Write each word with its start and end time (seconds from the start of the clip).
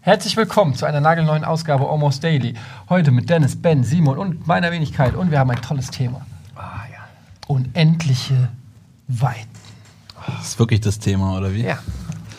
Herzlich 0.00 0.36
willkommen 0.36 0.74
zu 0.74 0.86
einer 0.86 1.00
nagelneuen 1.00 1.44
Ausgabe 1.44 1.88
Almost 1.90 2.22
Daily. 2.22 2.54
Heute 2.88 3.10
mit 3.10 3.28
Dennis, 3.28 3.60
Ben, 3.60 3.82
Simon 3.82 4.18
und 4.18 4.46
meiner 4.46 4.70
Wenigkeit. 4.70 5.16
Und 5.16 5.30
wir 5.30 5.40
haben 5.40 5.50
ein 5.50 5.60
tolles 5.60 5.90
Thema. 5.90 6.24
Ah, 6.54 6.84
ja. 6.92 7.08
Unendliche 7.48 8.48
Weiten. 9.08 9.48
Das 10.26 10.48
ist 10.48 10.58
wirklich 10.58 10.80
das 10.80 10.98
Thema, 10.98 11.36
oder 11.36 11.52
wie? 11.52 11.64
Ja. 11.64 11.78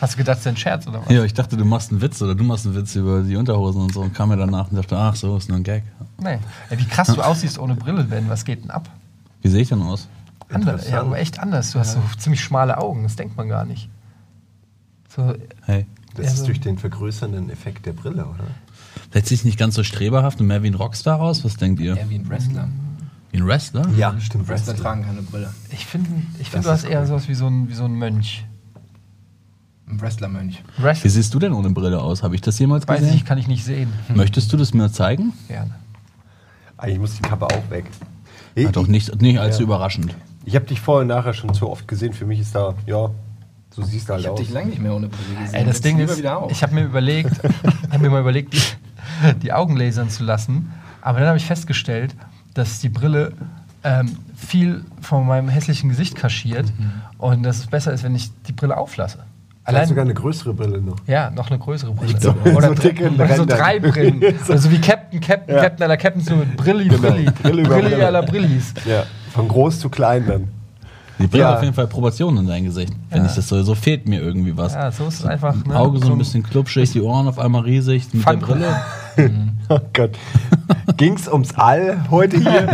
Hast 0.01 0.13
du 0.13 0.17
gedacht, 0.17 0.37
das 0.37 0.41
ist 0.41 0.47
ein 0.47 0.57
Scherz 0.57 0.85
oder 0.87 1.01
was? 1.05 1.11
Ja, 1.11 1.23
ich 1.23 1.33
dachte, 1.33 1.57
du 1.57 1.65
machst 1.65 1.91
einen 1.91 2.01
Witz 2.01 2.21
oder 2.21 2.35
du 2.35 2.43
machst 2.43 2.65
einen 2.65 2.75
Witz 2.75 2.95
über 2.95 3.21
die 3.23 3.35
Unterhosen 3.35 3.81
und 3.81 3.93
so 3.93 4.01
und 4.01 4.13
kam 4.13 4.29
mir 4.29 4.37
danach 4.37 4.69
und 4.69 4.77
dachte, 4.77 4.95
ach 4.97 5.15
so, 5.15 5.35
ist 5.37 5.49
nur 5.49 5.57
ein 5.57 5.63
Gag. 5.63 5.83
Nee. 6.19 6.37
Ey, 6.69 6.77
wie 6.79 6.85
krass 6.85 7.07
du 7.07 7.21
aussiehst 7.21 7.57
ohne 7.59 7.75
Brille, 7.75 8.03
Ben. 8.03 8.29
Was 8.29 8.45
geht 8.45 8.63
denn 8.63 8.71
ab? 8.71 8.89
Wie 9.41 9.49
sehe 9.49 9.61
ich 9.61 9.69
denn 9.69 9.81
aus? 9.81 10.07
Anders, 10.49 10.89
ja, 10.89 11.01
aber 11.01 11.17
echt 11.19 11.39
anders. 11.39 11.71
Du 11.71 11.79
hast 11.79 11.93
so 11.93 12.01
ziemlich 12.17 12.41
schmale 12.41 12.77
Augen. 12.77 13.03
Das 13.03 13.15
denkt 13.15 13.35
man 13.37 13.49
gar 13.49 13.65
nicht. 13.65 13.89
So, 15.13 15.33
Hey. 15.65 15.85
Das 16.15 16.25
Ja, 16.25 16.31
ist 16.31 16.39
so- 16.39 16.45
durch 16.47 16.59
den 16.61 16.77
vergrößernden 16.79 17.49
Effekt 17.49 17.85
der 17.85 17.93
Brille, 17.93 18.25
oder? 18.25 18.43
Setzt 19.13 19.29
sich 19.29 19.45
nicht 19.45 19.59
ganz 19.59 19.75
so 19.75 19.83
streberhaft 19.83 20.39
und 20.41 20.47
mehr 20.47 20.63
wie 20.63 20.67
ein 20.67 20.73
Rockstar 20.73 21.19
aus? 21.19 21.43
Was 21.45 21.57
denkt 21.57 21.79
ihr? 21.79 21.95
Eher 21.95 22.09
wie 22.09 22.15
ein 22.15 22.27
Wrestler. 22.27 22.67
Wie 23.31 23.37
ein 23.37 23.45
Wrestler? 23.45 23.87
Ja, 23.97 24.19
stimmt. 24.19 24.47
Wrestler 24.47 24.75
tragen 24.75 25.03
keine 25.05 25.21
Brille. 25.21 25.53
ich 25.69 25.85
finde, 25.85 26.09
ich 26.39 26.49
find, 26.49 26.65
du 26.65 26.69
hast 26.69 26.83
ist 26.85 26.89
eher 26.89 27.01
cool. 27.01 27.07
sowas 27.07 27.27
wie 27.27 27.35
so 27.35 27.45
ein, 27.47 27.69
wie 27.69 27.73
so 27.73 27.85
ein 27.85 27.93
Mönch. 27.93 28.45
Ein 29.89 30.01
Wrestlermönch. 30.01 30.63
Wie 30.77 30.83
Wrestling, 30.83 31.11
siehst 31.11 31.33
du 31.33 31.39
denn 31.39 31.53
ohne 31.53 31.69
Brille 31.69 32.01
aus? 32.01 32.21
Habe 32.23 32.35
ich 32.35 32.41
das 32.41 32.59
jemals 32.59 32.87
weiß 32.87 32.99
gesehen? 32.99 33.15
ich, 33.15 33.25
kann 33.25 33.37
ich 33.37 33.47
nicht 33.47 33.63
sehen. 33.63 33.91
Möchtest 34.13 34.51
du 34.51 34.57
das 34.57 34.73
mir 34.73 34.91
zeigen? 34.91 35.33
Gerne. 35.47 35.71
Eigentlich 36.77 36.99
muss 36.99 37.15
die 37.15 37.21
Kappe 37.21 37.45
auch 37.45 37.69
weg. 37.69 37.85
Ja, 38.55 38.69
doch 38.71 38.87
nicht, 38.87 39.21
nicht 39.21 39.39
allzu 39.39 39.59
Ja. 39.61 39.63
überraschend. 39.65 40.13
Ich 40.45 40.55
habe 40.55 40.65
dich 40.65 40.81
vorher 40.81 41.01
und 41.01 41.07
nachher 41.07 41.33
schon 41.33 41.53
zu 41.53 41.69
oft 41.69 41.87
gesehen. 41.87 42.13
Für 42.13 42.25
mich 42.25 42.39
ist 42.39 42.53
da, 42.55 42.73
ja, 42.85 43.09
so 43.71 43.83
siehst 43.83 44.09
du 44.09 44.13
halt 44.13 44.21
Ich 44.21 44.27
habe 44.27 44.33
aus. 44.33 44.39
dich 44.39 44.49
lange 44.51 44.69
nicht 44.69 44.81
mehr 44.81 44.93
ohne 44.93 45.07
Brille 45.07 45.39
gesehen. 45.41 45.55
Ey, 45.55 45.65
das 45.65 45.75
Jetzt 45.77 45.85
Ding 45.85 45.99
ist, 45.99 46.19
ich 46.49 46.63
habe 46.63 46.73
mir 46.75 46.83
überlegt, 46.83 47.31
ich 47.43 47.89
habe 47.93 47.99
mir 47.99 48.09
mal 48.09 48.21
überlegt, 48.21 48.53
die, 48.53 49.33
die 49.41 49.53
Augen 49.53 49.75
lasern 49.77 50.09
zu 50.09 50.23
lassen. 50.23 50.71
Aber 51.01 51.19
dann 51.19 51.29
habe 51.29 51.37
ich 51.37 51.45
festgestellt, 51.45 52.13
dass 52.53 52.79
die 52.79 52.89
Brille 52.89 53.33
ähm, 53.83 54.17
viel 54.35 54.83
von 55.01 55.25
meinem 55.25 55.47
hässlichen 55.49 55.89
Gesicht 55.89 56.15
kaschiert 56.15 56.65
und 57.17 57.43
dass 57.43 57.59
es 57.59 57.67
besser 57.67 57.93
ist, 57.93 58.03
wenn 58.03 58.15
ich 58.15 58.31
die 58.47 58.51
Brille 58.51 58.75
auflasse. 58.75 59.19
Vielleicht 59.67 59.89
sogar 59.89 60.05
eine 60.05 60.13
größere 60.13 60.53
Brille 60.53 60.81
noch. 60.81 60.95
ja, 61.07 61.29
noch 61.29 61.49
eine 61.49 61.59
größere 61.59 61.91
Brille. 61.91 62.19
So- 62.19 62.33
oder 62.55 62.69
so 62.69 62.73
dicke 62.73 63.09
oder 63.09 63.27
so 63.35 63.45
drei 63.45 63.79
Brillen. 63.81 64.21
Also 64.47 64.71
wie 64.71 64.79
Captain, 64.79 65.19
Captain, 65.19 65.55
Ja. 65.55 65.61
Captain 65.63 65.83
aller 65.83 65.97
Captains, 65.97 66.29
nur 66.29 66.39
mit 66.39 66.55
Brilli, 66.57 66.87
Genau. 66.87 67.01
Brilli. 67.01 67.31
Brilli 67.43 67.63
Brille. 67.63 68.05
aller 68.05 68.23
Brillis. 68.23 68.73
Ja, 68.85 69.03
von 69.33 69.47
groß 69.47 69.79
zu 69.79 69.89
klein 69.89 70.25
dann. 70.27 70.47
Die 71.19 71.25
Brille 71.27 71.43
Ja. 71.43 71.49
hat 71.49 71.57
auf 71.57 71.63
jeden 71.63 71.73
Fall 71.73 71.87
Proportionen 71.87 72.37
in 72.39 72.47
dein 72.47 72.63
Gesicht. 72.63 72.93
Wenn 73.09 73.23
Ja. 73.23 73.27
ich 73.27 73.33
das 73.35 73.47
so, 73.47 73.61
so 73.63 73.73
fehlt 73.75 74.07
mir 74.07 74.21
irgendwie 74.21 74.55
was. 74.55 74.73
Ja, 74.73 74.91
so 74.91 75.07
ist 75.07 75.19
es 75.21 75.25
einfach. 75.25 75.55
Ne? 75.65 75.75
Auge 75.75 75.97
so 75.99 76.05
So 76.07 76.11
ein 76.13 76.17
bisschen 76.19 76.43
klubschig, 76.43 76.91
die 76.91 77.01
Ohren 77.01 77.27
auf 77.27 77.39
einmal 77.39 77.63
riesig 77.63 78.05
mit 78.13 78.23
Fun- 78.23 78.39
der 78.39 78.45
Brille. 78.45 78.75
Oh 79.69 79.79
Gott. 79.93 80.11
Ging's 80.95 81.27
ums 81.27 81.53
All 81.55 81.97
heute 82.11 82.37
hier? 82.39 82.67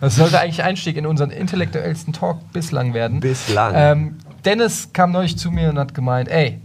Das 0.00 0.16
sollte 0.16 0.38
eigentlich 0.38 0.62
Einstieg 0.62 0.96
in 0.98 1.06
unseren 1.06 1.30
intellektuellsten 1.30 2.12
Talk 2.12 2.52
bislang 2.52 2.92
werden. 2.94 3.20
Bislang. 3.20 3.72
Ähm, 3.74 4.14
Dennis 4.44 4.92
kam 4.92 5.12
neulich 5.12 5.38
zu 5.38 5.50
mir 5.50 5.70
und 5.70 5.78
hat 5.78 5.94
gemeint: 5.94 6.28
Ey, 6.28 6.60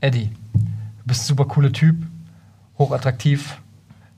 Eddie, 0.00 0.30
du 0.52 1.04
bist 1.04 1.22
ein 1.22 1.26
super 1.26 1.46
cooler 1.46 1.72
Typ, 1.72 1.96
hochattraktiv, 2.78 3.60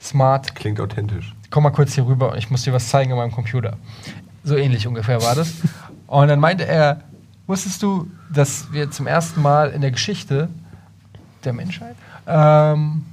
smart. 0.00 0.54
Klingt 0.54 0.80
authentisch. 0.80 1.34
Komm 1.50 1.62
mal 1.62 1.70
kurz 1.70 1.94
hier 1.94 2.06
rüber 2.06 2.32
und 2.32 2.38
ich 2.38 2.50
muss 2.50 2.62
dir 2.62 2.72
was 2.72 2.88
zeigen 2.88 3.10
in 3.10 3.16
meinem 3.16 3.32
Computer. 3.32 3.78
So 4.44 4.56
ähnlich 4.56 4.86
ungefähr 4.86 5.22
war 5.22 5.34
das. 5.34 5.52
Und 6.06 6.28
dann 6.28 6.40
meinte 6.40 6.66
er: 6.66 7.02
Wusstest 7.46 7.82
du, 7.82 8.10
dass 8.32 8.72
wir 8.72 8.90
zum 8.90 9.06
ersten 9.06 9.42
Mal 9.42 9.70
in 9.70 9.80
der 9.80 9.90
Geschichte 9.90 10.48
der 11.44 11.52
Menschheit 11.52 11.96
ähm, 12.26 13.04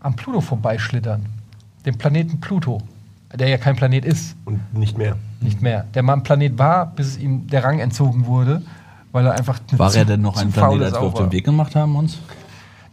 am 0.00 0.16
Pluto 0.16 0.40
vorbeischlittern? 0.40 1.26
Dem 1.84 1.98
Planeten 1.98 2.40
Pluto, 2.40 2.80
der 3.32 3.48
ja 3.48 3.58
kein 3.58 3.76
Planet 3.76 4.04
ist. 4.04 4.36
Und 4.44 4.74
nicht 4.74 4.96
mehr. 4.96 5.16
Nicht 5.40 5.62
mehr. 5.62 5.84
Der 5.94 6.02
mal 6.02 6.14
ein 6.14 6.22
Planet 6.22 6.58
war, 6.58 6.86
bis 6.86 7.16
ihm 7.18 7.46
der 7.46 7.64
Rang 7.64 7.78
entzogen 7.80 8.26
wurde, 8.26 8.62
weil 9.14 9.26
er 9.26 9.32
einfach 9.34 9.60
War 9.76 9.90
zu- 9.90 9.98
er 9.98 10.04
denn 10.04 10.20
noch 10.22 10.36
ein 10.36 10.50
Planet, 10.50 10.82
als 10.82 10.92
wir 10.94 11.00
auf 11.00 11.14
den. 11.14 11.30
Weg 11.30 11.44
gemacht 11.44 11.76
haben 11.76 11.94
uns? 11.94 12.18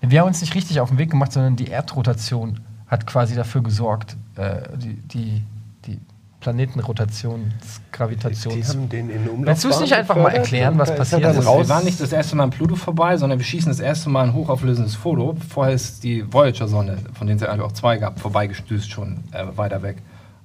Wir 0.01 0.21
haben 0.21 0.27
uns 0.27 0.39
nicht 0.39 0.53
richtig 0.53 0.79
auf 0.79 0.89
den 0.89 0.99
Weg 0.99 1.09
gemacht, 1.09 1.31
sondern 1.33 1.55
die 1.55 1.67
Erdrotation 1.67 2.59
hat 2.87 3.07
quasi 3.07 3.35
dafür 3.35 3.63
gesorgt, 3.63 4.15
äh, 4.35 4.61
die, 4.77 4.95
die, 4.95 5.43
die 5.85 5.99
Planetenrotation, 6.39 7.51
das 7.59 7.81
Gravitation. 7.91 8.53
Die 8.53 8.63
haben 8.63 8.89
den 8.89 9.09
in 9.09 9.27
Umlauf. 9.27 9.47
Willst 9.47 9.63
du 9.63 9.69
es 9.69 9.79
nicht 9.79 9.93
einfach 9.93 10.15
mal 10.15 10.29
erklären, 10.29 10.77
was 10.77 10.95
passiert 10.95 11.23
ist? 11.23 11.37
wir 11.39 11.69
waren 11.69 11.85
nicht 11.85 11.99
das 11.99 12.11
erste 12.11 12.35
Mal 12.35 12.43
an 12.43 12.49
Pluto 12.51 12.75
vorbei, 12.75 13.17
sondern 13.17 13.39
wir 13.39 13.45
schießen 13.45 13.71
das 13.71 13.79
erste 13.79 14.09
Mal 14.11 14.25
ein 14.25 14.33
hochauflösendes 14.33 14.95
Foto. 14.95 15.35
Vorher 15.49 15.73
ist 15.73 16.03
die 16.03 16.31
Voyager-Sonde, 16.31 16.99
von 17.13 17.25
denen 17.25 17.37
es 17.37 17.43
ja 17.43 17.49
eigentlich 17.51 17.65
auch 17.65 17.71
zwei 17.71 17.97
gab, 17.97 18.19
vorbeigestößt 18.19 18.91
schon 18.91 19.23
äh, 19.31 19.45
weiter 19.55 19.81
weg. 19.81 19.97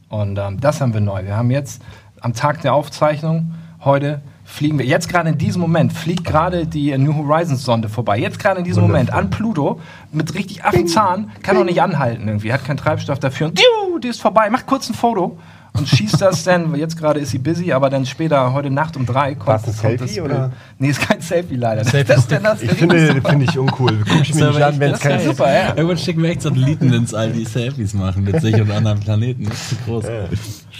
Und 0.08 0.38
ähm, 0.38 0.58
das 0.58 0.80
haben 0.80 0.94
wir 0.94 1.02
neu. 1.02 1.24
Wir 1.24 1.36
haben 1.36 1.50
jetzt 1.50 1.82
am 2.20 2.32
Tag 2.32 2.62
der 2.62 2.72
Aufzeichnung, 2.72 3.52
heute 3.84 4.22
fliegen 4.46 4.78
wir, 4.78 4.86
jetzt 4.86 5.08
gerade 5.08 5.28
in 5.28 5.38
diesem 5.38 5.60
Moment, 5.60 5.92
fliegt 5.92 6.24
gerade 6.24 6.66
die 6.66 6.96
New 6.96 7.14
Horizons-Sonde 7.14 7.88
vorbei. 7.88 8.18
Jetzt 8.18 8.38
gerade 8.38 8.60
in 8.60 8.64
diesem 8.64 8.82
Moment 8.82 9.12
an 9.12 9.28
Pluto 9.28 9.80
mit 10.12 10.34
richtig 10.34 10.64
Affenzahn, 10.64 11.30
kann 11.42 11.56
auch 11.56 11.64
nicht 11.64 11.82
anhalten 11.82 12.26
irgendwie, 12.26 12.52
hat 12.52 12.64
keinen 12.64 12.78
Treibstoff 12.78 13.18
dafür. 13.18 13.48
Und 13.48 13.58
diu, 13.58 13.98
die 13.98 14.08
ist 14.08 14.22
vorbei, 14.22 14.48
macht 14.48 14.66
kurz 14.66 14.88
ein 14.88 14.94
Foto. 14.94 15.36
Und 15.76 15.86
schießt 15.88 16.22
das 16.22 16.44
dann, 16.44 16.74
jetzt 16.76 16.96
gerade 16.96 17.20
ist 17.20 17.30
sie 17.30 17.38
busy, 17.38 17.72
aber 17.72 17.90
dann 17.90 18.06
später, 18.06 18.52
heute 18.54 18.70
Nacht 18.70 18.96
um 18.96 19.04
drei, 19.04 19.34
kommt, 19.34 19.48
War's 19.48 19.64
ein 19.64 19.76
kommt 19.76 19.98
Selfie, 19.98 20.20
oder? 20.22 20.52
Nee, 20.78 20.88
ist 20.88 21.06
kein 21.06 21.20
Selfie 21.20 21.56
leider. 21.56 21.84
Selfie 21.84 22.08
das 22.08 22.18
ist 22.20 22.30
denn 22.30 22.42
das? 22.44 22.62
Ich 22.62 22.70
finde, 22.70 23.20
finde 23.22 23.44
ich 23.44 23.58
uncool. 23.58 24.04
Guck 24.08 24.22
ich 24.22 24.34
mir 24.34 24.48
nicht 24.48 24.62
an, 24.62 24.80
wenn 24.80 24.92
es 24.92 25.00
kein. 25.00 25.20
Super, 25.20 25.52
ja. 25.52 25.68
Irgendwann 25.76 25.98
schicken 25.98 26.22
wir 26.22 26.30
echt 26.30 26.42
Satelliten 26.42 26.92
ins 26.92 27.12
All, 27.12 27.32
die 27.32 27.44
Selfies 27.44 27.92
machen 27.94 28.24
mit 28.24 28.40
sich 28.40 28.54
und 28.54 28.70
anderen 28.70 29.00
Planeten. 29.00 29.44
Das 29.44 29.54
ist 29.54 29.68
zu 29.70 29.76
groß. 29.84 30.04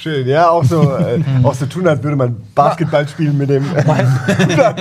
Schön, 0.07 0.29
ja, 0.29 0.49
auch 0.51 0.63
so, 0.63 0.97
äh, 0.99 1.21
auch 1.43 1.55
so 1.55 1.67
tun, 1.67 1.89
als 1.89 2.01
würde 2.01 2.17
man 2.17 2.37
Basketball 2.55 3.09
spielen 3.09 3.37
mit 3.37 3.51
dem. 3.51 3.65
ja, 3.75 4.75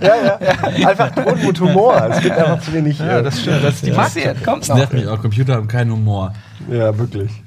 ja. 0.00 0.38
Einfach 0.88 1.10
Ton 1.10 1.38
mit 1.44 1.60
Humor. 1.60 2.08
Es 2.10 2.22
gibt 2.22 2.38
einfach 2.38 2.62
zu 2.62 2.72
wenig. 2.72 2.98
Ja, 2.98 3.18
äh, 3.18 3.22
das 3.22 3.42
stimmt. 3.42 3.62
Das 3.62 3.74
ist 3.74 3.84
die 3.84 3.92
Masse. 3.92 4.34
Mich 4.92 5.06
auch. 5.06 5.20
Computer 5.20 5.56
haben 5.56 5.68
keinen 5.68 5.92
Humor. 5.92 6.32
Ja, 6.70 6.96
wirklich. 6.96 7.43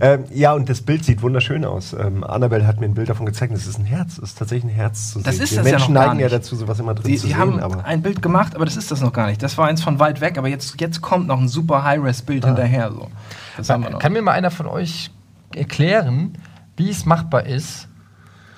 Ähm, 0.00 0.24
ja, 0.32 0.52
und 0.52 0.68
das 0.68 0.82
Bild 0.82 1.04
sieht 1.04 1.22
wunderschön 1.22 1.64
aus. 1.64 1.92
Ähm, 1.92 2.24
Annabelle 2.24 2.66
hat 2.66 2.80
mir 2.80 2.86
ein 2.86 2.94
Bild 2.94 3.08
davon 3.08 3.26
gezeigt. 3.26 3.52
Das 3.52 3.66
ist 3.66 3.78
ein 3.78 3.84
Herz. 3.84 4.16
Das 4.16 4.30
ist 4.30 4.38
tatsächlich 4.38 4.72
ein 4.72 4.74
Herz 4.76 5.12
zu 5.12 5.20
Das 5.20 5.36
sehen. 5.36 5.44
ist 5.44 5.56
das 5.56 5.64
ja 5.66 5.70
Menschen 5.72 5.94
noch 5.94 6.00
gar 6.00 6.08
neigen 6.08 6.20
ja 6.20 6.28
dazu, 6.28 6.56
sowas 6.56 6.78
immer 6.80 6.94
drin 6.94 7.10
Die, 7.10 7.16
zu 7.16 7.26
die 7.26 7.32
sehen. 7.32 7.40
haben 7.40 7.60
aber 7.60 7.84
ein 7.84 8.02
Bild 8.02 8.22
gemacht, 8.22 8.54
aber 8.54 8.64
das 8.64 8.76
ist 8.76 8.90
das 8.90 9.00
noch 9.00 9.12
gar 9.12 9.26
nicht. 9.28 9.42
Das 9.42 9.56
war 9.58 9.66
eins 9.68 9.82
von 9.82 9.98
weit 9.98 10.20
weg, 10.20 10.38
aber 10.38 10.48
jetzt, 10.48 10.80
jetzt 10.80 11.00
kommt 11.00 11.26
noch 11.26 11.40
ein 11.40 11.48
super 11.48 11.84
High-Res-Bild 11.84 12.44
hinterher. 12.44 12.90
So. 12.92 13.08
Das 13.56 13.70
haben 13.70 13.82
wir 13.82 13.90
noch. 13.90 13.98
Kann 13.98 14.12
mir 14.12 14.22
mal 14.22 14.32
einer 14.32 14.50
von 14.50 14.66
euch 14.66 15.10
erklären, 15.54 16.32
wie 16.76 16.90
es 16.90 17.04
machbar 17.06 17.46
ist, 17.46 17.88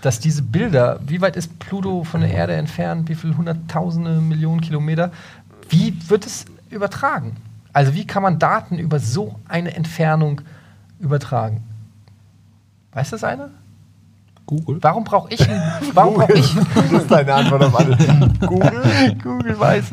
dass 0.03 0.19
diese 0.21 0.43
Bilder, 0.43 1.01
wie 1.07 1.21
weit 1.21 1.37
ist 1.37 1.59
Pluto 1.59 2.05
von 2.05 2.23
der 2.23 2.31
Erde 2.33 2.55
entfernt, 2.55 3.09
wie 3.09 3.15
viele 3.15 3.37
hunderttausende 3.37 4.21
Millionen 4.21 4.61
Kilometer, 4.61 5.11
wie 5.69 5.95
wird 6.09 6.25
es 6.27 6.47
übertragen? 6.71 7.37
Also 7.73 7.95
wie 7.95 8.07
kann 8.07 8.23
man 8.23 8.39
Daten 8.39 8.79
über 8.79 8.99
so 8.99 9.39
eine 9.49 9.75
Entfernung 9.75 10.41
übertragen? 10.41 10.57
Weiß 12.93 13.11
das 13.11 13.25
einer? 13.25 13.51
Google. 14.47 14.79
Warum 14.81 15.05
brauche 15.05 15.33
ich, 15.33 15.41
warum 15.95 16.15
brauche 16.15 16.33
ich, 16.33 16.55
das 16.75 16.93
ist 16.93 17.11
deine 17.11 17.35
Antwort 17.35 17.63
auf 17.63 17.79
alles. 17.79 17.99
Google? 18.41 19.17
Google 19.23 19.61
weiß. 19.61 19.85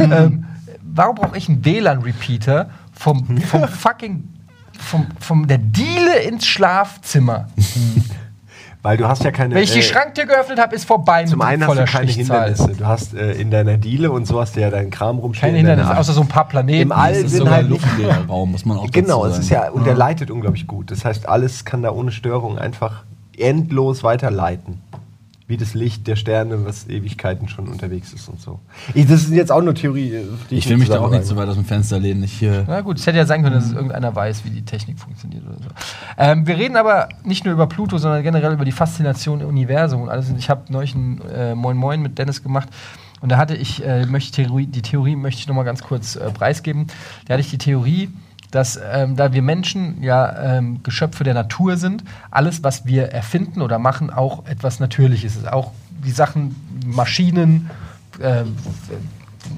ähm, 0.00 0.46
warum 0.82 1.14
brauche 1.14 1.38
ich 1.38 1.48
einen 1.48 1.64
WLAN-Repeater 1.64 2.70
vom, 2.92 3.38
vom 3.38 3.68
fucking 3.68 4.28
vom, 4.76 5.06
vom 5.20 5.46
der 5.46 5.58
Diele 5.58 6.20
ins 6.22 6.46
Schlafzimmer? 6.46 7.46
Weil 8.82 8.96
du 8.96 9.06
hast 9.06 9.24
ja 9.24 9.30
keine. 9.30 9.54
Wenn 9.54 9.62
ich 9.62 9.72
die 9.72 9.80
äh, 9.80 9.82
Schranktür 9.82 10.24
geöffnet 10.24 10.58
habe, 10.58 10.74
ist 10.74 10.86
vorbei 10.86 11.24
Zum 11.24 11.42
einen 11.42 11.66
hast 11.66 11.78
du 11.78 11.84
keine. 11.84 12.10
Hindernisse. 12.10 12.72
Du 12.78 12.86
hast 12.86 13.14
äh, 13.14 13.32
in 13.32 13.50
deiner 13.50 13.76
Diele 13.76 14.10
und 14.10 14.26
so 14.26 14.40
hast 14.40 14.56
du 14.56 14.60
ja 14.60 14.70
deinen 14.70 14.90
Kram 14.90 15.18
rumstehen. 15.18 15.48
Keine 15.48 15.58
Hindernisse, 15.58 15.98
außer 15.98 16.12
so 16.14 16.22
ein 16.22 16.28
paar 16.28 16.48
Planeten. 16.48 16.82
Im 16.82 16.92
All 16.92 17.12
ist 17.12 17.30
sind 17.30 17.50
halt 17.50 17.68
luftleerer 17.68 18.26
Raum, 18.26 18.52
muss 18.52 18.64
man 18.64 18.78
auch 18.78 18.90
Genau, 18.90 19.26
es 19.26 19.38
ist 19.38 19.48
sagen. 19.48 19.64
ja, 19.66 19.70
und 19.70 19.86
der 19.86 19.94
leitet 19.94 20.30
unglaublich 20.30 20.66
gut. 20.66 20.90
Das 20.90 21.04
heißt, 21.04 21.28
alles 21.28 21.64
kann 21.64 21.82
da 21.82 21.90
ohne 21.90 22.10
Störung 22.10 22.58
einfach 22.58 23.02
endlos 23.36 24.02
weiterleiten. 24.02 24.80
Wie 25.50 25.56
das 25.56 25.74
Licht 25.74 26.06
der 26.06 26.14
Sterne, 26.14 26.64
was 26.64 26.88
Ewigkeiten 26.88 27.48
schon 27.48 27.66
unterwegs 27.66 28.12
ist 28.12 28.28
und 28.28 28.40
so. 28.40 28.60
Ich, 28.94 29.08
das 29.08 29.22
ist 29.22 29.32
jetzt 29.32 29.50
auch 29.50 29.60
nur 29.60 29.74
Theorie. 29.74 30.14
äh, 30.14 30.24
die 30.48 30.54
Ich 30.54 30.68
will 30.68 30.76
mich 30.76 30.88
da 30.88 31.00
auch 31.00 31.10
nicht 31.10 31.24
so 31.24 31.34
weit 31.34 31.48
aus 31.48 31.56
dem 31.56 31.64
Fenster 31.64 31.98
lehnen. 31.98 32.22
Ich 32.22 32.34
hier. 32.34 32.64
Na 32.68 32.82
gut, 32.82 32.98
es 33.00 33.06
hätte 33.08 33.18
ja 33.18 33.26
sein 33.26 33.42
können, 33.42 33.56
dass 33.56 33.66
es 33.66 33.72
irgendeiner 33.72 34.14
weiß, 34.14 34.44
wie 34.44 34.50
die 34.50 34.64
Technik 34.64 35.00
funktioniert 35.00 35.44
oder 35.44 35.56
so. 35.56 35.68
Ähm, 36.16 36.46
wir 36.46 36.56
reden 36.56 36.76
aber 36.76 37.08
nicht 37.24 37.44
nur 37.44 37.52
über 37.52 37.66
Pluto, 37.66 37.98
sondern 37.98 38.22
generell 38.22 38.52
über 38.52 38.64
die 38.64 38.70
Faszination 38.70 39.40
im 39.40 39.48
Universum 39.48 40.02
und 40.02 40.08
alles. 40.08 40.32
Ich 40.38 40.48
habe 40.48 40.72
neulich 40.72 40.94
ein 40.94 41.20
äh, 41.34 41.56
Moin 41.56 41.76
Moin 41.76 42.00
mit 42.00 42.16
Dennis 42.16 42.44
gemacht. 42.44 42.68
Und 43.20 43.30
da 43.30 43.36
hatte 43.36 43.56
ich, 43.56 43.84
äh, 43.84 44.06
möchte 44.06 44.42
Theorie, 44.42 44.66
die 44.66 44.82
Theorie 44.82 45.16
möchte 45.16 45.40
ich 45.40 45.48
nochmal 45.48 45.64
ganz 45.64 45.82
kurz 45.82 46.14
äh, 46.14 46.30
preisgeben. 46.30 46.86
Da 47.26 47.34
hatte 47.34 47.40
ich 47.40 47.50
die 47.50 47.58
Theorie, 47.58 48.08
dass 48.50 48.78
ähm, 48.92 49.16
da 49.16 49.32
wir 49.32 49.42
Menschen 49.42 50.02
ja 50.02 50.56
ähm, 50.56 50.82
Geschöpfe 50.82 51.24
der 51.24 51.34
Natur 51.34 51.76
sind, 51.76 52.04
alles, 52.30 52.62
was 52.62 52.86
wir 52.86 53.06
erfinden 53.12 53.62
oder 53.62 53.78
machen, 53.78 54.10
auch 54.10 54.46
etwas 54.46 54.80
Natürliches 54.80 55.36
ist. 55.36 55.50
Auch 55.50 55.72
die 56.04 56.10
Sachen, 56.10 56.56
Maschinen, 56.84 57.70
äh, 58.20 58.44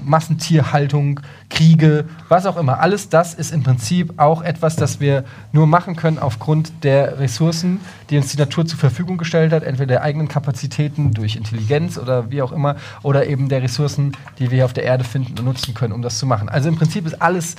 Massentierhaltung, 0.03 1.19
Kriege, 1.49 2.05
was 2.29 2.45
auch 2.45 2.57
immer. 2.57 2.79
Alles 2.79 3.09
das 3.09 3.33
ist 3.33 3.51
im 3.51 3.63
Prinzip 3.63 4.13
auch 4.17 4.41
etwas, 4.41 4.75
das 4.75 4.99
wir 4.99 5.23
nur 5.51 5.67
machen 5.67 5.95
können 5.95 6.19
aufgrund 6.19 6.83
der 6.83 7.19
Ressourcen, 7.19 7.79
die 8.09 8.17
uns 8.17 8.31
die 8.31 8.37
Natur 8.37 8.65
zur 8.65 8.79
Verfügung 8.79 9.17
gestellt 9.17 9.51
hat, 9.51 9.63
entweder 9.63 9.87
der 9.87 10.01
eigenen 10.03 10.27
Kapazitäten 10.27 11.13
durch 11.13 11.35
Intelligenz 11.35 11.97
oder 11.97 12.31
wie 12.31 12.41
auch 12.41 12.51
immer, 12.51 12.75
oder 13.03 13.27
eben 13.27 13.49
der 13.49 13.61
Ressourcen, 13.61 14.13
die 14.39 14.51
wir 14.51 14.65
auf 14.65 14.73
der 14.73 14.83
Erde 14.83 15.03
finden 15.03 15.37
und 15.39 15.45
nutzen 15.45 15.73
können, 15.73 15.93
um 15.93 16.01
das 16.01 16.17
zu 16.17 16.25
machen. 16.25 16.49
Also 16.49 16.69
im 16.69 16.75
Prinzip 16.75 17.05
ist 17.05 17.21
alles 17.21 17.55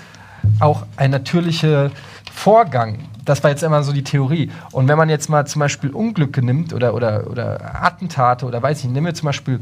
auch 0.60 0.86
ein 0.96 1.10
natürlicher 1.10 1.90
Vorgang. 2.32 2.98
Das 3.24 3.42
war 3.42 3.50
jetzt 3.50 3.62
immer 3.62 3.82
so 3.82 3.92
die 3.92 4.04
Theorie. 4.04 4.50
Und 4.72 4.88
wenn 4.88 4.98
man 4.98 5.08
jetzt 5.08 5.28
mal 5.28 5.46
zum 5.46 5.60
Beispiel 5.60 5.90
Unglücke 5.90 6.42
nimmt 6.42 6.72
oder, 6.72 6.94
oder, 6.94 7.30
oder 7.30 7.82
Attentate 7.82 8.44
oder 8.44 8.62
weiß 8.62 8.78
ich 8.78 8.84
nicht, 8.84 8.94
nehmen 8.94 9.06
wir 9.06 9.14
zum 9.14 9.26
Beispiel 9.26 9.60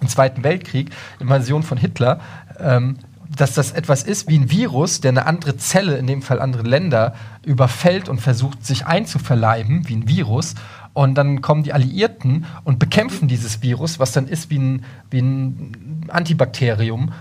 im 0.00 0.08
Zweiten 0.08 0.44
Weltkrieg, 0.44 0.90
Invasion 1.18 1.62
von 1.62 1.78
Hitler, 1.78 2.20
ähm, 2.60 2.98
dass 3.36 3.54
das 3.54 3.72
etwas 3.72 4.02
ist 4.02 4.28
wie 4.28 4.38
ein 4.38 4.50
Virus, 4.50 5.00
der 5.00 5.10
eine 5.10 5.26
andere 5.26 5.56
Zelle, 5.56 5.96
in 5.96 6.06
dem 6.06 6.22
Fall 6.22 6.40
andere 6.40 6.62
Länder, 6.62 7.14
überfällt 7.44 8.08
und 8.08 8.20
versucht, 8.20 8.64
sich 8.64 8.86
einzuverleiben, 8.86 9.88
wie 9.88 9.96
ein 9.96 10.08
Virus. 10.08 10.54
Und 10.92 11.16
dann 11.16 11.40
kommen 11.40 11.64
die 11.64 11.72
Alliierten 11.72 12.46
und 12.62 12.78
bekämpfen 12.78 13.26
dieses 13.26 13.62
Virus, 13.62 13.98
was 13.98 14.12
dann 14.12 14.28
ist 14.28 14.50
wie 14.50 14.58
ein, 14.58 14.84
wie 15.10 15.20
ein 15.20 16.06
Antibakterium, 16.08 17.12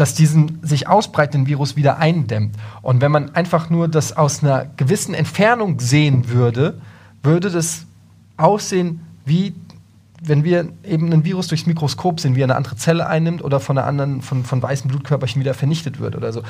das 0.00 0.14
diesen 0.14 0.58
sich 0.62 0.88
ausbreitenden 0.88 1.46
Virus 1.46 1.76
wieder 1.76 1.98
eindämmt. 1.98 2.56
Und 2.80 3.02
wenn 3.02 3.12
man 3.12 3.34
einfach 3.34 3.68
nur 3.68 3.86
das 3.86 4.16
aus 4.16 4.42
einer 4.42 4.64
gewissen 4.76 5.12
Entfernung 5.12 5.78
sehen 5.78 6.30
würde, 6.30 6.80
würde 7.22 7.50
das 7.50 7.84
aussehen 8.38 9.00
wie 9.26 9.54
wenn 10.22 10.44
wir 10.44 10.68
eben 10.84 11.10
ein 11.12 11.24
Virus 11.24 11.48
durchs 11.48 11.64
Mikroskop 11.64 12.20
sehen, 12.20 12.36
wie 12.36 12.40
er 12.40 12.44
eine 12.44 12.56
andere 12.56 12.76
Zelle 12.76 13.06
einnimmt 13.06 13.42
oder 13.42 13.58
von 13.58 13.78
einer 13.78 13.86
anderen, 13.86 14.20
von, 14.20 14.44
von 14.44 14.62
weißen 14.62 14.90
Blutkörperchen 14.90 15.40
wieder 15.40 15.54
vernichtet 15.54 15.98
wird 15.98 16.14
oder 16.14 16.30
so. 16.32 16.42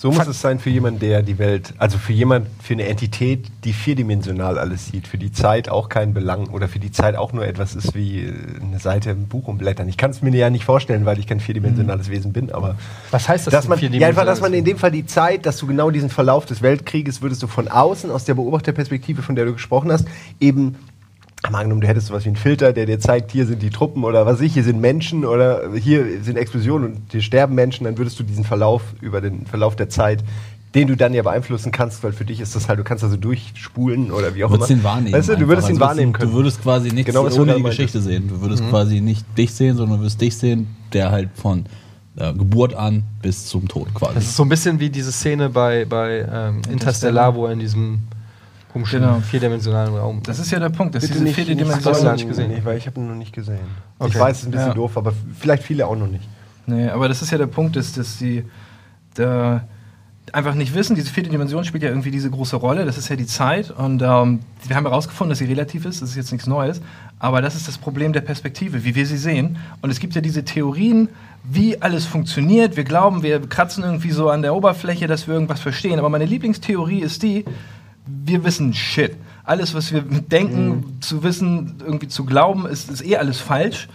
So 0.00 0.10
muss 0.10 0.26
es 0.26 0.40
sein 0.40 0.58
für 0.58 0.70
jemanden, 0.70 0.98
der 1.00 1.20
die 1.20 1.38
Welt, 1.38 1.74
also 1.76 1.98
für 1.98 2.14
jemand, 2.14 2.46
für 2.62 2.72
eine 2.72 2.86
Entität, 2.86 3.48
die 3.64 3.74
vierdimensional 3.74 4.58
alles 4.58 4.86
sieht, 4.86 5.06
für 5.06 5.18
die 5.18 5.30
Zeit 5.30 5.68
auch 5.68 5.90
keinen 5.90 6.14
Belang 6.14 6.46
oder 6.48 6.68
für 6.68 6.78
die 6.78 6.90
Zeit 6.90 7.16
auch 7.16 7.34
nur 7.34 7.46
etwas 7.46 7.74
ist 7.74 7.94
wie 7.94 8.20
äh, 8.20 8.32
eine 8.62 8.78
Seite 8.78 9.10
im 9.10 9.26
Buch 9.26 9.46
umblättern. 9.46 9.90
Ich 9.90 9.98
kann 9.98 10.10
es 10.10 10.22
mir 10.22 10.34
ja 10.34 10.48
nicht 10.48 10.64
vorstellen, 10.64 11.04
weil 11.04 11.18
ich 11.18 11.26
kein 11.26 11.38
vierdimensionales 11.38 12.08
Mhm. 12.08 12.12
Wesen 12.12 12.32
bin, 12.32 12.50
aber 12.50 12.76
Was 13.10 13.28
heißt 13.28 13.46
das 13.46 13.52
dass 13.52 13.68
man, 13.68 13.78
ja, 13.78 14.08
einfach, 14.08 14.24
dass 14.24 14.40
man 14.40 14.54
in 14.54 14.64
dem 14.64 14.78
Fall 14.78 14.90
die 14.90 15.04
Zeit, 15.04 15.44
dass 15.44 15.58
du 15.58 15.66
genau 15.66 15.90
diesen 15.90 16.08
Verlauf 16.08 16.46
des 16.46 16.62
Weltkrieges 16.62 17.20
würdest 17.20 17.42
du 17.42 17.46
von 17.46 17.68
außen, 17.68 18.10
aus 18.10 18.24
der 18.24 18.32
Beobachterperspektive, 18.32 19.20
von 19.20 19.36
der 19.36 19.44
du 19.44 19.52
gesprochen 19.52 19.92
hast, 19.92 20.06
eben 20.40 20.76
Angenommen, 21.42 21.80
du 21.80 21.88
hättest 21.88 22.08
sowas 22.08 22.24
wie 22.24 22.28
einen 22.28 22.36
Filter, 22.36 22.72
der 22.74 22.84
dir 22.86 23.00
zeigt, 23.00 23.32
hier 23.32 23.46
sind 23.46 23.62
die 23.62 23.70
Truppen 23.70 24.04
oder 24.04 24.26
was 24.26 24.34
weiß 24.34 24.40
ich, 24.42 24.52
hier 24.54 24.62
sind 24.64 24.80
Menschen 24.80 25.24
oder 25.24 25.72
hier 25.74 26.22
sind 26.22 26.36
Explosionen 26.36 26.92
und 26.92 27.00
hier 27.10 27.22
sterben 27.22 27.54
Menschen, 27.54 27.84
dann 27.84 27.96
würdest 27.96 28.18
du 28.20 28.24
diesen 28.24 28.44
Verlauf 28.44 28.82
über 29.00 29.20
den 29.22 29.46
Verlauf 29.46 29.74
der 29.74 29.88
Zeit, 29.88 30.22
den 30.74 30.86
du 30.86 30.96
dann 30.96 31.14
ja 31.14 31.22
beeinflussen 31.22 31.72
kannst, 31.72 32.04
weil 32.04 32.12
für 32.12 32.24
dich 32.26 32.40
ist 32.40 32.54
das 32.54 32.68
halt, 32.68 32.78
du 32.78 32.84
kannst 32.84 33.02
also 33.02 33.16
durchspulen 33.16 34.12
oder 34.12 34.34
wie 34.34 34.44
auch 34.44 34.48
Du 34.50 34.56
würdest 34.56 34.70
immer. 34.70 34.80
ihn 34.80 34.84
wahrnehmen. 34.84 35.12
Weißt 35.14 35.28
du, 35.28 35.32
du 35.32 35.36
einfach. 35.38 35.48
würdest 35.48 35.68
ihn 35.70 35.72
Also 35.76 35.80
wahrnehmen 35.80 36.12
können. 36.12 36.30
Du 36.30 36.36
würdest 36.36 36.62
quasi 36.62 36.90
nichts 36.90 37.06
Genau, 37.10 37.24
was 37.24 37.34
du 37.34 37.42
ohne 37.42 37.54
die. 37.56 37.62
Geschichte 37.62 38.00
sehen. 38.00 38.28
Du 38.28 38.40
würdest 38.42 38.62
Mhm. 38.62 38.68
quasi 38.68 39.00
nicht 39.00 39.24
dich 39.38 39.52
sehen, 39.54 39.76
sondern 39.76 39.96
du 39.96 40.02
würdest 40.04 40.20
dich 40.20 40.36
sehen, 40.36 40.68
der 40.92 41.10
halt 41.10 41.30
von 41.34 41.64
äh, 42.16 42.32
Geburt 42.34 42.74
an 42.74 43.02
bis 43.22 43.46
zum 43.46 43.66
Tod 43.66 43.92
quasi. 43.94 44.14
Das 44.14 44.24
ist 44.24 44.36
so 44.36 44.42
ein 44.42 44.48
bisschen 44.48 44.78
wie 44.78 44.90
diese 44.90 45.10
Szene 45.10 45.48
bei, 45.48 45.86
bei 45.86 46.26
ähm, 46.30 46.60
Interstellar, 46.70 47.34
wo 47.34 47.46
er 47.46 47.52
in 47.52 47.60
diesem 47.60 48.00
komischen 48.72 49.00
Genau. 49.00 49.20
vierdimensionalen 49.20 49.94
Raum. 49.94 50.22
Das 50.24 50.38
ist 50.38 50.50
ja 50.50 50.58
der 50.58 50.68
Punkt, 50.70 50.94
dass 50.94 51.02
Bitte 51.02 51.14
diese 51.14 51.24
nicht, 51.24 51.36
Dimension. 51.60 52.04
noch 52.04 52.12
nicht 52.12 52.28
gesehen? 52.28 52.50
Nee, 52.50 52.60
weil 52.64 52.78
ich 52.78 52.86
habe 52.86 53.00
ihn 53.00 53.08
noch 53.08 53.14
nicht 53.16 53.32
gesehen. 53.32 53.58
Okay. 53.98 54.10
Ich 54.14 54.18
weiß, 54.20 54.36
es 54.36 54.42
ist 54.42 54.48
ein 54.48 54.50
bisschen 54.52 54.68
Ja. 54.68 54.74
doof, 54.74 54.96
aber 54.96 55.12
vielleicht 55.38 55.62
viele 55.62 55.86
auch 55.86 55.96
noch 55.96 56.06
nicht. 56.08 56.26
Nee, 56.66 56.88
aber 56.88 57.08
das 57.08 57.22
ist 57.22 57.30
ja 57.30 57.38
der 57.38 57.46
Punkt, 57.46 57.76
dass, 57.76 57.92
dass 57.92 58.18
sie 58.18 58.44
da 59.14 59.62
einfach 60.32 60.54
nicht 60.54 60.74
wissen, 60.74 60.94
diese 60.94 61.10
vierte 61.10 61.28
Dimension 61.30 61.64
spielt 61.64 61.82
ja 61.82 61.88
irgendwie 61.88 62.12
diese 62.12 62.30
große 62.30 62.54
Rolle, 62.54 62.84
das 62.84 62.96
ist 62.96 63.08
ja 63.08 63.16
die 63.16 63.26
Zeit 63.26 63.70
und 63.72 64.00
ähm, 64.02 64.38
wir 64.68 64.76
haben 64.76 64.86
herausgefunden, 64.86 65.30
dass 65.30 65.38
sie 65.38 65.46
relativ 65.46 65.84
ist, 65.84 66.02
das 66.02 66.10
ist 66.10 66.16
jetzt 66.16 66.30
nichts 66.30 66.46
Neues, 66.46 66.80
aber 67.18 67.42
das 67.42 67.56
ist 67.56 67.66
das 67.66 67.78
Problem 67.78 68.12
der 68.12 68.20
Perspektive, 68.20 68.84
wie 68.84 68.94
wir 68.94 69.06
sie 69.06 69.16
sehen 69.16 69.56
und 69.82 69.90
es 69.90 69.98
gibt 69.98 70.14
ja 70.14 70.20
diese 70.20 70.44
Theorien, 70.44 71.08
wie 71.42 71.82
alles 71.82 72.04
funktioniert, 72.06 72.76
wir 72.76 72.84
glauben, 72.84 73.24
wir 73.24 73.40
kratzen 73.40 73.82
irgendwie 73.82 74.12
so 74.12 74.30
an 74.30 74.42
der 74.42 74.54
Oberfläche, 74.54 75.08
dass 75.08 75.26
wir 75.26 75.34
irgendwas 75.34 75.58
verstehen, 75.58 75.98
aber 75.98 76.10
meine 76.10 76.26
Lieblingstheorie 76.26 77.00
ist 77.00 77.24
die, 77.24 77.44
wir 78.24 78.44
wissen 78.44 78.74
Shit. 78.74 79.16
Alles, 79.44 79.74
was 79.74 79.92
wir 79.92 80.02
denken, 80.02 80.98
zu 81.00 81.22
wissen, 81.24 81.76
irgendwie 81.84 82.06
zu 82.08 82.24
glauben, 82.24 82.66
ist, 82.66 82.88
ist 82.90 83.04
eh 83.04 83.16
alles 83.16 83.40
falsch. 83.40 83.88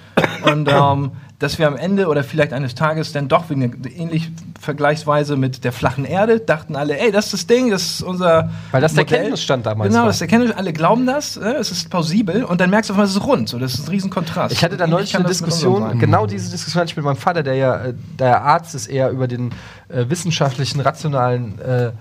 Und 0.44 0.68
ähm, 0.70 1.12
dass 1.40 1.60
wir 1.60 1.68
am 1.68 1.78
Ende 1.78 2.08
oder 2.08 2.24
vielleicht 2.26 2.52
eines 2.52 2.76
Tages 2.76 3.14
dann 3.14 3.28
doch 3.30 3.50
wegen 3.50 3.82
der- 3.82 3.92
ähnlich 3.96 4.32
vergleichsweise 4.60 5.38
mit 5.38 5.64
der 5.64 5.72
flachen 5.72 6.04
Erde 6.04 6.40
dachten 6.40 6.76
alle, 6.76 7.00
ey, 7.00 7.12
das 7.12 7.26
ist 7.26 7.34
das 7.34 7.48
Ding, 7.48 7.70
das 7.70 7.84
ist 7.84 8.02
unser. 8.02 8.50
Weil 8.72 8.82
das 8.82 8.96
der 8.96 9.04
Modell. 9.06 9.20
Kenntnisstand 9.20 9.66
damals 9.66 9.90
Genau, 9.90 10.02
war. 10.02 10.08
das 10.08 10.16
ist 10.16 10.20
der 10.22 10.28
Kenntnisstand. 10.28 10.60
Alle 10.60 10.74
glauben 10.74 11.06
das, 11.06 11.38
äh, 11.38 11.54
es 11.54 11.72
ist 11.72 11.90
plausibel 11.90 12.44
und 12.44 12.60
dann 12.60 12.70
merkst 12.70 12.90
du 12.90 12.94
auf 12.94 12.98
einmal, 12.98 13.08
es 13.08 13.16
ist 13.16 13.26
rund. 13.26 13.48
So, 13.48 13.58
das 13.60 13.76
ist 13.76 13.88
ein 13.88 13.90
Riesenkontrast. 13.92 14.54
Ich 14.54 14.64
hatte 14.64 14.76
da 14.76 14.88
neulich 14.88 15.16
eine 15.16 15.26
Diskussion, 15.26 16.00
genau 16.00 16.26
diese 16.26 16.50
Diskussion 16.52 16.82
hatte 16.82 16.92
ich 16.92 16.98
mit 16.98 17.06
meinem 17.06 17.18
Vater, 17.18 17.44
der 17.44 17.56
ja, 17.56 17.76
äh, 17.78 17.94
der 18.20 18.42
Arzt 18.42 18.76
ist, 18.76 18.88
eher 18.88 19.10
über 19.12 19.28
den 19.28 19.52
äh, 19.90 20.06
wissenschaftlichen, 20.10 20.82
rationalen 20.82 21.60
äh, 21.60 21.92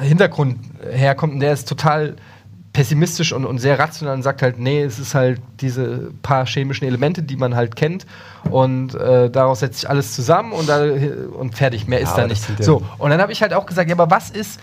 Hintergrund 0.00 0.58
herkommt 0.90 1.34
und 1.34 1.40
der 1.40 1.52
ist 1.52 1.68
total 1.68 2.16
pessimistisch 2.72 3.32
und, 3.32 3.44
und 3.44 3.58
sehr 3.58 3.78
rational 3.78 4.14
und 4.14 4.22
sagt 4.22 4.42
halt, 4.42 4.58
nee, 4.58 4.82
es 4.82 4.98
ist 4.98 5.14
halt 5.14 5.40
diese 5.60 6.10
paar 6.22 6.46
chemischen 6.46 6.86
Elemente, 6.86 7.22
die 7.22 7.36
man 7.36 7.54
halt 7.56 7.74
kennt 7.76 8.06
und 8.50 8.94
äh, 8.94 9.30
daraus 9.30 9.60
setzt 9.60 9.80
sich 9.80 9.90
alles 9.90 10.14
zusammen 10.14 10.52
und, 10.52 10.68
da, 10.68 10.82
und 11.38 11.54
fertig, 11.56 11.88
mehr 11.88 12.00
ist 12.00 12.10
aber 12.10 12.22
da 12.22 12.26
nicht. 12.28 12.48
ja- 12.58 12.62
So, 12.64 12.82
und 12.98 13.10
dann 13.10 13.20
habe 13.20 13.32
ich 13.32 13.42
halt 13.42 13.52
auch 13.54 13.66
gesagt, 13.66 13.88
ja, 13.88 13.96
aber 13.96 14.10
was 14.10 14.30
ist, 14.30 14.60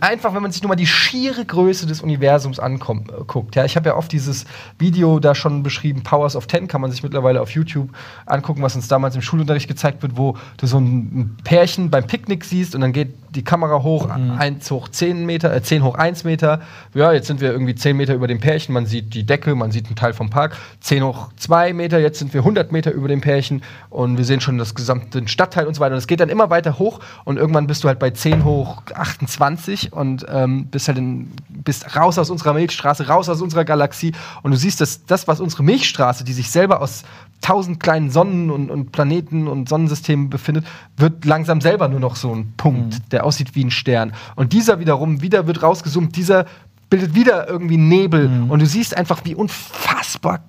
einfach, 0.00 0.34
wenn 0.34 0.42
man 0.42 0.52
sich 0.52 0.62
nur 0.62 0.68
mal 0.68 0.76
die 0.76 0.86
schiere 0.86 1.44
Größe 1.44 1.86
des 1.86 2.00
Universums 2.00 2.58
anguckt. 2.58 3.56
Ja, 3.56 3.64
ich 3.64 3.76
habe 3.76 3.88
ja 3.88 3.96
oft 3.96 4.12
dieses 4.12 4.44
Video 4.78 5.18
da 5.18 5.34
schon 5.34 5.62
beschrieben, 5.62 6.02
Powers 6.02 6.36
of 6.36 6.46
Ten, 6.46 6.68
kann 6.68 6.80
man 6.80 6.90
sich 6.90 7.02
mittlerweile 7.02 7.40
auf 7.40 7.50
YouTube 7.50 7.90
angucken, 8.26 8.62
was 8.62 8.76
uns 8.76 8.88
damals 8.88 9.14
im 9.14 9.22
Schulunterricht 9.22 9.68
gezeigt 9.68 10.02
wird, 10.02 10.16
wo 10.16 10.36
du 10.58 10.66
so 10.66 10.78
ein 10.78 11.36
Pärchen 11.44 11.90
beim 11.90 12.06
Picknick 12.06 12.44
siehst 12.44 12.74
und 12.74 12.80
dann 12.80 12.92
geht 12.92 13.14
die 13.30 13.44
Kamera 13.44 13.82
hoch, 13.82 14.08
1 14.08 14.70
hoch 14.70 14.88
10 14.88 15.26
Meter, 15.26 15.54
äh, 15.54 15.62
10 15.62 15.84
hoch 15.84 15.94
1 15.94 16.24
Meter. 16.24 16.60
Ja, 16.94 17.12
jetzt 17.12 17.26
sind 17.26 17.40
wir 17.40 17.52
irgendwie 17.52 17.74
10 17.74 17.96
Meter 17.96 18.14
über 18.14 18.26
dem 18.26 18.40
Pärchen, 18.40 18.72
man 18.72 18.86
sieht 18.86 19.14
die 19.14 19.26
Decke, 19.26 19.54
man 19.54 19.70
sieht 19.70 19.86
einen 19.86 19.96
Teil 19.96 20.14
vom 20.14 20.30
Park. 20.30 20.56
10 20.80 21.04
hoch 21.04 21.28
2 21.36 21.74
Meter, 21.74 21.98
jetzt 21.98 22.18
sind 22.18 22.32
wir 22.32 22.40
100 22.40 22.72
Meter 22.72 22.92
über 22.92 23.08
dem 23.08 23.20
Pärchen 23.20 23.62
und 23.90 24.16
wir 24.16 24.24
sehen 24.24 24.40
schon 24.40 24.56
das 24.56 24.74
gesamte 24.74 25.26
Stadtteil 25.28 25.66
und 25.66 25.74
so 25.74 25.80
weiter. 25.80 25.92
Und 25.92 25.98
es 25.98 26.06
geht 26.06 26.20
dann 26.20 26.30
immer 26.30 26.48
weiter 26.48 26.78
hoch 26.78 27.00
und 27.24 27.36
irgendwann 27.36 27.66
bist 27.66 27.84
du 27.84 27.88
halt 27.88 27.98
bei 27.98 28.10
10 28.10 28.44
hoch 28.44 28.82
28 28.94 29.55
und 29.92 30.24
ähm, 30.28 30.66
bist 30.66 30.88
halt 30.88 30.98
in, 30.98 31.30
bist 31.48 31.96
raus 31.96 32.18
aus 32.18 32.30
unserer 32.30 32.54
Milchstraße, 32.54 33.08
raus 33.08 33.28
aus 33.28 33.40
unserer 33.40 33.64
Galaxie 33.64 34.12
und 34.42 34.50
du 34.50 34.56
siehst, 34.56 34.80
dass 34.80 35.04
das, 35.06 35.28
was 35.28 35.40
unsere 35.40 35.62
Milchstraße, 35.62 36.24
die 36.24 36.32
sich 36.32 36.50
selber 36.50 36.80
aus 36.80 37.04
tausend 37.40 37.80
kleinen 37.80 38.10
Sonnen 38.10 38.50
und, 38.50 38.70
und 38.70 38.92
Planeten 38.92 39.46
und 39.46 39.68
Sonnensystemen 39.68 40.30
befindet, 40.30 40.66
wird 40.96 41.24
langsam 41.24 41.60
selber 41.60 41.88
nur 41.88 42.00
noch 42.00 42.16
so 42.16 42.34
ein 42.34 42.54
Punkt, 42.56 43.12
der 43.12 43.24
aussieht 43.24 43.54
wie 43.54 43.64
ein 43.64 43.70
Stern. 43.70 44.12
Und 44.36 44.52
dieser 44.52 44.80
wiederum, 44.80 45.22
wieder 45.22 45.46
wird 45.46 45.62
rausgezoomt, 45.62 46.16
dieser 46.16 46.46
bildet 46.88 47.14
wieder 47.14 47.48
irgendwie 47.48 47.78
Nebel 47.78 48.46
und 48.48 48.60
du 48.60 48.66
siehst 48.66 48.96
einfach, 48.96 49.24
wie 49.24 49.34
unfassbar 49.34 50.44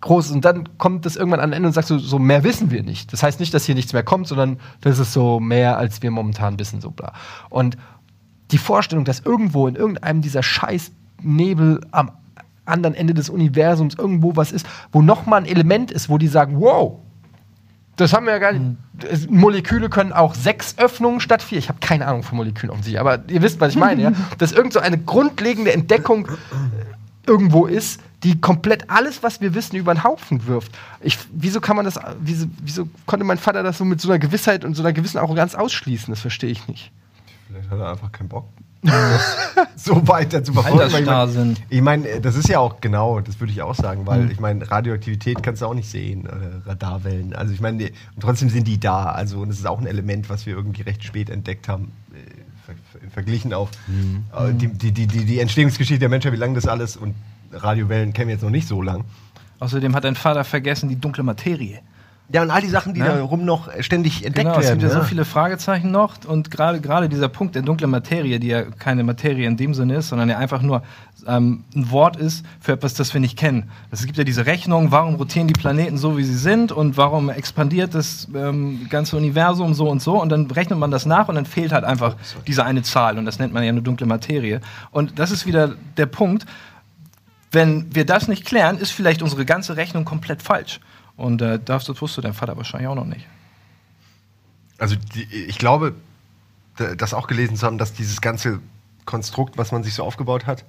groß 0.00 0.26
ist. 0.26 0.32
Und 0.32 0.44
dann 0.44 0.78
kommt 0.78 1.06
das 1.06 1.16
irgendwann 1.16 1.40
an 1.40 1.52
Ende 1.52 1.68
und 1.68 1.72
sagst 1.72 1.90
du, 1.90 1.98
so 1.98 2.18
mehr 2.18 2.44
wissen 2.44 2.70
wir 2.70 2.82
nicht. 2.82 3.12
Das 3.12 3.22
heißt 3.22 3.40
nicht, 3.40 3.52
dass 3.54 3.64
hier 3.64 3.74
nichts 3.74 3.92
mehr 3.92 4.02
kommt, 4.02 4.28
sondern 4.28 4.58
das 4.80 4.98
ist 4.98 5.12
so 5.12 5.40
mehr, 5.40 5.78
als 5.78 6.02
wir 6.02 6.10
momentan 6.10 6.58
wissen, 6.58 6.80
so 6.80 6.90
bla. 6.90 7.12
Und 7.48 7.76
die 8.50 8.58
Vorstellung, 8.58 9.04
dass 9.04 9.20
irgendwo 9.20 9.66
in 9.68 9.76
irgendeinem 9.76 10.22
dieser 10.22 10.42
scheiß 10.42 10.90
Nebel 11.22 11.80
am 11.90 12.10
anderen 12.64 12.94
Ende 12.94 13.14
des 13.14 13.28
Universums 13.30 13.94
irgendwo 13.96 14.36
was 14.36 14.52
ist, 14.52 14.66
wo 14.92 15.02
nochmal 15.02 15.40
ein 15.42 15.46
Element 15.46 15.90
ist, 15.90 16.08
wo 16.08 16.18
die 16.18 16.28
sagen, 16.28 16.60
wow, 16.60 16.98
das 17.96 18.12
haben 18.12 18.26
wir 18.26 18.32
ja 18.32 18.38
gar 18.38 18.52
nicht. 18.52 18.76
Es- 19.10 19.28
Moleküle 19.28 19.88
können 19.88 20.12
auch 20.12 20.34
sechs 20.34 20.76
Öffnungen 20.78 21.20
statt 21.20 21.42
vier. 21.42 21.58
Ich 21.58 21.68
habe 21.68 21.80
keine 21.80 22.06
Ahnung 22.06 22.22
von 22.22 22.36
Molekülen 22.36 22.70
offensichtlich, 22.70 23.00
aber 23.00 23.20
ihr 23.28 23.42
wisst, 23.42 23.60
was 23.60 23.72
ich 23.72 23.78
meine, 23.78 24.02
ja? 24.02 24.12
Dass 24.38 24.52
irgend 24.52 24.72
so 24.72 24.80
eine 24.80 24.98
grundlegende 24.98 25.72
Entdeckung 25.72 26.28
irgendwo 27.26 27.66
ist, 27.66 28.00
die 28.22 28.40
komplett 28.40 28.90
alles, 28.90 29.22
was 29.22 29.40
wir 29.40 29.54
wissen, 29.54 29.76
über 29.76 29.94
den 29.94 30.02
Haufen 30.04 30.46
wirft. 30.46 30.72
Ich, 31.00 31.18
wieso 31.32 31.60
kann 31.60 31.76
man 31.76 31.84
das, 31.84 31.98
wieso, 32.20 32.46
wieso 32.62 32.88
konnte 33.06 33.24
mein 33.24 33.38
Vater 33.38 33.62
das 33.62 33.78
so 33.78 33.84
mit 33.84 34.00
so 34.00 34.08
einer 34.08 34.18
Gewissheit 34.18 34.64
und 34.64 34.74
so 34.74 34.82
einer 34.82 34.92
gewissen 34.92 35.18
Arroganz 35.18 35.54
ausschließen? 35.54 36.12
Das 36.12 36.20
verstehe 36.20 36.50
ich 36.50 36.66
nicht. 36.68 36.90
Vielleicht 37.58 37.70
hat 37.70 37.78
er 37.80 37.90
einfach 37.92 38.12
keinen 38.12 38.28
Bock. 38.28 38.48
so 39.76 40.06
weiter 40.06 40.42
zu 40.44 40.52
verfolgen. 40.52 40.76
ich 40.86 40.92
mein- 40.92 41.08
Altersstarrsinn. 41.08 41.56
Ich 41.68 41.80
meine, 41.82 42.20
das 42.20 42.36
ist 42.36 42.48
ja 42.48 42.60
auch 42.60 42.80
genau, 42.80 43.20
das 43.20 43.40
würde 43.40 43.52
ich 43.52 43.60
auch 43.60 43.74
sagen, 43.74 44.06
weil 44.06 44.22
Hm. 44.22 44.30
ich 44.30 44.38
meine, 44.40 44.70
Radioaktivität 44.70 45.42
kannst 45.42 45.62
du 45.62 45.66
auch 45.66 45.74
nicht 45.74 45.90
sehen, 45.90 46.22
oder 46.22 46.64
Radarwellen. 46.66 47.34
Also 47.34 47.52
ich 47.52 47.60
meine, 47.60 47.90
trotzdem 48.20 48.50
sind 48.50 48.68
die 48.68 48.78
da. 48.78 49.06
Also 49.06 49.40
und 49.40 49.50
es 49.50 49.58
ist 49.58 49.66
auch 49.66 49.80
ein 49.80 49.86
Element, 49.86 50.30
was 50.30 50.46
wir 50.46 50.54
irgendwie 50.54 50.82
recht 50.82 51.02
spät 51.02 51.28
entdeckt 51.28 51.68
haben. 51.68 51.90
Äh, 52.12 52.18
ver- 52.66 53.10
verglichen 53.12 53.52
auf 53.52 53.70
äh, 54.32 54.52
die, 54.54 54.68
die, 54.68 54.92
die, 54.92 55.06
die, 55.08 55.24
die 55.24 55.40
Entstehungsgeschichte 55.40 55.98
der 55.98 56.08
Menschheit, 56.08 56.32
wie 56.32 56.36
lang 56.36 56.54
das 56.54 56.66
alles 56.68 56.96
und 56.96 57.14
Radiowellen 57.52 58.12
kennen 58.12 58.28
wir 58.28 58.34
jetzt 58.34 58.42
noch 58.44 58.50
nicht 58.50 58.68
so 58.68 58.80
lang. 58.82 59.04
Außerdem 59.58 59.94
hat 59.96 60.04
dein 60.04 60.14
Vater 60.14 60.44
vergessen 60.44 60.88
die 60.88 61.00
dunkle 61.00 61.24
Materie. 61.24 61.80
Ja, 62.30 62.42
und 62.42 62.50
all 62.50 62.60
die 62.60 62.68
Sachen, 62.68 62.92
die 62.92 63.00
Ja. 63.00 63.14
da 63.16 63.22
rum 63.22 63.46
noch 63.46 63.70
ständig 63.80 64.24
entdeckt 64.24 64.46
Genau, 64.46 64.58
es 64.58 64.66
werden. 64.66 64.80
gibt 64.80 64.90
ja 64.92 64.96
ja. 64.98 65.02
so 65.02 65.08
viele 65.08 65.24
Fragezeichen 65.24 65.90
noch 65.90 66.16
und 66.26 66.50
gerade 66.50 66.78
gerade 66.80 67.08
dieser 67.08 67.28
Punkt 67.30 67.54
der 67.54 67.62
dunklen 67.62 67.90
Materie, 67.90 68.38
die 68.38 68.48
ja 68.48 68.64
keine 68.64 69.02
Materie 69.02 69.46
in 69.46 69.56
dem 69.56 69.72
Sinne 69.72 69.96
ist, 69.96 70.08
sondern 70.10 70.28
ja 70.28 70.36
einfach 70.36 70.60
nur 70.60 70.82
ähm, 71.26 71.64
ein 71.74 71.90
Wort 71.90 72.16
ist 72.16 72.44
für 72.60 72.72
etwas, 72.72 72.92
das 72.92 73.14
wir 73.14 73.20
nicht 73.22 73.38
kennen. 73.38 73.70
Es 73.90 74.04
gibt 74.04 74.18
ja 74.18 74.24
diese 74.24 74.44
Rechnung, 74.44 74.90
warum 74.92 75.14
rotieren 75.14 75.48
die 75.48 75.54
Planeten 75.54 75.96
so, 75.96 76.18
wie 76.18 76.22
sie 76.24 76.36
sind 76.36 76.70
und 76.70 76.98
warum 76.98 77.30
expandiert 77.30 77.94
das 77.94 78.28
ähm, 78.34 78.86
ganze 78.90 79.16
Universum 79.16 79.72
so 79.72 79.88
und 79.88 80.02
so 80.02 80.20
und 80.20 80.28
dann 80.28 80.50
rechnet 80.50 80.78
man 80.78 80.90
das 80.90 81.06
nach 81.06 81.28
und 81.28 81.34
dann 81.34 81.46
fehlt 81.46 81.72
halt 81.72 81.84
einfach 81.84 82.16
diese 82.46 82.62
eine 82.62 82.82
Zahl 82.82 83.16
und 83.16 83.24
das 83.24 83.38
nennt 83.38 83.54
man 83.54 83.62
ja 83.62 83.70
eine 83.70 83.80
dunkle 83.82 84.06
Materie. 84.06 84.60
Und 84.90 85.18
das 85.18 85.30
ist 85.30 85.46
wieder 85.46 85.74
der 85.96 86.06
Punkt, 86.06 86.44
wenn 87.52 87.94
wir 87.94 88.04
das 88.04 88.28
nicht 88.28 88.44
klären, 88.44 88.76
ist 88.76 88.90
vielleicht 88.90 89.22
unsere 89.22 89.46
ganze 89.46 89.76
Rechnung 89.78 90.04
komplett 90.04 90.42
falsch. 90.42 90.80
Und 91.18 91.42
äh, 91.42 91.58
das, 91.62 91.84
das 91.84 92.00
wusste 92.00 92.22
dein 92.22 92.32
Vater 92.32 92.56
wahrscheinlich 92.56 92.88
auch 92.88 92.94
noch 92.94 93.04
nicht. 93.04 93.26
Also 94.78 94.94
die, 94.96 95.24
ich 95.24 95.58
glaube, 95.58 95.94
das 96.96 97.12
auch 97.12 97.26
gelesen 97.26 97.56
zu 97.56 97.66
haben, 97.66 97.76
dass 97.76 97.92
dieses 97.92 98.20
ganze 98.20 98.60
Konstrukt, 99.04 99.58
was 99.58 99.72
man 99.72 99.82
sich 99.82 99.94
so 99.94 100.04
aufgebaut 100.04 100.46
hat, 100.46 100.64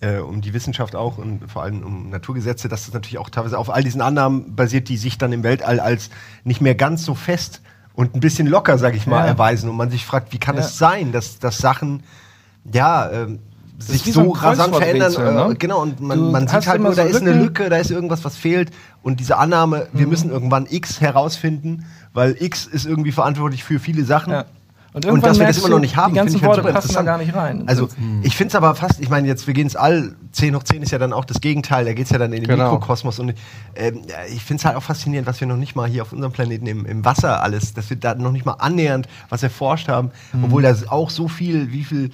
äh, 0.00 0.18
um 0.18 0.40
die 0.42 0.52
Wissenschaft 0.52 0.96
auch 0.96 1.18
und 1.18 1.48
vor 1.50 1.62
allem 1.62 1.82
um 1.84 2.10
Naturgesetze, 2.10 2.68
dass 2.68 2.84
das 2.86 2.94
natürlich 2.94 3.18
auch 3.18 3.30
teilweise 3.30 3.56
auf 3.58 3.70
all 3.70 3.82
diesen 3.84 4.00
Annahmen 4.00 4.56
basiert, 4.56 4.88
die 4.88 4.96
sich 4.96 5.18
dann 5.18 5.32
im 5.32 5.42
Weltall 5.44 5.78
als 5.78 6.10
nicht 6.42 6.60
mehr 6.60 6.74
ganz 6.74 7.04
so 7.04 7.14
fest 7.14 7.62
und 7.94 8.14
ein 8.14 8.20
bisschen 8.20 8.48
locker, 8.48 8.76
sag 8.78 8.94
ich 8.96 9.06
mal, 9.06 9.20
Ja. 9.20 9.26
erweisen. 9.26 9.70
Und 9.70 9.76
man 9.76 9.90
sich 9.90 10.04
fragt, 10.04 10.32
wie 10.32 10.38
kann 10.38 10.56
Ja. 10.56 10.62
es 10.62 10.76
sein, 10.76 11.12
dass, 11.12 11.38
dass 11.38 11.58
Sachen, 11.58 12.02
ja, 12.70 13.08
ähm, 13.10 13.38
sich 13.78 14.02
so 14.04 14.24
so 14.24 14.30
rasant 14.30 14.74
verändern. 14.74 15.12
Äh, 15.14 15.48
ne? 15.48 15.54
genau, 15.58 15.82
und 15.82 16.00
man, 16.00 16.18
Du 16.18 16.30
man 16.30 16.48
sieht 16.48 16.66
halt 16.66 16.80
nur, 16.80 16.94
da 16.94 17.02
so 17.04 17.08
ist 17.08 17.20
eine. 17.22 17.32
Lücke, 17.32 17.68
da 17.68 17.76
ist 17.76 17.90
irgendwas, 17.90 18.24
was 18.24 18.36
fehlt. 18.36 18.70
Und 19.02 19.20
diese 19.20 19.36
Annahme, 19.36 19.88
Mhm. 19.92 19.98
wir 19.98 20.06
müssen 20.06 20.30
irgendwann 20.30 20.66
X 20.68 21.00
herausfinden, 21.00 21.84
weil 22.14 22.36
X 22.40 22.66
ist 22.66 22.86
irgendwie 22.86 23.12
verantwortlich 23.12 23.64
für 23.64 23.78
viele 23.78 24.04
Sachen. 24.04 24.32
Ja. 24.32 24.44
Und 24.94 25.04
Und, 25.04 25.26
dass 25.26 25.38
wir 25.38 25.46
das 25.46 25.58
immer 25.58 25.68
noch 25.68 25.78
nicht 25.78 25.94
haben, 25.96 26.14
finde 26.14 26.32
ich 26.34 26.42
halt 26.42 26.54
super 26.54 26.56
da 26.56 26.72
gar 26.72 26.82
interessant. 26.82 27.18
nicht 27.26 27.34
rein. 27.36 27.64
Also 27.68 27.84
Das- 27.84 27.96
ich 28.22 28.34
finde 28.34 28.48
es 28.48 28.54
aber 28.54 28.74
fast, 28.74 28.98
ich 28.98 29.10
meine, 29.10 29.28
jetzt 29.28 29.46
wir 29.46 29.52
gehen 29.52 29.66
es 29.66 29.76
all, 29.76 30.14
10 30.32 30.56
hoch 30.56 30.62
10 30.62 30.80
ist 30.82 30.90
ja 30.90 30.96
dann 30.96 31.12
auch 31.12 31.26
das 31.26 31.42
Gegenteil, 31.42 31.84
da 31.84 31.92
geht 31.92 32.06
es 32.06 32.10
ja 32.12 32.16
dann 32.16 32.32
in 32.32 32.40
den 32.44 32.48
Genau. 32.48 32.72
Mikrokosmos 32.72 33.18
und 33.18 33.28
ja, 33.28 33.34
ich 34.34 34.42
finde 34.42 34.60
es 34.60 34.64
halt 34.64 34.74
auch 34.74 34.82
faszinierend, 34.82 35.28
was 35.28 35.38
wir 35.38 35.46
noch 35.48 35.58
nicht 35.58 35.76
mal 35.76 35.86
hier 35.86 36.00
auf 36.00 36.14
unserem 36.14 36.32
Planeten 36.32 36.66
im, 36.66 36.86
im 36.86 37.04
Wasser 37.04 37.42
alles, 37.42 37.74
dass 37.74 37.90
wir 37.90 37.98
da 37.98 38.14
noch 38.14 38.32
nicht 38.32 38.46
mal 38.46 38.54
annähernd 38.54 39.06
was 39.28 39.42
erforscht 39.42 39.88
haben, 39.88 40.12
Mhm. 40.32 40.44
obwohl 40.44 40.62
da 40.62 40.74
auch 40.88 41.10
so 41.10 41.28
viel, 41.28 41.72
wie 41.72 41.84
viel 41.84 42.10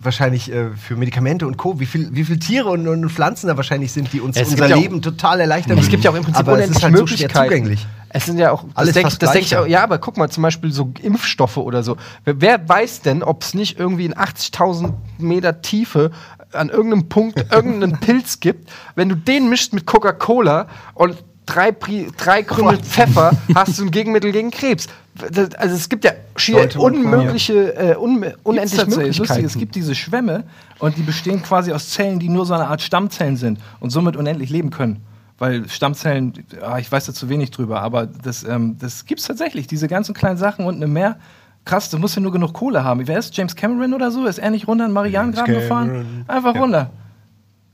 wahrscheinlich 0.00 0.50
äh, 0.52 0.70
für 0.76 0.96
Medikamente 0.96 1.46
und 1.46 1.56
Co., 1.56 1.80
wie 1.80 1.86
viel, 1.86 2.08
wie 2.12 2.24
viel 2.24 2.38
Tiere 2.38 2.68
und, 2.70 2.86
und 2.86 3.10
Pflanzen 3.10 3.48
da 3.48 3.56
wahrscheinlich 3.56 3.92
sind, 3.92 4.12
die 4.12 4.20
uns 4.20 4.36
Es 4.36 4.50
unser 4.50 4.68
ja 4.68 4.76
auch- 4.76 4.80
Leben 4.80 5.02
total 5.02 5.40
erleichtern. 5.40 5.76
Es 5.78 5.88
gibt 5.88 6.04
ja 6.04 6.10
auch 6.10 6.14
im 6.14 6.22
Prinzip 6.22 6.40
aber 6.40 6.52
es 6.52 6.56
unendlich 6.58 6.76
ist 6.78 6.84
halt 6.84 6.94
so 6.96 7.02
Möglichkeiten. 7.02 7.48
zugänglich. 7.48 7.86
Es 8.10 8.24
sind 8.24 8.38
ja 8.38 8.52
auch, 8.52 8.64
Alles 8.74 8.94
denk, 8.94 9.18
das 9.18 9.32
denk 9.32 9.44
ich 9.44 9.50
ja, 9.50 9.82
aber 9.82 9.98
guck 9.98 10.16
mal, 10.16 10.30
zum 10.30 10.42
Beispiel 10.42 10.72
so 10.72 10.92
Impfstoffe 11.02 11.58
oder 11.58 11.82
so. 11.82 11.96
Wer, 12.24 12.40
wer 12.40 12.68
weiß 12.68 13.02
denn, 13.02 13.22
ob 13.22 13.42
es 13.42 13.52
nicht 13.54 13.78
irgendwie 13.78 14.06
in 14.06 14.14
80.000 14.14 14.94
Meter 15.18 15.60
Tiefe 15.60 16.10
an 16.52 16.70
irgendeinem 16.70 17.08
Punkt 17.08 17.44
irgendeinen 17.52 17.98
Pilz 18.00 18.40
gibt, 18.40 18.70
wenn 18.94 19.08
du 19.10 19.14
den 19.16 19.50
mischt 19.50 19.74
mit 19.74 19.84
Coca-Cola 19.84 20.68
und 20.94 21.16
drei, 21.48 21.72
Pri 21.72 22.08
drei 22.16 22.42
Krümel 22.42 22.78
Pfeffer, 22.82 23.32
hast 23.54 23.78
du 23.78 23.84
ein 23.84 23.90
Gegenmittel 23.90 24.32
gegen 24.32 24.50
Krebs. 24.50 24.86
Das, 25.32 25.54
also 25.56 25.74
es 25.74 25.88
gibt 25.88 26.04
ja 26.04 26.12
schier 26.36 26.68
unmögliche, 26.78 27.74
äh, 27.74 27.96
un 27.96 28.24
unendlich. 28.44 28.76
Lustig, 28.78 28.96
Möglichkeiten. 28.96 29.44
es 29.44 29.58
gibt 29.58 29.74
diese 29.74 29.94
Schwämme 29.94 30.44
und 30.78 30.96
die 30.96 31.02
bestehen 31.02 31.42
quasi 31.42 31.72
aus 31.72 31.90
Zellen, 31.90 32.18
die 32.20 32.28
nur 32.28 32.46
so 32.46 32.54
eine 32.54 32.68
Art 32.68 32.82
Stammzellen 32.82 33.36
sind 33.36 33.58
und 33.80 33.90
somit 33.90 34.16
unendlich 34.16 34.50
leben 34.50 34.70
können. 34.70 35.02
Weil 35.38 35.68
Stammzellen, 35.68 36.32
ah, 36.62 36.78
ich 36.78 36.90
weiß 36.90 37.06
da 37.06 37.12
zu 37.14 37.28
wenig 37.28 37.50
drüber, 37.50 37.80
aber 37.80 38.06
das, 38.06 38.44
ähm, 38.44 38.76
das 38.78 39.06
gibt 39.06 39.20
es 39.20 39.26
tatsächlich. 39.26 39.66
Diese 39.66 39.86
ganzen 39.88 40.14
kleinen 40.14 40.36
Sachen 40.36 40.64
unten 40.66 40.82
im 40.82 40.92
Meer. 40.92 41.16
Krass, 41.64 41.90
du 41.90 41.98
musst 41.98 42.16
ja 42.16 42.22
nur 42.22 42.32
genug 42.32 42.54
Kohle 42.54 42.82
haben. 42.82 43.06
Wer 43.06 43.18
ist 43.18 43.36
James 43.36 43.54
Cameron 43.54 43.94
oder 43.94 44.10
so? 44.10 44.26
Ist 44.26 44.38
er 44.38 44.50
nicht 44.50 44.66
runter 44.66 44.86
in 44.86 44.92
Marianengraben 44.92 45.52
James 45.52 45.64
gefahren? 45.64 46.24
Einfach 46.26 46.54
Ja. 46.54 46.60
runter. 46.60 46.90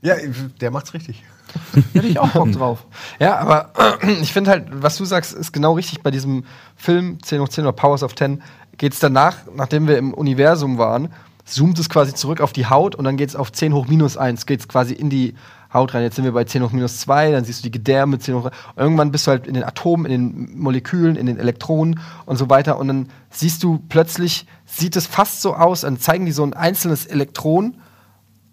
Ja, 0.05 0.15
der 0.61 0.71
macht's 0.71 0.93
richtig. 0.93 1.23
Hätte 1.93 2.07
ich 2.07 2.19
auch 2.19 2.29
Bock 2.29 2.51
drauf. 2.51 2.85
Ja, 3.19 3.37
aber 3.37 3.71
ich 4.21 4.31
finde 4.33 4.51
halt, 4.51 4.67
was 4.69 4.97
du 4.97 5.05
sagst, 5.05 5.33
ist 5.33 5.51
genau 5.51 5.73
richtig. 5.73 6.03
Bei 6.03 6.11
diesem 6.11 6.45
Film 6.75 7.17
10 7.23 7.41
hoch 7.41 7.49
10 7.49 7.63
oder 7.63 7.73
Powers 7.73 8.03
of 8.03 8.15
10 8.15 8.43
geht 8.77 8.93
es 8.93 8.99
danach, 8.99 9.37
nachdem 9.55 9.87
wir 9.87 9.97
im 9.97 10.13
Universum 10.13 10.77
waren, 10.77 11.09
zoomt 11.45 11.79
es 11.79 11.89
quasi 11.89 12.13
zurück 12.13 12.41
auf 12.41 12.53
die 12.53 12.67
Haut 12.67 12.93
und 12.93 13.05
dann 13.05 13.17
geht 13.17 13.29
es 13.29 13.35
auf 13.35 13.51
10 13.51 13.73
hoch 13.73 13.87
minus 13.87 14.17
1, 14.17 14.45
geht 14.45 14.59
es 14.59 14.67
quasi 14.67 14.93
in 14.93 15.09
die 15.09 15.33
Haut 15.73 15.93
rein. 15.93 16.03
Jetzt 16.03 16.15
sind 16.15 16.25
wir 16.25 16.33
bei 16.33 16.43
10 16.43 16.63
hoch 16.63 16.71
minus 16.71 16.99
2, 16.99 17.31
dann 17.31 17.45
siehst 17.45 17.59
du 17.59 17.63
die 17.63 17.71
Gedärme, 17.71 18.19
10 18.19 18.35
hoch. 18.35 18.51
Irgendwann 18.75 19.11
bist 19.11 19.25
du 19.25 19.31
halt 19.31 19.47
in 19.47 19.55
den 19.55 19.63
Atomen, 19.63 20.05
in 20.05 20.11
den 20.11 20.59
Molekülen, 20.59 21.15
in 21.15 21.25
den 21.25 21.39
Elektronen 21.39 21.99
und 22.25 22.37
so 22.37 22.49
weiter. 22.49 22.77
Und 22.77 22.89
dann 22.89 23.09
siehst 23.31 23.63
du 23.63 23.79
plötzlich, 23.89 24.45
sieht 24.65 24.95
es 24.95 25.07
fast 25.07 25.41
so 25.41 25.55
aus, 25.55 25.81
dann 25.81 25.99
zeigen 25.99 26.25
die 26.25 26.31
so 26.31 26.43
ein 26.43 26.53
einzelnes 26.53 27.05
Elektron, 27.05 27.77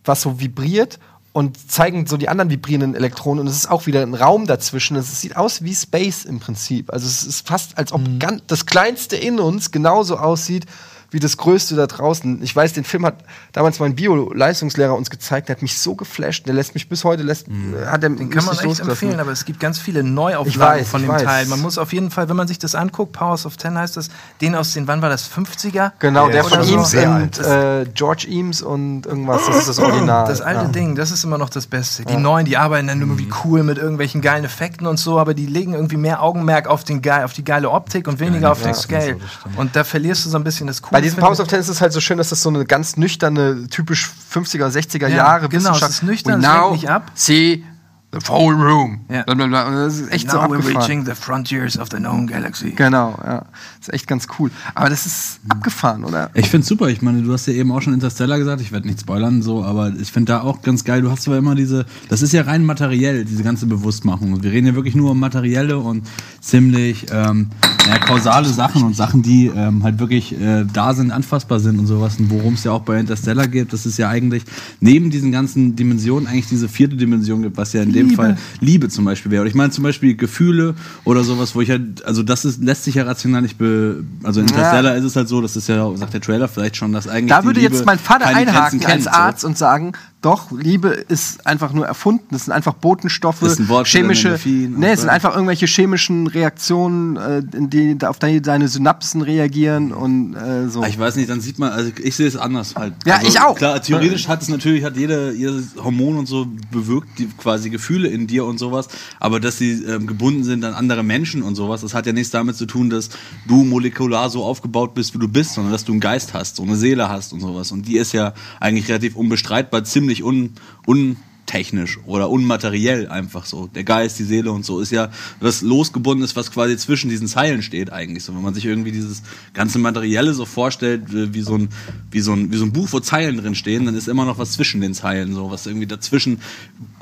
was 0.04 0.22
so 0.22 0.40
vibriert 0.40 0.98
und 1.32 1.70
zeigen 1.70 2.06
so 2.06 2.16
die 2.16 2.28
anderen 2.28 2.50
vibrierenden 2.50 2.94
Elektronen 2.94 3.40
und 3.40 3.46
es 3.46 3.56
ist 3.56 3.70
auch 3.70 3.86
wieder 3.86 4.02
ein 4.02 4.14
Raum 4.14 4.46
dazwischen. 4.46 4.96
Es 4.96 5.20
sieht 5.20 5.36
aus 5.36 5.62
wie 5.62 5.74
Space 5.74 6.24
im 6.24 6.40
Prinzip. 6.40 6.92
Also 6.92 7.06
es 7.06 7.24
ist 7.24 7.48
fast, 7.48 7.78
als 7.78 7.92
ob 7.92 8.02
ganz, 8.18 8.42
das 8.46 8.66
Kleinste 8.66 9.16
in 9.16 9.40
uns 9.40 9.70
genauso 9.70 10.18
aussieht 10.18 10.66
wie 11.12 11.20
das 11.20 11.36
Größte 11.36 11.76
da 11.76 11.86
draußen. 11.86 12.42
Ich 12.42 12.56
weiß, 12.56 12.72
den 12.72 12.84
Film 12.84 13.04
hat 13.04 13.16
damals 13.52 13.78
mein 13.78 13.94
Bio-Leistungslehrer 13.94 14.94
uns 14.94 15.10
gezeigt, 15.10 15.48
der 15.48 15.56
hat 15.56 15.62
mich 15.62 15.78
so 15.78 15.94
geflasht, 15.94 16.46
der 16.46 16.54
lässt 16.54 16.74
mich 16.74 16.88
bis 16.88 17.04
heute, 17.04 17.22
lässt, 17.22 17.46
hat 17.86 18.02
er 18.02 18.10
Den 18.10 18.30
kann 18.30 18.44
man 18.46 18.58
echt 18.58 18.80
empfehlen, 18.80 19.20
aber 19.20 19.30
es 19.30 19.44
gibt 19.44 19.60
ganz 19.60 19.78
viele 19.78 20.02
Neuauflagen 20.02 20.80
weiß, 20.80 20.88
von 20.88 21.02
dem 21.02 21.10
weiß. 21.10 21.22
Teil. 21.22 21.46
Man 21.46 21.60
muss 21.60 21.76
auf 21.76 21.92
jeden 21.92 22.10
Fall, 22.10 22.28
wenn 22.30 22.36
man 22.36 22.48
sich 22.48 22.58
das 22.58 22.74
anguckt, 22.74 23.12
Powers 23.12 23.44
of 23.44 23.58
Ten 23.58 23.76
heißt 23.76 23.96
das, 23.96 24.08
den 24.40 24.54
aus 24.54 24.72
den, 24.72 24.88
wann 24.88 25.02
war 25.02 25.10
das, 25.10 25.30
50er? 25.30 25.92
Genau, 25.98 26.26
Ja, 26.28 26.32
der 26.32 26.46
oder 26.46 26.56
von 26.56 26.64
so. 26.64 26.72
Eames 26.72 26.90
Sehr 26.90 27.10
und 27.10 27.38
äh, 27.38 27.86
George 27.94 28.26
Eames 28.28 28.62
und 28.62 29.04
irgendwas, 29.04 29.46
das 29.46 29.58
ist 29.58 29.68
das 29.68 29.78
Original. 29.78 30.26
Das 30.26 30.40
alte 30.40 30.64
ja. 30.64 30.68
Ding, 30.68 30.94
das 30.94 31.10
ist 31.10 31.24
immer 31.24 31.36
noch 31.36 31.50
das 31.50 31.66
Beste. 31.66 32.04
Die 32.06 32.16
neuen, 32.16 32.46
die 32.46 32.56
arbeiten 32.56 32.86
dann 32.86 33.00
irgendwie 33.00 33.28
cool 33.44 33.62
mit 33.62 33.76
irgendwelchen 33.76 34.22
geilen 34.22 34.44
Effekten 34.44 34.86
und 34.86 34.98
so, 34.98 35.18
aber 35.18 35.34
die 35.34 35.46
legen 35.46 35.74
irgendwie 35.74 35.98
mehr 35.98 36.22
Augenmerk 36.22 36.68
auf, 36.68 36.84
den 36.84 37.02
geil, 37.02 37.24
auf 37.24 37.34
die 37.34 37.44
geile 37.44 37.70
Optik 37.70 38.08
und 38.08 38.18
weniger 38.18 38.52
auf 38.52 38.60
den 38.60 38.68
ja, 38.68 38.74
Scale. 38.74 39.16
so, 39.54 39.60
und 39.60 39.76
da 39.76 39.84
verlierst 39.84 40.24
du 40.24 40.30
so 40.30 40.38
ein 40.38 40.44
bisschen 40.44 40.66
das 40.66 40.80
Coole. 40.80 41.01
Diesem 41.02 41.18
Powers 41.20 41.40
of 41.40 41.48
Ten 41.48 41.60
ist 41.60 41.68
es 41.68 41.80
halt 41.80 41.92
so 41.92 42.00
schön, 42.00 42.18
dass 42.18 42.28
das 42.30 42.42
so 42.42 42.48
eine 42.48 42.64
ganz 42.64 42.96
nüchterne, 42.96 43.66
typisch 43.68 44.10
50er, 44.32 44.68
60er 44.68 45.08
Ja, 45.08 45.16
Jahre 45.16 45.48
genau, 45.48 45.60
es 45.62 45.64
Wissenschaft- 45.76 45.92
ist 45.92 46.02
nüchtern, 46.02 46.42
es 46.42 46.70
nicht 46.72 46.88
ab. 46.90 47.10
See 47.14 47.64
the 48.12 48.20
whole 48.28 48.54
room. 48.54 49.00
Ja. 49.10 49.22
Blablabla. 49.22 49.68
Und 49.68 49.74
Das 49.74 49.98
ist 49.98 50.12
echt 50.12 50.30
so 50.30 50.36
Now 50.36 50.44
we're 50.44 50.56
abgefahren. 50.56 50.76
reaching 50.76 51.04
the 51.06 51.14
frontiers 51.14 51.78
of 51.78 51.88
the 51.90 51.96
known 51.96 52.26
galaxy. 52.26 52.70
Genau, 52.70 53.18
ja. 53.24 53.44
Das 53.78 53.88
ist 53.88 53.94
echt 53.94 54.06
ganz 54.06 54.26
cool. 54.38 54.50
Aber 54.74 54.90
das 54.90 55.06
ist 55.06 55.40
abgefahren, 55.48 56.04
oder? 56.04 56.30
Ich 56.34 56.48
finde 56.48 56.66
super. 56.66 56.88
Ich 56.88 57.02
meine, 57.02 57.22
du 57.22 57.32
hast 57.32 57.46
ja 57.46 57.54
eben 57.54 57.72
auch 57.72 57.80
schon 57.80 57.94
Interstellar 57.94 58.38
gesagt. 58.38 58.60
Ich 58.60 58.70
werde 58.70 58.86
nicht 58.86 59.00
spoilern, 59.00 59.42
so, 59.42 59.64
aber 59.64 59.92
ich 59.98 60.12
finde 60.12 60.32
da 60.32 60.42
auch 60.42 60.62
ganz 60.62 60.84
geil. 60.84 61.02
Du 61.02 61.10
hast 61.10 61.22
zwar 61.22 61.38
immer 61.38 61.54
diese, 61.54 61.86
das 62.08 62.22
ist 62.22 62.32
ja 62.32 62.42
rein 62.42 62.64
materiell, 62.64 63.24
diese 63.24 63.42
ganze 63.42 63.66
Bewusstmachung. 63.66 64.42
Wir 64.42 64.52
reden 64.52 64.66
ja 64.66 64.74
wirklich 64.74 64.94
nur 64.94 65.10
um 65.12 65.18
materielle 65.18 65.78
und 65.78 66.06
ziemlich 66.40 67.06
ähm, 67.10 67.48
ja, 67.88 67.98
kausale 67.98 68.48
Sachen 68.48 68.82
und 68.82 68.94
Sachen, 68.94 69.22
die 69.22 69.46
ähm, 69.46 69.82
halt 69.82 69.98
wirklich 69.98 70.38
äh, 70.38 70.64
da 70.72 70.94
sind, 70.94 71.10
anfassbar 71.10 71.60
sind 71.60 71.78
und 71.78 71.86
sowas. 71.86 72.16
Und 72.18 72.30
worum 72.30 72.54
es 72.54 72.64
ja 72.64 72.72
auch 72.72 72.82
bei 72.82 73.00
Interstellar 73.00 73.48
geht, 73.48 73.72
das 73.72 73.86
ist 73.86 73.98
ja 73.98 74.08
eigentlich 74.08 74.44
neben 74.80 75.10
diesen 75.10 75.32
ganzen 75.32 75.76
Dimensionen 75.76 76.26
eigentlich 76.26 76.48
diese 76.48 76.68
vierte 76.68 76.96
Dimension 76.96 77.42
gibt, 77.42 77.56
was 77.56 77.72
ja 77.72 77.82
in 77.82 77.92
dem 77.92 78.01
Liebe. 78.08 78.22
Fall 78.22 78.38
Liebe 78.60 78.88
zum 78.88 79.04
Beispiel 79.04 79.30
wäre. 79.30 79.42
Und 79.42 79.48
ich 79.48 79.54
meine 79.54 79.70
zum 79.70 79.84
Beispiel 79.84 80.16
Gefühle 80.16 80.74
oder 81.04 81.24
sowas, 81.24 81.54
wo 81.54 81.60
ich 81.60 81.70
halt, 81.70 82.04
also 82.04 82.22
das 82.22 82.44
ist, 82.44 82.62
lässt 82.62 82.84
sich 82.84 82.94
ja 82.96 83.04
rational 83.04 83.42
nicht 83.42 83.58
be, 83.58 84.04
also 84.22 84.40
in 84.40 84.46
Interstellar 84.46 84.96
ist 84.96 85.04
es 85.04 85.16
halt 85.16 85.28
so, 85.28 85.40
das 85.40 85.56
ist 85.56 85.68
ja, 85.68 85.96
sagt 85.96 86.14
der 86.14 86.20
Trailer 86.20 86.48
vielleicht 86.48 86.76
schon, 86.76 86.92
dass 86.92 87.08
eigentlich 87.08 87.30
Da 87.30 87.44
würde 87.44 87.60
jetzt 87.60 87.84
mein 87.84 87.98
Vater 87.98 88.26
einhaken 88.26 88.84
als 88.84 89.06
Arzt 89.06 89.44
und 89.44 89.58
sagen, 89.58 89.92
doch, 90.22 90.50
Liebe 90.52 90.88
ist 90.88 91.46
einfach 91.46 91.72
nur 91.72 91.86
erfunden. 91.86 92.26
Das 92.30 92.44
sind 92.44 92.52
einfach 92.52 92.74
Botenstoffe, 92.74 93.42
Ist 93.42 93.60
ein 93.60 93.68
Wort 93.68 93.86
chemische. 93.88 94.38
Nee, 94.44 94.92
es 94.92 95.00
sind 95.00 95.10
einfach 95.10 95.34
irgendwelche 95.34 95.66
chemischen 95.66 96.26
Reaktionen, 96.26 97.16
äh, 97.16 97.42
in 97.56 97.70
die, 97.70 97.96
auf 98.04 98.18
die 98.18 98.42
deine 98.42 98.68
Synapsen 98.68 99.22
reagieren 99.22 99.92
und 99.92 100.34
äh, 100.34 100.68
so. 100.68 100.82
So. 100.82 100.88
Ich 100.88 100.98
weiß 100.98 101.16
nicht, 101.16 101.30
dann 101.30 101.40
sieht 101.40 101.58
man, 101.58 101.70
also 101.72 101.90
ich 102.02 102.16
sehe 102.16 102.26
es 102.26 102.36
anders 102.36 102.74
halt. 102.74 102.94
Ja, 103.06 103.16
also, 103.16 103.28
ich 103.28 103.40
auch. 103.40 103.56
Klar, 103.56 103.80
theoretisch 103.80 104.28
hat 104.28 104.42
es 104.42 104.48
natürlich, 104.48 104.84
hat 104.84 104.96
jede, 104.96 105.32
jedes 105.32 105.76
Hormon 105.76 106.16
und 106.18 106.26
so 106.26 106.46
bewirkt 106.70 107.18
die 107.18 107.26
quasi 107.26 107.70
Gefühle 107.70 108.08
in 108.08 108.26
dir 108.26 108.44
und 108.44 108.58
sowas, 108.58 108.88
aber 109.20 109.38
dass 109.38 109.58
sie 109.58 109.72
ähm, 109.84 110.06
gebunden 110.06 110.44
sind 110.44 110.64
an 110.64 110.74
andere 110.74 111.02
Menschen 111.02 111.42
und 111.42 111.54
sowas, 111.54 111.82
das 111.82 111.94
hat 111.94 112.06
ja 112.06 112.12
nichts 112.12 112.30
damit 112.30 112.56
zu 112.56 112.66
tun, 112.66 112.90
dass 112.90 113.10
du 113.46 113.64
molekular 113.64 114.30
so 114.30 114.44
aufgebaut 114.44 114.94
bist, 114.94 115.14
wie 115.14 115.18
du 115.18 115.28
bist, 115.28 115.54
sondern 115.54 115.72
dass 115.72 115.84
du 115.84 115.92
einen 115.92 116.00
Geist 116.00 116.34
hast, 116.34 116.56
so 116.56 116.62
eine 116.62 116.76
Seele 116.76 117.08
hast 117.08 117.32
und 117.32 117.40
sowas. 117.40 117.70
Und 117.70 117.86
die 117.86 117.96
ist 117.96 118.12
ja 118.12 118.34
eigentlich 118.58 118.88
relativ 118.88 119.14
unbestreitbar, 119.14 119.84
ziemlich 119.84 120.11
un, 120.20 120.50
un 120.86 121.16
untechnisch 121.52 121.98
oder 122.06 122.30
unmateriell 122.30 123.08
einfach 123.08 123.44
so. 123.44 123.66
Der 123.66 123.84
Geist, 123.84 124.18
die 124.18 124.24
Seele 124.24 124.52
und 124.52 124.64
so 124.64 124.80
ist 124.80 124.90
ja 124.90 125.10
was 125.40 125.60
losgebundenes, 125.60 126.36
was 126.36 126.50
quasi 126.50 126.76
zwischen 126.76 127.10
diesen 127.10 127.28
Zeilen 127.28 127.62
steht 127.62 127.92
eigentlich. 127.92 128.24
So, 128.24 128.34
wenn 128.34 128.42
man 128.42 128.54
sich 128.54 128.64
irgendwie 128.64 128.92
dieses 128.92 129.22
ganze 129.52 129.78
Materielle 129.78 130.34
so 130.34 130.44
vorstellt, 130.44 131.12
äh, 131.12 131.34
wie 131.34 131.42
so 131.42 131.56
ein, 131.56 131.68
wie 132.10 132.20
so 132.20 132.32
ein, 132.32 132.52
wie 132.52 132.56
so 132.56 132.64
ein 132.64 132.72
Buch, 132.72 132.88
wo 132.92 133.00
Zeilen 133.00 133.36
drin 133.36 133.54
stehen, 133.54 133.86
dann 133.86 133.94
ist 133.94 134.08
immer 134.08 134.24
noch 134.24 134.38
was 134.38 134.52
zwischen 134.52 134.80
den 134.80 134.94
Zeilen, 134.94 135.34
so 135.34 135.50
was 135.50 135.66
irgendwie 135.66 135.86
dazwischen 135.86 136.40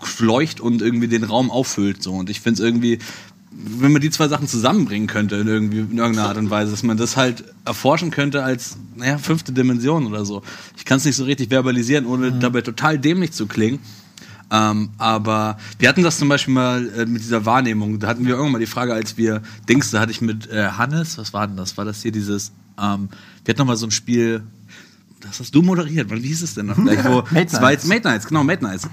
fleucht 0.02 0.60
und 0.60 0.82
irgendwie 0.82 1.08
den 1.08 1.24
Raum 1.24 1.50
auffüllt. 1.50 2.02
So. 2.02 2.12
Und 2.12 2.30
ich 2.30 2.40
finde 2.40 2.60
es 2.60 2.66
irgendwie, 2.66 2.98
wenn 3.50 3.92
man 3.92 4.00
die 4.00 4.10
zwei 4.10 4.28
Sachen 4.28 4.46
zusammenbringen 4.46 5.08
könnte 5.08 5.36
in, 5.36 5.48
irgendwie, 5.48 5.78
in 5.78 5.98
irgendeiner 5.98 6.28
Art 6.28 6.36
und 6.36 6.50
Weise, 6.50 6.70
dass 6.70 6.82
man 6.82 6.96
das 6.96 7.16
halt 7.16 7.44
erforschen 7.64 8.10
könnte 8.10 8.44
als, 8.44 8.76
naja, 8.96 9.18
fünfte 9.18 9.52
Dimension 9.52 10.06
oder 10.06 10.24
so. 10.24 10.42
Ich 10.76 10.84
kann 10.84 10.98
es 10.98 11.04
nicht 11.04 11.16
so 11.16 11.24
richtig 11.24 11.50
verbalisieren, 11.50 12.06
ohne 12.06 12.32
dabei 12.32 12.60
total 12.62 12.98
dämlich 12.98 13.32
zu 13.32 13.46
klingen. 13.46 13.80
Ähm, 14.52 14.90
aber 14.98 15.58
wir 15.78 15.88
hatten 15.88 16.02
das 16.02 16.18
zum 16.18 16.28
Beispiel 16.28 16.54
mal 16.54 16.88
äh, 16.96 17.06
mit 17.06 17.22
dieser 17.22 17.44
Wahrnehmung. 17.46 17.98
Da 18.00 18.08
hatten 18.08 18.24
wir 18.24 18.34
irgendwann 18.34 18.52
mal 18.52 18.58
die 18.58 18.66
Frage, 18.66 18.94
als 18.94 19.16
wir 19.16 19.42
Dings, 19.68 19.90
da 19.90 20.00
hatte 20.00 20.10
ich 20.10 20.20
mit 20.20 20.50
äh, 20.50 20.70
Hannes, 20.70 21.18
was 21.18 21.32
war 21.32 21.46
denn 21.46 21.56
das? 21.56 21.76
War 21.76 21.84
das 21.84 22.02
hier 22.02 22.12
dieses, 22.12 22.52
ähm, 22.80 23.08
wir 23.44 23.52
hatten 23.52 23.60
noch 23.60 23.66
mal 23.66 23.76
so 23.76 23.86
ein 23.86 23.92
Spiel, 23.92 24.42
das 25.20 25.38
hast 25.40 25.54
du 25.54 25.62
moderiert, 25.62 26.08
Wann- 26.10 26.22
wie 26.22 26.28
hieß 26.28 26.42
es 26.42 26.54
denn 26.54 26.66
noch 26.66 26.76
gleich? 26.76 27.04
Wo 27.04 27.22
Mate 27.30 27.46
zwei, 27.48 27.70
Nights. 27.72 27.86
Mate 27.86 28.08
Nights, 28.08 28.26
genau, 28.26 28.42
Mate 28.44 28.64
Nights. 28.64 28.88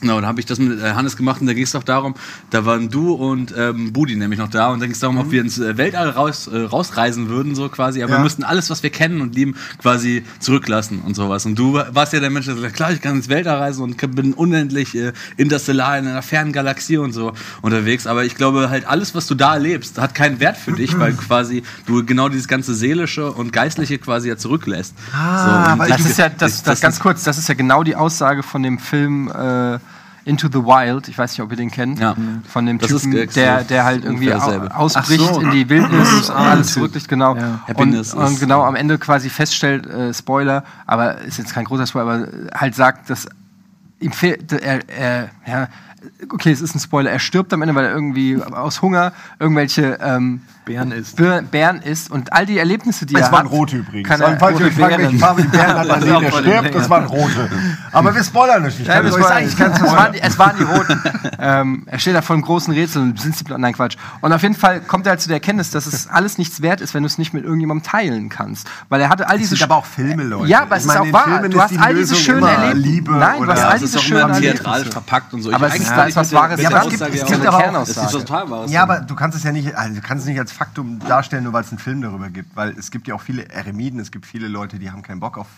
Genau, 0.00 0.20
da 0.20 0.26
habe 0.26 0.38
ich 0.38 0.44
das 0.44 0.58
mit 0.58 0.78
äh, 0.80 0.92
Hannes 0.92 1.16
gemacht 1.16 1.40
und 1.40 1.46
da 1.46 1.54
ging 1.54 1.64
es 1.64 1.72
doch 1.72 1.82
darum, 1.82 2.14
da 2.50 2.66
waren 2.66 2.90
du 2.90 3.14
und 3.14 3.54
ähm, 3.56 3.92
Budi 3.94 4.16
nämlich 4.16 4.38
noch 4.38 4.50
da 4.50 4.68
und 4.70 4.80
da 4.80 4.84
ging 4.86 4.92
es 4.92 4.98
darum, 5.00 5.16
ob 5.16 5.30
wir 5.30 5.40
ins 5.40 5.58
äh, 5.58 5.78
Weltall 5.78 6.10
raus, 6.10 6.46
äh, 6.46 6.58
rausreisen 6.58 7.30
würden, 7.30 7.54
so 7.54 7.70
quasi, 7.70 8.02
aber 8.02 8.12
Ja. 8.12 8.18
wir 8.18 8.22
müssten 8.22 8.44
alles, 8.44 8.68
was 8.68 8.82
wir 8.82 8.90
kennen 8.90 9.22
und 9.22 9.34
lieben, 9.34 9.54
quasi 9.80 10.22
zurücklassen 10.40 11.00
und 11.00 11.14
sowas. 11.16 11.46
Und 11.46 11.58
du 11.58 11.74
warst 11.74 12.12
ja 12.12 12.20
der 12.20 12.28
Mensch, 12.28 12.44
der 12.44 12.56
sagt, 12.56 12.74
klar, 12.74 12.92
ich 12.92 13.00
kann 13.00 13.16
ins 13.16 13.30
Weltall 13.30 13.56
reisen 13.56 13.82
und 13.82 13.96
bin 14.14 14.34
unendlich 14.34 14.94
äh, 14.94 15.12
interstellar 15.38 15.98
in 15.98 16.06
einer 16.06 16.20
fernen 16.20 16.52
Galaxie 16.52 16.98
und 16.98 17.12
so 17.12 17.32
unterwegs, 17.62 18.06
aber 18.06 18.26
ich 18.26 18.34
glaube 18.34 18.68
halt, 18.68 18.86
alles, 18.86 19.14
was 19.14 19.26
du 19.26 19.34
da 19.34 19.54
erlebst, 19.54 19.98
hat 19.98 20.14
keinen 20.14 20.38
Wert 20.38 20.58
für 20.58 20.72
dich, 20.72 20.98
weil 20.98 21.12
quasi 21.28 21.62
du 21.86 22.04
genau 22.04 22.28
dieses 22.28 22.46
ganze 22.48 22.74
Seelische 22.74 23.32
und 23.32 23.54
Geistliche 23.54 23.96
quasi 23.98 24.28
ja 24.28 24.36
zurücklässt. 24.36 24.94
Ah, 25.14 25.46
und 25.46 25.53
aber 25.54 25.86
Das 25.88 26.00
ich- 26.00 26.06
ist 26.06 26.18
ja, 26.18 26.28
das, 26.28 26.62
das, 26.62 26.80
ganz 26.80 27.00
kurz, 27.00 27.24
das 27.24 27.38
ist 27.38 27.48
ja 27.48 27.54
genau 27.54 27.82
die 27.82 27.96
Aussage 27.96 28.42
von 28.42 28.62
dem 28.62 28.78
Film 28.78 29.28
äh, 29.30 29.78
Into 30.26 30.48
the 30.48 30.64
Wild. 30.64 31.08
Ich 31.08 31.18
weiß 31.18 31.32
nicht, 31.32 31.42
ob 31.42 31.50
ihr 31.50 31.56
den 31.58 31.70
kennt. 31.70 31.98
Ja. 31.98 32.16
Von 32.48 32.64
dem 32.66 32.78
Das 32.78 32.88
Typen, 32.88 33.12
ist, 33.12 33.36
der, 33.36 33.62
der 33.64 33.84
halt 33.84 34.04
irgendwie 34.04 34.32
ausbricht 34.32 35.20
so. 35.34 35.40
in 35.40 35.50
die 35.50 35.68
Wildnis 35.68 36.30
und 36.30 36.36
alles 36.36 36.72
zurücklicht, 36.72 37.08
genau. 37.08 37.36
Ja. 37.36 37.60
Und, 37.74 37.94
und 38.14 38.40
genau 38.40 38.62
am 38.62 38.74
Ende 38.74 38.96
quasi 38.98 39.28
feststellt, 39.28 39.86
äh, 39.86 40.14
Spoiler, 40.14 40.64
aber 40.86 41.18
ist 41.20 41.36
jetzt 41.38 41.52
kein 41.52 41.64
großer 41.64 41.86
Spoiler, 41.86 42.06
aber 42.10 42.28
halt 42.58 42.74
sagt, 42.74 43.10
dass 43.10 43.26
ihm 44.00 44.12
fehlt, 44.12 44.50
er, 44.52 44.80
er, 44.88 45.28
ja, 45.46 45.68
okay, 46.30 46.52
es 46.52 46.60
ist 46.62 46.74
ein 46.74 46.80
Spoiler, 46.80 47.10
er 47.10 47.18
stirbt 47.18 47.52
am 47.52 47.60
Ende, 47.62 47.74
weil 47.74 47.84
er 47.84 47.92
irgendwie 47.92 48.42
aus 48.42 48.80
Hunger 48.80 49.12
irgendwelche 49.38 49.98
ähm, 50.02 50.40
Bären. 50.64 50.90
Bir- 51.16 51.42
Bären 51.42 51.82
isst 51.82 52.10
und 52.10 52.32
all 52.32 52.46
die 52.46 52.58
Erlebnisse, 52.58 53.04
die 53.06 53.14
Es 53.14 53.22
er 53.22 53.32
waren 53.32 53.44
hat, 53.44 53.52
rote 53.52 53.76
übrigens. 53.76 54.08
kann 54.08 54.20
Also, 54.22 54.32
er, 54.34 54.38
falls 54.38 54.60
ihr 54.60 54.72
fragt, 54.72 54.88
Bären. 54.88 55.02
welche 55.02 55.18
Farbe 55.24 55.42
die 55.42 55.48
Bären 55.48 55.74
hat, 55.76 55.86
ist 55.86 56.08
voll 56.08 56.20
den 56.20 56.32
stirbt, 56.32 56.74
das 56.74 56.90
waren 56.90 57.04
rote. 57.06 57.50
Aber 57.92 58.14
wir 58.14 58.24
spoilern 58.24 58.62
nicht. 58.62 58.80
Ich 58.80 58.86
Ja, 58.86 58.94
kann 59.02 59.12
war, 59.12 59.22
sagen, 59.28 59.46
ich 59.48 59.56
kann's, 59.56 59.76
es, 59.80 59.92
waren 59.92 60.12
die, 60.12 60.20
es 60.22 60.38
waren 60.38 60.56
die 60.58 60.62
Roten. 60.64 61.02
ähm, 61.38 61.82
er 61.86 61.98
steht 61.98 62.14
da 62.14 62.22
vor 62.22 62.34
einem 62.34 62.42
großen 62.44 62.72
Rätsel 62.72 63.02
und 63.02 63.20
sind 63.20 63.36
sie, 63.36 63.44
nein, 63.56 63.74
Quatsch. 63.74 63.96
Und 64.20 64.32
auf 64.32 64.42
jeden 64.42 64.54
Fall 64.54 64.80
kommt 64.80 65.06
er 65.06 65.10
halt 65.10 65.20
zu 65.20 65.28
der 65.28 65.36
Erkenntnis, 65.36 65.70
dass 65.70 65.86
es 65.86 66.08
alles 66.08 66.38
nichts 66.38 66.62
wert 66.62 66.80
ist, 66.80 66.94
wenn 66.94 67.02
du 67.02 67.08
es 67.08 67.18
nicht 67.18 67.34
mit 67.34 67.44
irgendjemandem 67.44 67.82
teilen 67.84 68.28
kannst. 68.30 68.66
Weil 68.88 69.00
er 69.00 69.10
hatte 69.10 69.28
all 69.28 69.38
diese. 69.38 69.50
sind 69.56 69.62
aber 69.64 69.76
auch 69.76 69.86
Filme, 69.86 70.22
Leute. 70.24 70.48
Ja, 70.50 70.62
aber 70.62 70.76
es 70.76 70.82
Ich 70.82 70.88
meine, 70.88 71.00
ist 71.08 71.08
auch 71.08 71.12
wahr. 71.12 71.24
Filmen 71.24 71.50
Du 71.50 71.56
ist 71.58 71.62
hast 71.62 71.70
die 71.72 71.78
all 71.78 71.94
diese 71.94 72.14
schönen 72.16 72.42
Erlebnisse. 72.44 73.18
Nein, 73.18 73.42
du 73.42 73.46
hast 73.48 73.60
all 73.62 73.70
das 73.72 73.80
diese 73.80 73.96
ist 73.98 74.02
auch 74.02 74.06
schönen 74.08 74.30
Erlebnisse. 74.30 74.54
theatralisch 74.62 74.88
verpackt 74.88 75.34
und 75.34 75.42
so. 75.42 75.52
Aber 75.52 75.68
Ich- 75.68 75.74
es 75.74 75.80
ist- 75.82 75.90
ist 75.90 76.16
was 76.16 76.30
der- 76.30 76.38
Wahres 76.40 76.56
der 76.60 76.68
Es 76.68 76.72
ja 76.72 76.80
gibt 76.88 77.02
aber 77.02 77.82
ist 77.82 77.96
was 77.96 78.12
total 78.12 78.50
Wahres. 78.50 78.70
Ja, 78.72 78.82
aber 78.82 79.00
du 79.00 79.14
kannst 79.14 79.36
es 79.36 79.44
ja 79.44 79.52
nicht, 79.52 79.74
also 79.76 79.94
du 79.94 80.00
kannst 80.00 80.24
es 80.24 80.28
nicht 80.28 80.38
als 80.40 80.52
Faktum 80.54 80.98
darstellen, 81.00 81.44
nur 81.44 81.52
weil 81.52 81.62
es 81.62 81.70
einen 81.70 81.78
Film 81.78 82.00
darüber 82.02 82.30
gibt. 82.30 82.56
Weil 82.56 82.70
es 82.78 82.90
gibt 82.90 83.06
ja 83.08 83.14
auch 83.14 83.20
viele 83.20 83.48
Eremiden, 83.48 84.00
es 84.00 84.10
gibt 84.10 84.26
viele 84.26 84.48
Leute, 84.48 84.78
die 84.78 84.90
haben 84.90 85.02
keinen 85.02 85.20
Bock 85.20 85.38
auf, 85.38 85.48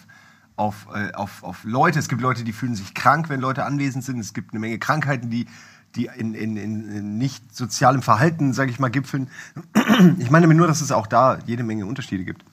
auf, 0.56 0.88
äh, 0.94 1.12
auf, 1.12 1.42
auf 1.42 1.64
Leute. 1.64 1.98
Es 1.98 2.08
gibt 2.08 2.22
Leute, 2.22 2.44
die 2.44 2.52
fühlen 2.52 2.74
sich 2.74 2.94
krank, 2.94 3.28
wenn 3.28 3.40
Leute 3.40 3.64
anwesend 3.64 4.04
sind. 4.04 4.18
Es 4.18 4.34
gibt 4.34 4.52
eine 4.52 4.60
Menge 4.60 4.78
Krankheiten, 4.78 5.30
die, 5.30 5.46
die 5.94 6.08
in, 6.16 6.34
in, 6.34 6.56
in, 6.56 7.18
nicht 7.18 7.54
sozialem 7.54 8.02
Verhalten, 8.02 8.52
sage 8.52 8.70
ich 8.70 8.78
mal, 8.78 8.90
gipfeln. 8.90 9.28
Ich 10.18 10.30
meine 10.30 10.46
nur, 10.46 10.66
dass 10.66 10.82
es 10.82 10.92
auch 10.92 11.06
da 11.06 11.38
jede 11.46 11.62
Menge 11.62 11.86
Unterschiede 11.86 12.24
gibt. 12.24 12.44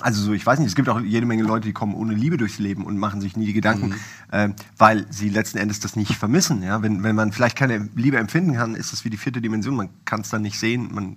Also 0.00 0.22
so, 0.22 0.32
ich 0.32 0.46
weiß 0.46 0.60
nicht, 0.60 0.68
es 0.68 0.76
gibt 0.76 0.88
auch 0.88 1.00
jede 1.00 1.26
Menge 1.26 1.42
Leute, 1.42 1.66
die 1.66 1.72
kommen 1.72 1.94
ohne 1.94 2.14
Liebe 2.14 2.36
durchs 2.36 2.60
Leben 2.60 2.84
und 2.84 2.98
machen 2.98 3.20
sich 3.20 3.36
nie 3.36 3.46
die 3.46 3.52
Gedanken, 3.52 3.94
äh, 4.30 4.50
weil 4.76 5.06
sie 5.10 5.28
letzten 5.28 5.58
Endes 5.58 5.80
das 5.80 5.96
nicht 5.96 6.14
vermissen. 6.14 6.62
Ja? 6.62 6.82
Wenn, 6.82 7.02
wenn 7.02 7.16
man 7.16 7.32
vielleicht 7.32 7.56
keine 7.56 7.88
Liebe 7.96 8.16
empfinden 8.18 8.54
kann, 8.54 8.76
ist 8.76 8.92
es 8.92 9.04
wie 9.04 9.10
die 9.10 9.16
vierte 9.16 9.40
Dimension. 9.40 9.74
Man 9.74 9.88
kann 10.04 10.20
es 10.20 10.28
dann 10.28 10.42
nicht 10.42 10.58
sehen, 10.58 10.90
man, 10.92 11.16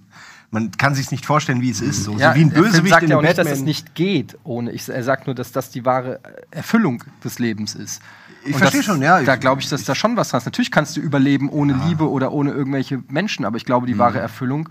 man 0.51 0.71
kann 0.71 0.93
sich 0.95 1.11
nicht 1.11 1.25
vorstellen, 1.25 1.61
wie 1.61 1.69
es 1.69 1.81
ist. 1.81 2.03
So, 2.03 2.17
Ja, 2.17 2.33
so 2.33 2.39
wie 2.39 2.43
ein 2.43 2.49
Bösewicht 2.51 2.89
sagt 2.93 3.03
in 3.03 3.09
ja 3.09 3.17
auch 3.17 3.21
nicht, 3.21 3.37
dass 3.37 3.45
es 3.47 3.51
Batman. 3.53 3.65
nicht 3.65 3.95
geht 3.95 4.37
ohne. 4.43 4.71
Ich, 4.71 4.87
er 4.89 5.03
sagt 5.03 5.25
nur, 5.27 5.33
dass 5.35 5.51
das 5.51 5.69
die 5.71 5.85
wahre 5.85 6.19
Erfüllung 6.51 7.03
des 7.23 7.39
Lebens 7.39 7.73
ist. 7.73 8.01
Ich 8.43 8.55
verstehe 8.57 8.81
schon, 8.83 9.01
ja. 9.01 9.21
Da 9.21 9.35
Ich- 9.35 9.39
glaube 9.39 9.61
ich, 9.61 9.69
dass 9.69 9.83
da 9.85 9.93
schon 9.95 10.17
was 10.17 10.29
dran 10.29 10.39
ist. 10.39 10.45
Natürlich 10.45 10.71
kannst 10.71 10.97
du 10.97 11.01
überleben 11.01 11.47
ohne 11.49 11.73
Liebe 11.87 12.09
oder 12.09 12.31
ohne 12.31 12.51
irgendwelche 12.51 13.01
Menschen, 13.07 13.45
aber 13.45 13.55
ich 13.57 13.65
glaube, 13.65 13.85
die 13.87 13.97
wahre 13.97 14.19
Erfüllung 14.19 14.67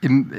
im, 0.00 0.32
äh, 0.32 0.36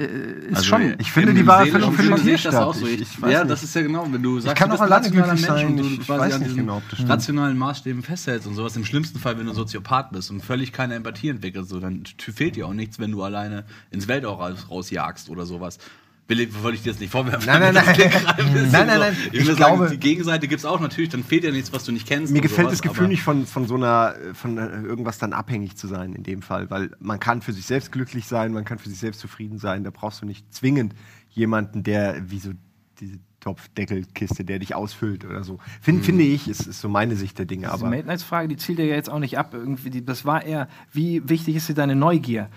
ist 0.50 0.58
Also, 0.58 0.64
schon. 0.70 0.96
ich 1.00 1.12
finde, 1.12 1.34
die 1.34 1.44
hier 1.44 2.18
sehe 2.18 2.36
ich 2.36 2.44
das 2.44 2.56
auch 2.56 2.74
so. 2.76 2.86
Ich- 2.86 2.96
Ich, 2.96 3.02
ich 3.14 3.22
weiß 3.22 3.32
ja, 3.32 3.40
nicht. 3.44 3.52
das 3.52 3.64
ist 3.64 3.74
ja 3.76 3.82
genau, 3.82 4.06
wenn 4.12 4.22
du 4.22 4.40
sagst, 4.42 4.58
kann 4.58 4.70
du 4.70 4.74
bist 4.74 4.84
ein 4.84 4.92
rationaler 4.92 5.28
Mensch 5.28 5.42
sein. 5.42 5.68
und 5.68 5.78
du 5.78 5.84
Ich- 5.84 6.00
ich 6.00 6.06
quasi 6.06 6.20
weiß 6.20 6.34
an 6.34 6.40
nicht 6.40 6.50
diesen 6.52 6.66
genau, 6.68 6.82
rationalen 7.08 7.58
Maßstäben 7.58 8.04
festhältst 8.04 8.46
und 8.48 8.56
sowas. 8.56 8.76
Im 8.76 8.84
schlimmsten 8.84 9.20
Fall, 9.20 9.40
wenn 9.40 9.46
du 9.46 9.54
Soziopath 9.54 10.12
bist 10.12 10.32
und 10.32 10.44
völlig 10.44 10.74
keine 10.74 10.96
Empathie 10.96 11.30
entwickelst, 11.30 11.70
so, 11.70 11.80
dann 11.80 12.04
fehlt 12.18 12.58
dir 12.58 12.68
auch 12.68 12.74
nichts, 12.74 13.00
wenn 13.00 13.12
du 13.12 13.24
alleine 13.24 13.64
ins 13.90 14.08
Weltall 14.10 14.34
raus, 14.34 14.68
rausjagst 14.70 15.30
oder 15.30 15.46
sowas. 15.46 15.78
Will 16.28 16.40
ich, 16.40 16.64
wollte 16.64 16.78
ich 16.78 16.84
dir 16.84 16.92
jetzt 16.92 17.02
nicht 17.02 17.10
vorwerfen. 17.12 17.46
Nein, 17.46 17.74
nein, 17.74 17.74
Das 17.86 17.86
nein. 17.98 18.72
Nein, 18.72 18.88
nein, 18.88 19.00
nein. 19.00 19.18
Ich, 19.34 19.40
Ich 19.42 19.48
will 19.48 19.56
glaube- 19.56 19.80
sagen, 19.86 19.92
die 19.92 20.00
Gegenseite 20.00 20.48
gibt 20.48 20.60
es 20.60 20.66
auch 20.66 20.80
natürlich, 20.80 21.10
dann 21.10 21.24
fehlt 21.24 21.44
dir 21.44 21.52
nichts, 21.52 21.74
was 21.74 21.84
du 21.84 21.92
nicht 21.92 22.08
kennst. 22.08 22.32
Mir 22.32 22.40
gefällt 22.42 22.68
sowas, 22.70 22.80
das 22.80 22.82
Gefühl 22.90 23.08
nicht 23.10 23.22
von, 23.24 23.46
von 23.46 23.68
so 23.68 23.76
einer, 23.76 24.16
von 24.34 24.58
irgendwas 24.58 25.18
dann 25.18 25.34
abhängig 25.34 25.76
zu 25.76 25.88
sein 25.88 26.14
in 26.14 26.24
dem 26.24 26.42
Fall, 26.42 26.70
weil 26.70 26.92
man 27.00 27.20
kann 27.20 27.42
für 27.42 27.52
sich 27.52 27.66
selbst 27.66 27.92
glücklich 27.92 28.28
sein, 28.28 28.54
man 28.54 28.64
kann 28.64 28.80
für 28.80 28.88
sich 28.90 29.00
selbst 29.00 29.20
zufrieden 29.20 29.58
sein, 29.58 29.84
da 29.84 29.90
brauchst 29.92 30.22
du 30.22 30.26
nicht 30.26 30.54
zwingend 30.54 30.94
jemanden, 31.32 31.84
der 31.84 32.30
wie 32.30 32.40
so 32.40 32.52
diese 33.00 33.18
Topfdeckelkiste, 33.42 34.46
der 34.46 34.60
dich 34.60 34.76
ausfüllt 34.76 35.26
oder 35.26 35.44
so. 35.44 35.60
Find, 35.82 36.06
Finde 36.06 36.24
ich, 36.24 36.48
ist, 36.48 36.68
ist 36.68 36.80
so 36.82 36.90
meine 36.90 37.16
Sicht 37.16 37.40
der 37.40 37.46
Dinge. 37.46 37.64
Diese 37.64 37.74
Aber 37.74 37.90
Mate 37.90 38.08
Nights 38.08 38.24
Frage, 38.24 38.48
die 38.48 38.58
zielt 38.58 38.80
ja 38.80 38.86
jetzt 38.86 39.10
auch 39.10 39.20
nicht 39.20 39.38
ab. 39.38 39.54
Irgendwie, 39.54 40.02
das 40.02 40.26
war 40.26 40.44
eher, 40.46 40.68
wie 40.92 41.28
wichtig 41.28 41.56
ist 41.56 41.68
dir 41.68 41.74
deine 41.74 41.96
Neugier? 41.96 42.50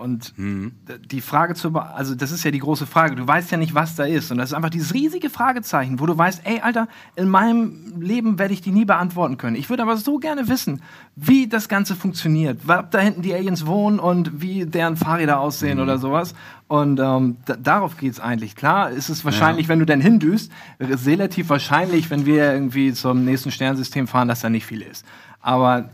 Und 0.00 0.32
Mhm. 0.38 0.72
die 1.10 1.20
Frage 1.20 1.54
zu, 1.54 1.74
also 1.76 2.14
das 2.14 2.30
ist 2.32 2.42
ja 2.44 2.50
die 2.50 2.58
große 2.58 2.86
Frage. 2.86 3.14
Du 3.16 3.26
weißt 3.26 3.50
ja 3.50 3.56
nicht, 3.58 3.74
was 3.74 3.94
da 3.96 4.04
ist. 4.04 4.30
Und 4.32 4.38
das 4.38 4.50
ist 4.50 4.54
einfach 4.54 4.70
dieses 4.70 4.94
riesige 4.94 5.30
Fragezeichen, 5.30 6.00
wo 6.00 6.06
du 6.06 6.16
weißt, 6.16 6.42
ey, 6.44 6.60
Alter, 6.60 6.88
in 7.16 7.28
meinem 7.28 8.00
Leben 8.00 8.38
werde 8.38 8.54
ich 8.54 8.60
die 8.62 8.70
nie 8.70 8.84
beantworten 8.84 9.36
können. 9.36 9.56
Ich 9.56 9.68
würde 9.70 9.82
aber 9.82 9.96
so 9.96 10.18
gerne 10.18 10.48
wissen, 10.48 10.80
wie 11.16 11.46
das 11.46 11.68
Ganze 11.68 11.94
funktioniert, 11.94 12.60
ob 12.66 12.90
da 12.90 12.98
hinten 12.98 13.22
die 13.22 13.34
Aliens 13.34 13.66
wohnen 13.66 13.98
und 14.00 14.40
wie 14.40 14.64
deren 14.66 14.96
Fahrräder 14.96 15.38
aussehen 15.40 15.76
Mhm. 15.78 15.82
oder 15.84 15.98
sowas. 15.98 16.34
Und 16.66 17.00
ähm, 17.00 17.36
da, 17.46 17.56
darauf 17.56 17.96
geht's 17.96 18.20
eigentlich. 18.20 18.54
Klar 18.56 18.90
ist 18.90 19.08
es 19.08 19.24
wahrscheinlich, 19.24 19.68
wenn 19.68 19.80
du 19.80 19.86
dann 19.86 20.00
hindüst, 20.00 20.50
relativ 20.80 21.48
wahrscheinlich, 21.48 22.10
wenn 22.10 22.26
wir 22.26 22.52
irgendwie 22.52 22.92
zum 22.92 23.24
nächsten 23.24 23.50
Sternsystem 23.50 24.06
fahren, 24.06 24.28
dass 24.28 24.40
da 24.40 24.48
nicht 24.48 24.66
viel 24.66 24.82
ist. 24.82 25.04
Aber 25.40 25.90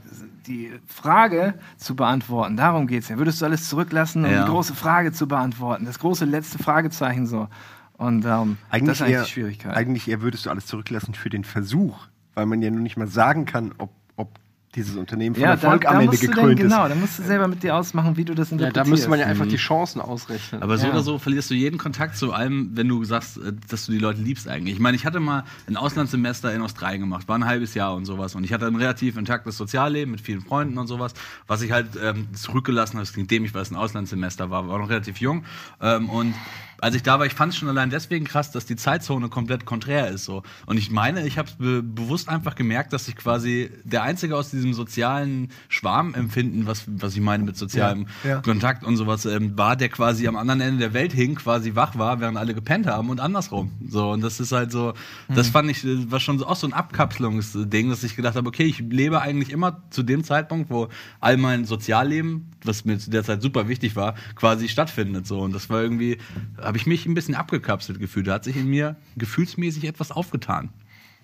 die 0.46 0.72
Frage 0.86 1.54
zu 1.76 1.94
beantworten, 1.96 2.56
darum 2.56 2.86
geht's 2.86 3.08
ja. 3.08 3.18
Würdest 3.18 3.40
du 3.40 3.44
alles 3.46 3.68
zurücklassen, 3.68 4.24
um 4.24 4.30
Ja. 4.30 4.44
die 4.44 4.50
große 4.50 4.74
Frage 4.74 5.12
zu 5.12 5.26
beantworten? 5.28 5.84
Das 5.84 5.98
große 5.98 6.24
letzte 6.24 6.58
Fragezeichen 6.58 7.26
so. 7.26 7.48
Und 7.98 8.24
ähm, 8.26 8.58
eigentlich, 8.70 8.88
das 8.88 8.96
ist 8.98 9.02
eigentlich 9.02 9.14
eher, 9.14 9.22
die 9.24 9.30
Schwierigkeit. 9.30 9.74
eigentlich 9.76 10.08
eher 10.08 10.20
würdest 10.22 10.46
du 10.46 10.50
alles 10.50 10.66
zurücklassen 10.66 11.14
für 11.14 11.30
den 11.30 11.44
Versuch, 11.44 12.06
weil 12.34 12.46
man 12.46 12.60
ja 12.62 12.70
nur 12.70 12.80
nicht 12.80 12.96
mal 12.96 13.08
sagen 13.08 13.46
kann, 13.46 13.72
ob, 13.78 13.90
ob 14.16 14.38
dieses 14.76 14.94
Unternehmen 14.96 15.34
von 15.34 15.44
Erfolg 15.44 15.86
am 15.86 15.94
Ende 15.96 16.06
musst 16.06 16.22
du 16.22 16.26
dann, 16.26 16.34
gekrönt 16.36 16.60
genau, 16.60 16.84
ist. 16.84 16.90
da 16.90 16.94
musst 16.94 17.18
du 17.18 17.22
selber 17.24 17.48
mit 17.48 17.62
dir 17.62 17.74
ausmachen, 17.74 18.16
wie 18.16 18.24
du 18.24 18.34
das 18.34 18.50
Ja, 18.50 18.52
interpretierst. 18.56 18.86
da 18.86 18.90
müsste 18.90 19.08
man 19.10 19.18
ja 19.18 19.26
einfach 19.26 19.46
die 19.46 19.56
Chancen 19.56 20.00
ausrechnen. 20.00 20.62
Aber 20.62 20.78
so 20.78 20.86
Ja. 20.86 20.92
oder 20.92 21.02
so 21.02 21.18
verlierst 21.18 21.50
du 21.50 21.54
jeden 21.54 21.78
Kontakt 21.78 22.16
zu 22.16 22.32
allem, 22.32 22.70
wenn 22.74 22.86
du 22.86 23.02
sagst, 23.04 23.38
äh, 23.38 23.52
dass 23.68 23.86
du 23.86 23.92
die 23.92 23.98
Leute 23.98 24.20
liebst 24.20 24.46
eigentlich. 24.48 24.74
Ich 24.74 24.80
meine, 24.80 24.96
ich 24.96 25.04
hatte 25.06 25.18
mal 25.18 25.44
ein 25.66 25.76
Auslandssemester 25.76 26.52
in 26.54 26.60
Australien 26.62 27.00
gemacht, 27.00 27.26
war 27.26 27.36
ein 27.38 27.46
halbes 27.46 27.74
Jahr 27.74 27.94
und 27.94 28.04
sowas. 28.04 28.34
Und 28.34 28.44
ich 28.44 28.52
hatte 28.52 28.66
ein 28.66 28.76
relativ 28.76 29.16
intaktes 29.16 29.56
Sozialleben 29.56 30.10
mit 30.12 30.20
vielen 30.20 30.42
Freunden 30.42 30.78
und 30.78 30.86
sowas, 30.86 31.14
was 31.46 31.62
ich 31.62 31.72
halt 31.72 31.88
ähm, 32.02 32.28
zurückgelassen 32.34 32.94
habe. 32.94 33.02
Das 33.06 33.12
klingt 33.14 33.30
dämlich, 33.30 33.54
weil 33.54 33.62
es 33.62 33.70
ein 33.70 33.76
Auslandssemester 33.76 34.50
war, 34.50 34.68
war 34.68 34.78
noch 34.78 34.90
relativ 34.90 35.18
jung. 35.18 35.44
Ähm, 35.80 36.10
und 36.10 36.34
als 36.78 36.94
ich 36.94 37.02
da 37.02 37.18
war, 37.18 37.26
ich 37.26 37.34
fand 37.34 37.52
es 37.52 37.58
schon 37.58 37.68
allein 37.68 37.90
deswegen 37.90 38.24
krass, 38.24 38.50
dass 38.50 38.66
die 38.66 38.76
Zeitzone 38.76 39.28
komplett 39.28 39.64
konträr 39.64 40.08
ist. 40.08 40.24
So. 40.24 40.42
Und 40.66 40.76
ich 40.76 40.90
meine, 40.90 41.26
ich 41.26 41.38
habe 41.38 41.50
be 41.58 41.82
bewusst 41.82 42.28
einfach 42.28 42.54
gemerkt, 42.54 42.92
dass 42.92 43.08
ich 43.08 43.16
quasi 43.16 43.70
der 43.84 44.02
Einzige 44.02 44.36
aus 44.36 44.50
diesem 44.50 44.74
sozialen 44.74 45.48
Schwarmempfinden, 45.68 46.66
was, 46.66 46.84
was 46.86 47.14
ich 47.14 47.20
meine 47.20 47.44
mit 47.44 47.56
sozialem 47.56 48.06
Ja, 48.24 48.30
ja. 48.30 48.40
Kontakt 48.40 48.84
und 48.84 48.96
sowas, 48.96 49.24
ähm, 49.24 49.56
war, 49.56 49.76
der 49.76 49.88
quasi 49.88 50.26
am 50.28 50.36
anderen 50.36 50.60
Ende 50.60 50.78
der 50.78 50.94
Welt 50.94 51.12
hing, 51.12 51.36
quasi 51.36 51.74
wach 51.74 51.96
war, 51.98 52.20
während 52.20 52.36
alle 52.38 52.54
gepennt 52.54 52.86
haben 52.86 53.10
und 53.10 53.20
andersrum. 53.20 53.72
So, 53.88 54.10
und 54.10 54.20
das 54.20 54.40
ist 54.40 54.52
halt 54.52 54.72
so, 54.72 54.94
das 55.28 55.48
fand 55.48 55.70
ich, 55.70 55.84
äh, 55.84 56.10
war 56.10 56.20
schon 56.20 56.38
so, 56.38 56.46
auch 56.46 56.56
so 56.56 56.66
ein 56.66 56.72
Abkapselungsding, 56.72 57.88
dass 57.88 58.02
ich 58.02 58.16
gedacht 58.16 58.36
habe, 58.36 58.48
okay, 58.48 58.64
ich 58.64 58.80
lebe 58.80 59.20
eigentlich 59.20 59.50
immer 59.50 59.82
zu 59.90 60.02
dem 60.02 60.24
Zeitpunkt, 60.24 60.70
wo 60.70 60.88
all 61.20 61.36
mein 61.36 61.64
Sozialleben, 61.64 62.52
was 62.64 62.84
mir 62.84 62.98
zu 62.98 63.10
der 63.10 63.24
Zeit 63.24 63.42
super 63.42 63.68
wichtig 63.68 63.96
war, 63.96 64.14
quasi 64.34 64.68
stattfindet. 64.68 65.26
So. 65.26 65.40
Und 65.40 65.54
das 65.54 65.70
war 65.70 65.82
irgendwie, 65.82 66.18
habe 66.66 66.76
ich 66.76 66.86
mich 66.86 67.06
ein 67.06 67.14
bisschen 67.14 67.34
abgekapselt 67.34 67.98
gefühlt. 68.00 68.26
Da 68.26 68.34
hat 68.34 68.44
sich 68.44 68.56
in 68.56 68.68
mir 68.68 68.96
gefühlsmäßig 69.16 69.84
etwas 69.84 70.10
aufgetan. 70.10 70.70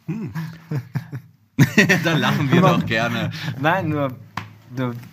da 2.04 2.16
lachen 2.16 2.50
wir 2.50 2.60
doch 2.60 2.86
gerne. 2.86 3.30
Nein, 3.60 3.88
nur, 3.90 4.16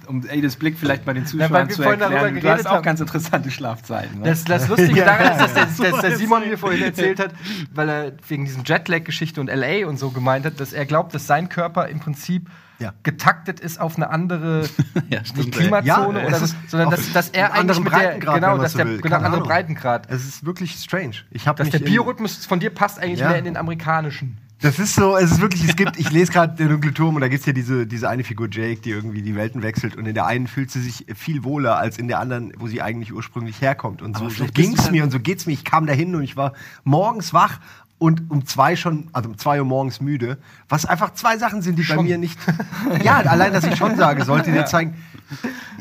um 0.07 0.23
Aides 0.29 0.55
Blick 0.55 0.77
vielleicht 0.77 1.05
bei 1.05 1.13
den 1.13 1.25
Zuschauern 1.25 1.67
wir 1.67 1.75
zu 1.75 1.83
vorhin 1.83 1.99
darüber 1.99 2.19
erklären. 2.19 2.35
Du 2.35 2.41
geredet 2.41 2.59
hast 2.59 2.67
auch 2.67 2.75
haben. 2.75 2.83
ganz 2.83 2.99
interessante 2.99 3.51
Schlafzeiten. 3.51 4.19
Ne? 4.19 4.25
Das, 4.25 4.45
das 4.45 4.67
Lustige 4.67 5.03
daran 5.03 5.33
ist, 5.33 5.41
dass 5.41 5.53
der, 5.77 5.91
dass 5.91 6.01
der 6.01 6.17
Simon 6.17 6.47
mir 6.47 6.57
vorhin 6.57 6.81
erzählt 6.81 7.19
hat, 7.19 7.33
weil 7.73 7.89
er 7.89 8.13
wegen 8.27 8.45
diesem 8.45 8.63
Jetlag-Geschichte 8.63 9.41
und 9.41 9.47
LA 9.47 9.87
und 9.87 9.97
so 9.97 10.11
gemeint 10.11 10.45
hat, 10.45 10.59
dass 10.59 10.73
er 10.73 10.85
glaubt, 10.85 11.13
dass 11.13 11.27
sein 11.27 11.49
Körper 11.49 11.87
im 11.89 11.99
Prinzip 11.99 12.49
Ja. 12.79 12.93
getaktet 13.03 13.59
ist 13.59 13.79
auf 13.79 13.97
eine 13.97 14.09
andere 14.09 14.67
Ja, 15.09 15.23
stimmt. 15.25 15.51
Klimazone 15.51 16.25
oder 16.25 16.39
so, 16.39 16.55
sondern 16.67 16.91
dass, 16.91 17.11
dass 17.13 17.29
er 17.29 17.53
eigentlich 17.53 17.59
anderen 17.59 17.83
mit 17.83 17.93
der 17.93 17.97
Breitengrad, 17.99 18.35
genau, 18.35 18.57
dass 18.57 18.73
der 18.73 18.85
genau 18.85 19.15
andere. 19.17 19.43
Breitengrad. 19.43 20.09
Es 20.09 20.25
ist 20.25 20.45
wirklich 20.45 20.73
strange. 20.73 21.15
Ich 21.31 21.47
habe 21.47 21.61
Dass 21.61 21.71
der 21.71 21.79
Biorhythmus 21.79 22.45
von 22.45 22.59
dir 22.59 22.69
passt 22.69 22.99
eigentlich 22.99 23.19
mehr 23.19 23.37
in 23.37 23.45
den 23.45 23.57
amerikanischen. 23.57 24.37
Das 24.61 24.77
ist 24.77 24.95
so, 24.95 25.15
es 25.15 25.31
ist 25.31 25.39
wirklich, 25.39 25.63
es 25.63 25.77
gibt, 25.77 25.97
ich 25.97 26.11
lese 26.11 26.33
gerade 26.33 26.53
der 26.55 26.67
dunkle 26.67 26.93
Turm 26.93 27.15
und 27.15 27.21
da 27.21 27.29
gibt 27.29 27.39
es 27.39 27.45
ja 27.45 27.53
diese, 27.53 27.87
diese 27.87 28.09
eine 28.09 28.25
Figur 28.25 28.49
Jake, 28.51 28.81
die 28.81 28.89
irgendwie 28.89 29.21
die 29.21 29.33
Welten 29.33 29.61
wechselt 29.61 29.95
und 29.95 30.05
in 30.05 30.13
der 30.13 30.25
einen 30.25 30.47
fühlt 30.47 30.69
sie 30.69 30.81
sich 30.81 31.05
viel 31.15 31.45
wohler 31.45 31.77
als 31.77 31.97
in 31.97 32.09
der 32.09 32.19
anderen, 32.19 32.51
wo 32.57 32.67
sie 32.67 32.81
eigentlich 32.81 33.13
ursprünglich 33.13 33.61
herkommt. 33.61 34.01
Und 34.01 34.17
so, 34.17 34.27
so 34.27 34.45
ging 34.53 34.77
es 34.77 34.91
mir 34.91 35.05
und 35.05 35.11
so 35.11 35.19
geht's 35.21 35.45
mir. 35.45 35.53
Ich 35.53 35.63
kam 35.63 35.87
dahin 35.87 36.13
und 36.13 36.23
ich 36.23 36.35
war 36.35 36.51
morgens 36.83 37.33
wach 37.33 37.59
und 37.99 38.31
um 38.31 38.45
zwei 38.45 38.75
schon, 38.75 39.09
also 39.13 39.29
um 39.29 39.37
zwei 39.37 39.59
Uhr 39.59 39.65
morgens 39.65 40.01
müde, 40.01 40.37
was 40.69 40.85
einfach 40.85 41.13
zwei 41.13 41.37
Sachen 41.37 41.61
sind, 41.61 41.77
die 41.77 41.83
bei 41.83 42.01
mir 42.01 42.17
nicht. 42.17 42.39
ja, 43.03 43.17
allein, 43.17 43.53
dass 43.53 43.65
ich 43.65 43.75
schon 43.75 43.95
sage, 43.97 44.23
sollte 44.25 44.51
dir 44.51 44.65
zeigen. 44.65 44.95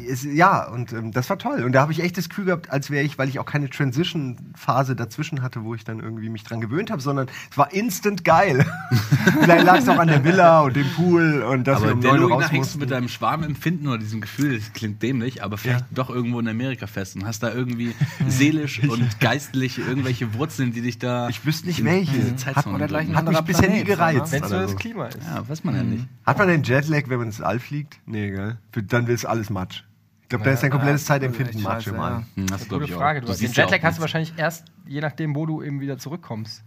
Es, 0.06 0.24
ja, 0.24 0.64
und 0.68 0.92
ähm, 0.92 1.12
das 1.12 1.30
war 1.30 1.38
toll. 1.38 1.62
Und 1.64 1.72
da 1.72 1.80
habe 1.80 1.92
ich 1.92 2.00
echt 2.02 2.18
das 2.18 2.28
Gefühl 2.28 2.46
gehabt, 2.46 2.70
als 2.70 2.90
wäre 2.90 3.04
ich, 3.04 3.18
weil 3.18 3.28
ich 3.28 3.38
auch 3.38 3.46
keine 3.46 3.70
Transition-Phase 3.70 4.94
dazwischen 4.96 5.42
hatte, 5.42 5.64
wo 5.64 5.74
ich 5.74 5.84
dann 5.84 6.00
irgendwie 6.00 6.28
mich 6.28 6.44
dran 6.44 6.60
gewöhnt 6.60 6.90
habe, 6.90 7.00
sondern 7.00 7.28
es 7.50 7.56
war 7.56 7.72
instant 7.72 8.24
geil. 8.24 8.66
Vielleicht 9.40 9.64
lag 9.64 9.78
es 9.78 9.88
auch 9.88 9.98
an 9.98 10.08
der 10.08 10.24
Villa 10.24 10.60
und 10.62 10.76
dem 10.76 10.88
Pool 10.96 11.42
und 11.42 11.66
dass 11.66 11.80
wir 11.80 11.88
Aber 11.88 11.94
um 11.94 12.00
9 12.00 12.10
Uhr 12.10 12.16
dennoch 12.18 12.30
raus 12.30 12.42
hängst 12.44 12.52
du 12.52 12.58
mussten. 12.58 12.78
mit 12.80 12.90
deinem 12.90 13.08
Schwarmempfinden 13.08 13.88
oder 13.88 13.98
diesem 13.98 14.20
Gefühl, 14.20 14.58
das 14.58 14.72
klingt 14.72 15.02
dämlich, 15.02 15.42
aber 15.42 15.56
vielleicht 15.56 15.80
Ja. 15.80 15.86
doch 15.92 16.10
irgendwo 16.10 16.40
in 16.40 16.48
Amerika 16.48 16.86
fest 16.86 17.16
und 17.16 17.24
hast 17.26 17.42
da 17.42 17.52
irgendwie 17.52 17.94
seelisch 18.28 18.82
und 18.88 19.20
geistlich 19.20 19.78
irgendwelche 19.78 20.34
Wurzeln, 20.34 20.72
die 20.72 20.80
dich 20.82 20.98
da. 20.98 21.28
Ich 21.28 21.44
wüsste 21.46 21.68
nicht 21.68 21.84
welche. 21.84 22.07
Diese 22.12 22.30
Hat 22.30 22.38
Zeitzone 22.64 23.16
Hat 23.16 23.28
mich 23.28 23.40
bisher 23.42 23.68
nie 23.70 23.84
gereizt. 23.84 24.32
Wenn 24.32 24.42
es 24.44 24.50
nur 24.50 24.60
das 24.60 24.70
so. 24.72 24.76
Klima 24.76 25.06
ist. 25.06 25.18
Ja, 25.24 25.48
weiß 25.48 25.64
man 25.64 25.74
ja 25.76 25.82
nicht. 25.82 26.06
Hat 26.24 26.38
man 26.38 26.48
den 26.48 26.62
Jetlag, 26.62 27.02
wenn 27.08 27.18
man 27.18 27.26
ins 27.28 27.40
All 27.40 27.58
fliegt? 27.58 28.00
Nee, 28.06 28.30
gell? 28.30 28.56
Für- 28.72 28.82
Dann 28.82 29.06
ist 29.06 29.24
alles 29.24 29.50
Matsch. 29.50 29.84
Ich 30.22 30.28
glaube, 30.28 30.44
da 30.44 30.50
ist 30.50 30.62
dein 30.62 30.70
komplettes 30.70 31.02
ja, 31.08 31.14
Zeitempfinden 31.14 31.62
Matsch 31.62 31.86
im 31.86 31.98
All. 31.98 32.24
ja. 32.36 32.44
Das 32.46 32.68
glaub 32.68 32.80
Gute 32.80 32.90
ich 32.90 32.94
auch. 32.96 33.00
Frage. 33.00 33.20
Du 33.22 33.26
den 33.28 33.34
siehst 33.36 33.56
ja 33.56 33.64
Jetlag 33.64 33.82
hast 33.82 33.96
du 33.96 34.02
wahrscheinlich 34.02 34.34
erst, 34.36 34.66
je 34.86 35.00
nachdem, 35.00 35.34
wo 35.34 35.46
du 35.46 35.62
eben 35.62 35.80
wieder 35.80 35.96
zurückkommst. 35.98 36.62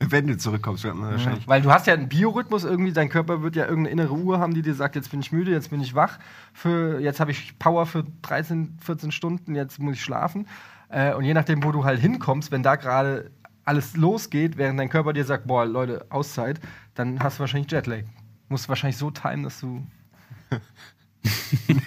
Wenn 0.00 0.26
du 0.26 0.36
zurückkommst, 0.36 0.82
wird 0.84 0.96
man 0.96 1.12
wahrscheinlich. 1.12 1.46
Weil 1.46 1.62
du 1.62 1.70
hast 1.70 1.86
ja 1.86 1.94
einen 1.94 2.08
Biorhythmus 2.08 2.64
irgendwie, 2.64 2.92
dein 2.92 3.08
Körper 3.08 3.42
wird 3.42 3.54
ja 3.56 3.64
irgendeine 3.64 3.90
innere 3.90 4.12
Uhr 4.14 4.40
haben, 4.40 4.52
die 4.54 4.60
dir 4.62 4.74
sagt, 4.74 4.96
jetzt 4.96 5.10
bin 5.10 5.20
ich 5.20 5.30
müde, 5.32 5.52
jetzt 5.52 5.70
bin 5.70 5.80
ich 5.80 5.94
wach, 5.94 6.18
für, 6.52 7.00
jetzt 7.00 7.20
habe 7.20 7.30
ich 7.30 7.58
Power 7.58 7.86
für 7.86 8.04
13, 8.22 8.76
14 8.80 9.12
Stunden, 9.12 9.54
jetzt 9.54 9.78
muss 9.78 9.94
ich 9.94 10.02
schlafen. 10.02 10.46
Äh, 10.88 11.14
und 11.14 11.24
je 11.24 11.32
nachdem, 11.32 11.62
wo 11.62 11.70
du 11.72 11.84
halt 11.84 12.00
hinkommst, 12.00 12.50
wenn 12.50 12.62
da 12.62 12.74
gerade 12.76 13.30
alles 13.64 13.96
losgeht, 13.96 14.56
während 14.56 14.78
dein 14.78 14.88
Körper 14.88 15.12
dir 15.12 15.24
sagt, 15.24 15.46
boah, 15.46 15.64
Leute, 15.64 16.06
Auszeit, 16.10 16.60
dann 16.94 17.20
hast 17.20 17.38
du 17.38 17.40
wahrscheinlich 17.40 17.70
Jetlag. 17.70 18.04
Musst 18.48 18.68
wahrscheinlich 18.68 18.96
so 18.96 19.10
timen, 19.10 19.42
dass 19.42 19.60
du. 19.60 19.86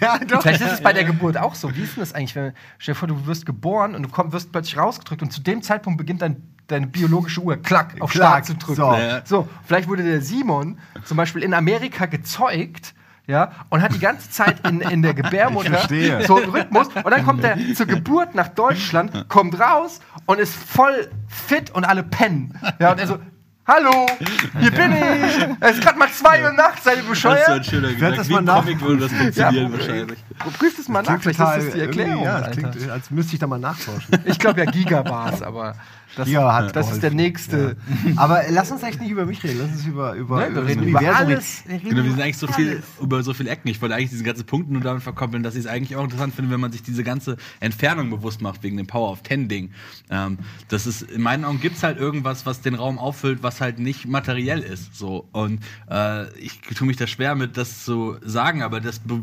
ja, 0.00 0.18
doch. 0.18 0.42
Vielleicht 0.42 0.60
ist 0.60 0.72
es 0.72 0.80
bei 0.82 0.92
der 0.92 1.04
Geburt 1.04 1.36
auch 1.36 1.54
so. 1.54 1.74
Wie 1.74 1.82
ist 1.82 1.96
denn 1.96 2.02
das 2.02 2.12
eigentlich? 2.12 2.34
Wenn, 2.34 2.52
stell 2.78 2.94
dir 2.94 2.98
vor, 2.98 3.08
du 3.08 3.26
wirst 3.26 3.46
geboren 3.46 3.94
und 3.94 4.02
du 4.02 4.08
komm, 4.08 4.32
wirst 4.32 4.50
plötzlich 4.50 4.76
rausgedrückt 4.76 5.22
und 5.22 5.32
zu 5.32 5.40
dem 5.40 5.62
Zeitpunkt 5.62 5.98
beginnt 5.98 6.22
dein, 6.22 6.42
deine 6.66 6.88
biologische 6.88 7.40
Uhr, 7.40 7.56
klack, 7.56 7.94
auf 8.00 8.12
Start 8.12 8.46
zu 8.46 8.54
drücken. 8.54 8.74
so. 8.74 8.96
So, 9.24 9.48
vielleicht 9.64 9.88
wurde 9.88 10.02
der 10.02 10.20
Simon 10.20 10.78
zum 11.04 11.16
Beispiel 11.16 11.42
in 11.42 11.54
Amerika 11.54 12.06
gezeugt. 12.06 12.94
Ja, 13.28 13.50
und 13.68 13.82
hat 13.82 13.92
die 13.94 13.98
ganze 13.98 14.30
Zeit 14.30 14.66
in, 14.66 14.80
in 14.80 15.02
der 15.02 15.12
Gebärmutter 15.12 15.86
so 16.26 16.36
einen 16.36 16.48
Rhythmus. 16.50 16.88
Und 16.88 17.10
dann 17.10 17.24
kommt 17.26 17.44
er 17.44 17.58
zur 17.74 17.84
Geburt 17.86 18.34
nach 18.34 18.48
Deutschland, 18.48 19.28
kommt 19.28 19.60
raus 19.60 20.00
und 20.24 20.40
ist 20.40 20.54
voll 20.54 21.10
fit 21.28 21.70
und 21.70 21.84
alle 21.84 22.02
pennen. 22.02 22.58
Ja, 22.78 22.92
und 22.92 22.98
er 23.00 23.06
so, 23.06 23.18
hallo, 23.66 24.06
hier 24.58 24.70
bin 24.70 24.92
ich. 24.92 25.46
Es 25.60 25.72
ist 25.76 25.82
gerade 25.82 25.98
mal 25.98 26.08
zwei 26.10 26.42
Uhr 26.42 26.52
nachts, 26.54 26.84
seid 26.84 26.96
ihr 26.96 27.02
Das 27.02 27.18
ist 27.18 27.26
ein 27.26 27.32
bescheuert? 27.34 27.66
schöner 27.66 27.88
Gedanke. 27.92 28.16
das 28.16 28.28
Wie 28.30 28.32
mal 28.32 28.38
ein 28.38 28.44
nach- 28.46 28.60
Comic 28.64 28.80
würde 28.80 29.02
das 29.08 29.12
funktionieren 29.12 29.72
Ja. 29.72 29.78
wahrscheinlich. 29.78 30.18
Prüft 30.58 30.78
es 30.78 30.88
mal 30.88 31.02
nach, 31.02 31.20
vielleicht 31.20 31.38
ist 31.38 31.66
das 31.66 31.70
die 31.74 31.80
Erklärung. 31.80 32.24
Ja, 32.24 32.40
das 32.40 32.50
klingt, 32.52 32.90
als 32.90 33.10
müsste 33.10 33.34
ich 33.34 33.38
da 33.40 33.46
mal 33.46 33.58
nachforschen. 33.58 34.20
Ich 34.24 34.38
glaube 34.38 34.60
ja 34.64 34.70
Gigabars, 34.70 35.42
aber 35.42 35.74
das, 36.16 36.26
Giga 36.26 36.54
hat 36.54 36.74
das 36.74 36.90
ist 36.92 37.02
der 37.02 37.10
nächste. 37.12 37.76
Aber 38.16 38.42
lass 38.50 38.70
uns 38.70 38.82
echt 38.82 39.00
nicht 39.00 39.10
über 39.10 39.26
mich 39.26 39.42
reden. 39.44 39.58
Lass 39.60 39.70
uns 39.72 39.86
über, 39.86 40.14
über, 40.14 40.48
Ne, 40.48 40.54
wir 40.54 40.66
reden 40.66 40.82
über 40.84 41.00
alles. 41.00 41.62
Wir 41.66 41.74
reden 41.74 41.84
Genau, 41.90 41.96
wir 41.96 42.02
über 42.04 42.10
sind 42.12 42.22
eigentlich 42.22 42.36
so 42.38 42.46
viel 42.48 42.82
über 43.00 43.22
so 43.22 43.34
viel 43.34 43.46
Ecken. 43.48 43.68
Ich 43.68 43.80
wollte 43.82 43.94
eigentlich 43.94 44.10
diesen 44.10 44.24
ganzen 44.24 44.46
Punkt 44.46 44.70
nur 44.70 44.80
damit 44.82 45.02
verkoppeln, 45.02 45.42
dass 45.42 45.54
ich 45.54 45.60
es 45.60 45.66
eigentlich 45.66 45.96
auch 45.96 46.04
interessant 46.04 46.34
finde, 46.34 46.50
wenn 46.50 46.60
man 46.60 46.72
sich 46.72 46.82
diese 46.82 47.04
ganze 47.04 47.36
Entfernung 47.60 48.10
bewusst 48.10 48.40
macht, 48.40 48.62
wegen 48.62 48.76
dem 48.76 48.86
Power 48.86 49.10
of 49.10 49.22
Ten 49.22 49.48
Ding. 49.48 49.70
Ähm, 50.10 50.38
das 50.68 50.86
ist, 50.86 51.02
in 51.02 51.22
meinen 51.22 51.44
Augen 51.44 51.60
gibt 51.60 51.76
es 51.76 51.82
halt 51.82 51.98
irgendwas, 51.98 52.46
was 52.46 52.60
den 52.60 52.74
Raum 52.74 52.98
auffüllt, 52.98 53.42
was 53.42 53.60
halt 53.60 53.78
nicht 53.78 54.06
materiell 54.06 54.60
ist. 54.60 54.94
So. 54.96 55.28
Und 55.32 55.60
äh, 55.90 56.28
ich 56.38 56.60
tue 56.60 56.86
mich 56.86 56.96
da 56.96 57.06
schwer 57.06 57.34
mit, 57.34 57.56
das 57.56 57.84
zu 57.84 58.16
sagen, 58.24 58.62
aber 58.62 58.80
das 58.80 58.98
be- 59.00 59.20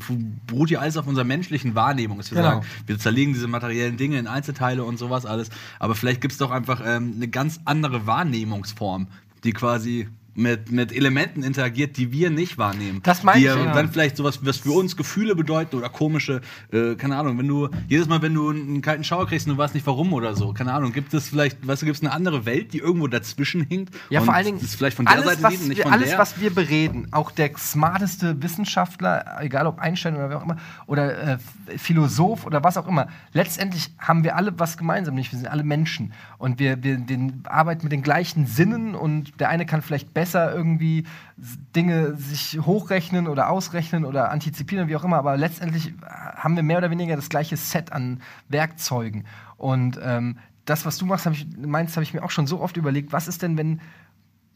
beruht 0.48 0.70
ja 0.70 0.80
alles 0.80 0.98
auf 0.98 1.08
unserer 1.08 1.26
menschlichen 1.26 1.76
Wahrnehmung. 1.76 2.18
Dass 2.18 2.32
wir 2.32 2.36
Genau. 2.38 2.50
sagen, 2.50 2.66
wir 2.86 3.00
zerlegen 3.00 3.34
diese 3.34 3.48
materiellen 3.48 3.98
Dinge 3.98 4.20
in 4.20 4.28
Einzelteile 4.28 4.84
und 4.84 4.98
sowas 5.00 5.26
alles. 5.26 5.50
Aber 5.80 5.96
vielleicht 5.96 6.22
gibt 6.22 6.32
es 6.34 6.38
doch 6.38 6.52
einfach 6.52 6.75
ähm, 6.84 7.14
eine 7.16 7.28
ganz 7.28 7.60
andere 7.66 8.08
Wahrnehmungsform, 8.08 9.08
die 9.44 9.52
quasi 9.52 10.08
mit, 10.36 10.72
mit 10.72 10.92
Elementen 10.92 11.44
interagiert, 11.44 11.98
die 11.98 12.12
wir 12.12 12.30
nicht 12.30 12.58
wahrnehmen. 12.58 13.00
Das 13.04 13.24
meine 13.24 13.40
die 13.40 13.46
ich, 13.46 13.56
ja 13.56 13.74
dann 13.74 13.90
vielleicht 13.90 14.18
sowas, 14.18 14.40
was 14.44 14.58
für 14.58 14.72
uns 14.72 14.98
Gefühle 14.98 15.36
bedeuten 15.36 15.78
oder 15.78 15.90
komische, 15.90 16.42
äh, 16.72 16.96
keine 16.96 17.18
Ahnung, 17.18 17.38
wenn 17.38 17.48
du, 17.48 17.70
jedes 17.88 18.08
Mal, 18.08 18.22
wenn 18.22 18.34
du 18.34 18.50
einen 18.50 18.82
kalten 18.82 19.04
Schauer 19.04 19.28
kriegst 19.28 19.48
und 19.48 19.54
du 19.54 19.58
weißt 19.58 19.74
nicht 19.74 19.88
warum 19.88 20.14
oder 20.14 20.36
so, 20.36 20.54
keine 20.54 20.74
Ahnung, 20.74 20.92
gibt 20.92 21.14
es 21.14 21.30
vielleicht, 21.30 21.66
weißt 21.66 21.82
du, 21.82 21.86
gibt 21.86 21.98
es 21.98 22.04
eine 22.04 22.12
andere 22.12 22.46
Welt, 22.46 22.74
die 22.74 22.80
irgendwo 22.80 23.08
dazwischen 23.08 23.64
hinkt? 23.64 23.96
Ja, 24.10 24.20
und 24.20 24.26
vor 24.26 24.36
allen 24.36 24.46
Dingen, 24.46 24.60
das 24.60 24.76
vielleicht 24.76 24.98
von 24.98 25.06
der 25.06 25.16
alles, 25.16 25.26
Seite 25.26 25.44
was 25.44 25.54
sieht 25.54 25.68
nicht 25.68 25.78
wir, 25.78 25.84
von 25.84 25.94
alles 25.94 26.10
der. 26.10 26.18
was 26.18 26.40
wir 26.40 26.54
bereden, 26.54 27.08
auch 27.12 27.32
der 27.32 27.52
smarteste 27.58 28.42
Wissenschaftler, 28.44 29.38
egal 29.40 29.68
ob 29.68 29.80
Einstein 29.80 30.16
oder 30.16 30.30
wer 30.30 30.38
auch 30.38 30.44
immer, 30.44 30.58
oder 30.86 31.34
äh, 31.34 31.38
Philosoph 31.78 32.46
oder 32.46 32.64
was 32.64 32.78
auch 32.78 32.88
immer, 32.88 33.08
letztendlich 33.32 33.90
haben 34.00 34.24
wir 34.24 34.36
alle 34.36 34.58
was 34.60 34.78
gemeinsam, 34.78 35.16
nicht? 35.16 35.32
Wir 35.32 35.40
sind 35.40 35.48
alle 35.48 35.64
Menschen 35.64 36.14
und 36.38 36.60
wir, 36.60 36.84
wir, 36.84 37.08
wir 37.08 37.34
arbeiten 37.46 37.84
mit 37.84 37.92
den 37.92 38.02
gleichen 38.02 38.46
Sinnen 38.48 38.96
und 38.96 39.40
der 39.40 39.50
eine 39.50 39.66
kann 39.66 39.82
vielleicht 39.82 40.14
besser 40.14 40.25
irgendwie 40.34 41.04
s- 41.40 41.58
Dinge 41.76 42.16
sich 42.16 42.58
hochrechnen 42.62 43.28
oder 43.28 43.50
ausrechnen 43.50 44.06
oder 44.06 44.32
antizipieren, 44.32 44.88
wie 44.88 44.96
auch 44.96 45.04
immer, 45.04 45.18
aber 45.18 45.38
letztendlich 45.38 45.90
äh, 45.90 45.94
haben 46.36 46.56
wir 46.56 46.64
mehr 46.64 46.80
oder 46.80 46.90
weniger 46.90 47.16
das 47.16 47.30
gleiche 47.30 47.58
Set 47.58 47.92
an 47.92 48.22
Werkzeugen. 48.50 49.26
Und 49.58 50.00
ähm, 50.02 50.38
das, 50.66 50.86
was 50.86 50.98
du 50.98 51.06
machst, 51.06 51.26
hab 51.26 51.34
ich, 51.34 51.46
meinst, 51.58 51.96
habe 51.96 52.04
ich 52.04 52.14
mir 52.14 52.24
auch 52.24 52.32
schon 52.32 52.48
so 52.48 52.60
oft 52.62 52.76
überlegt, 52.78 53.14
was 53.14 53.28
ist 53.28 53.42
denn, 53.42 53.58
wenn 53.58 53.82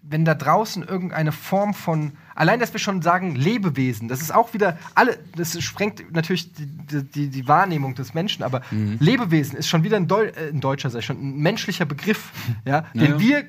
wenn 0.01 0.23
da 0.23 0.33
draußen 0.33 0.81
irgendeine 0.81 1.33
Form 1.33 1.73
von, 1.73 2.13
allein, 2.33 2.59
dass 2.61 2.71
wir 2.73 2.79
schon 2.79 3.01
sagen, 3.01 3.35
Lebewesen, 3.35 4.07
das 4.07 4.21
ist 4.21 4.33
auch 4.33 4.53
wieder, 4.53 4.77
alle, 4.95 5.19
das 5.35 5.61
sprengt 5.61 6.13
natürlich 6.13 6.53
die, 6.53 6.65
die- 6.65 7.03
die, 7.03 7.29
Wahrnehmung 7.49 7.95
des 7.95 8.13
Menschen, 8.13 8.41
aber 8.43 8.61
Lebewesen 8.71 9.57
ist 9.57 9.67
schon 9.67 9.83
wieder 9.83 9.97
ein, 9.97 10.07
Deu 10.07 10.27
äh, 10.27 10.49
ein 10.51 10.61
deutscher, 10.61 10.95
ich 10.95 11.05
schon, 11.05 11.17
ein 11.17 11.37
menschlicher 11.39 11.83
Begriff, 11.85 12.31
ja, 12.65 12.85
den 12.95 13.11
ja. 13.11 13.19
wir 13.19 13.43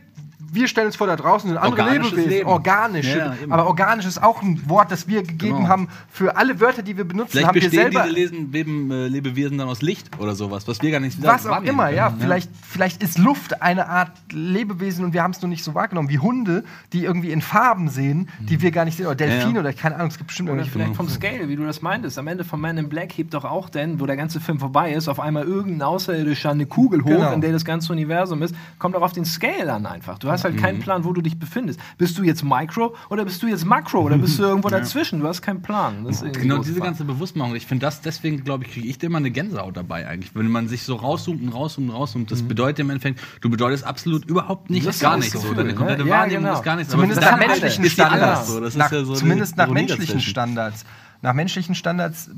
wir 0.53 0.69
stellen 0.69 0.87
uns 0.87 0.97
vor, 0.97 1.07
da 1.07 1.17
draußen 1.17 1.49
sind 1.49 1.59
andere 1.59 1.83
Organisches 1.83 2.11
Lebewesen. 2.13 2.31
Leben. 2.39 2.49
Organisch. 2.49 3.07
Ja, 3.15 3.35
aber 3.49 3.67
organisch 3.67 4.07
ist 4.07 4.23
auch 4.23 4.43
ein 4.43 4.61
Wort, 4.69 4.91
das 4.91 5.07
wir 5.09 5.23
gegeben 5.23 5.57
Genau. 5.59 5.69
haben 5.69 5.89
für 6.11 6.37
alle 6.37 6.61
Wörter, 6.61 6.83
die 6.83 6.97
wir 6.97 7.05
benutzen. 7.05 7.31
Vielleicht 7.33 7.49
haben 7.49 7.55
wir 7.55 7.63
bestehen 7.63 7.81
selber 7.93 8.03
diese 8.05 8.15
Lesen, 8.15 8.53
Leben, 8.53 8.91
äh, 8.91 9.07
Lebewesen 9.09 9.59
dann 9.59 9.69
aus 9.69 9.83
Licht 9.83 10.11
oder 10.19 10.35
sowas, 10.35 10.67
was 10.69 10.81
wir 10.83 10.91
gar 10.91 11.01
nicht 11.01 11.23
was 11.23 11.47
auch 11.47 11.63
immer, 11.63 11.85
können, 11.87 11.97
ja. 11.97 12.15
Vielleicht, 12.19 12.51
vielleicht 12.69 13.03
ist 13.03 13.19
Luft 13.19 13.63
eine 13.63 13.89
Art 13.89 14.13
Lebewesen 14.33 15.05
und 15.05 15.13
wir 15.13 15.23
haben 15.23 15.33
es 15.33 15.41
nur 15.43 15.49
nicht 15.49 15.65
so 15.65 15.75
wahrgenommen, 15.75 16.09
wie 16.09 16.19
Hunde, 16.19 16.65
die 16.93 17.05
irgendwie 17.05 17.31
in 17.31 17.41
Farben 17.41 17.89
sehen, 17.89 18.29
die 18.41 18.61
wir 18.63 18.71
gar 18.71 18.85
nicht 18.85 18.97
sehen. 18.97 19.07
Oder 19.07 19.15
Delfine 19.17 19.55
Ja, 19.55 19.61
oder 19.61 19.73
keine 19.73 19.97
Ahnung, 19.97 20.09
es 20.09 20.17
gibt 20.19 20.29
bestimmt 20.29 20.49
Oder 20.51 20.61
irgendwelche. 20.61 20.79
vielleicht 20.87 20.97
vom 20.97 21.09
Scale, 21.09 21.49
wie 21.49 21.57
du 21.57 21.65
das 21.65 21.83
meintest. 21.83 22.19
Am 22.19 22.27
Ende 22.27 22.45
von 22.45 22.61
Man 22.61 22.79
in 22.79 22.89
Black 22.89 23.13
hebt 23.17 23.35
doch 23.35 23.45
auch 23.45 23.69
denn, 23.69 24.01
wo 24.01 24.07
der 24.07 24.17
ganze 24.17 24.41
Film 24.41 24.59
vorbei 24.59 24.93
ist, 24.93 25.09
auf 25.09 25.21
einmal 25.21 25.45
irgendein 25.45 25.83
Außerirdischer 25.83 26.51
eine 26.51 26.67
Kugel 26.67 27.03
hoch, 27.05 27.09
Genau. 27.11 27.33
in 27.33 27.41
der 27.41 27.53
das 27.53 27.65
ganze 27.65 27.93
Universum 27.93 28.43
ist. 28.43 28.55
Kommt 28.79 28.97
auch 28.97 29.03
auf 29.03 29.13
den 29.13 29.25
Scale 29.25 29.73
an 29.73 29.87
einfach. 29.87 30.19
Du 30.19 30.31
hast 30.31 30.40
halt 30.45 30.57
keinen 30.59 30.81
Plan, 30.81 31.05
wo 31.05 31.13
du 31.13 31.21
dich 31.21 31.39
befindest. 31.39 31.81
Bist 31.99 32.17
du 32.19 32.23
jetzt 32.23 32.43
Micro 32.45 32.95
oder 33.09 33.25
bist 33.25 33.43
du 33.43 33.47
jetzt 33.47 33.65
Makro 33.65 34.01
oder 34.01 34.19
bist 34.19 34.39
du 34.39 34.43
irgendwo 34.43 34.69
dazwischen? 34.71 35.21
Du 35.21 35.27
hast 35.29 35.43
keinen 35.43 35.63
Plan. 35.63 36.05
Genau, 36.33 36.59
diese 36.59 36.73
Frage. 36.75 36.81
ganze 36.87 37.05
Bewusstmachung. 37.05 37.55
Ich 37.55 37.67
finde 37.67 37.87
das, 37.87 38.01
deswegen, 38.01 38.43
glaube 38.45 38.65
ich, 38.65 38.73
kriege 38.73 38.87
ich 38.89 38.99
da 38.99 39.07
immer 39.07 39.19
eine 39.19 39.31
Gänsehaut 39.31 39.77
dabei 39.77 40.07
eigentlich. 40.09 40.35
Wenn 40.35 40.49
man 40.51 40.69
sich 40.69 40.83
so 40.83 40.97
rauszoomt 40.97 41.43
und 41.43 41.49
rauszoomt 41.51 41.91
und 41.91 41.95
rauszoomt, 41.97 42.31
das 42.31 42.43
bedeutet 42.43 42.81
im 42.81 42.91
Endeffekt, 42.91 43.21
du 43.41 43.51
bedeutest 43.51 43.85
absolut 43.85 44.25
überhaupt 44.25 44.71
nichts, 44.71 44.87
Das 44.87 44.99
gar 45.01 45.17
nichts. 45.17 45.33
so 45.41 45.53
Deine 45.55 45.69
ne? 45.71 45.75
komplette 45.75 46.03
Ja, 46.05 46.09
Wahrnehmung 46.21 46.45
genau. 46.45 46.55
ist 46.57 46.63
gar 46.65 46.77
nichts. 46.77 46.91
Zumindest 46.93 47.21
nach 47.21 47.39
menschlichen. 47.39 47.85
Standards. 47.91 48.61
Das 48.61 48.77
nach, 48.77 48.93
ja 48.93 49.05
so 49.05 49.15
zumindest 49.15 49.57
nach 49.57 49.67
Ironie 49.67 49.87
menschlichen. 49.87 50.21
Standards. 50.21 50.85
Nach 51.23 51.35
menschlichen 51.35 51.75
Standards 51.75 52.31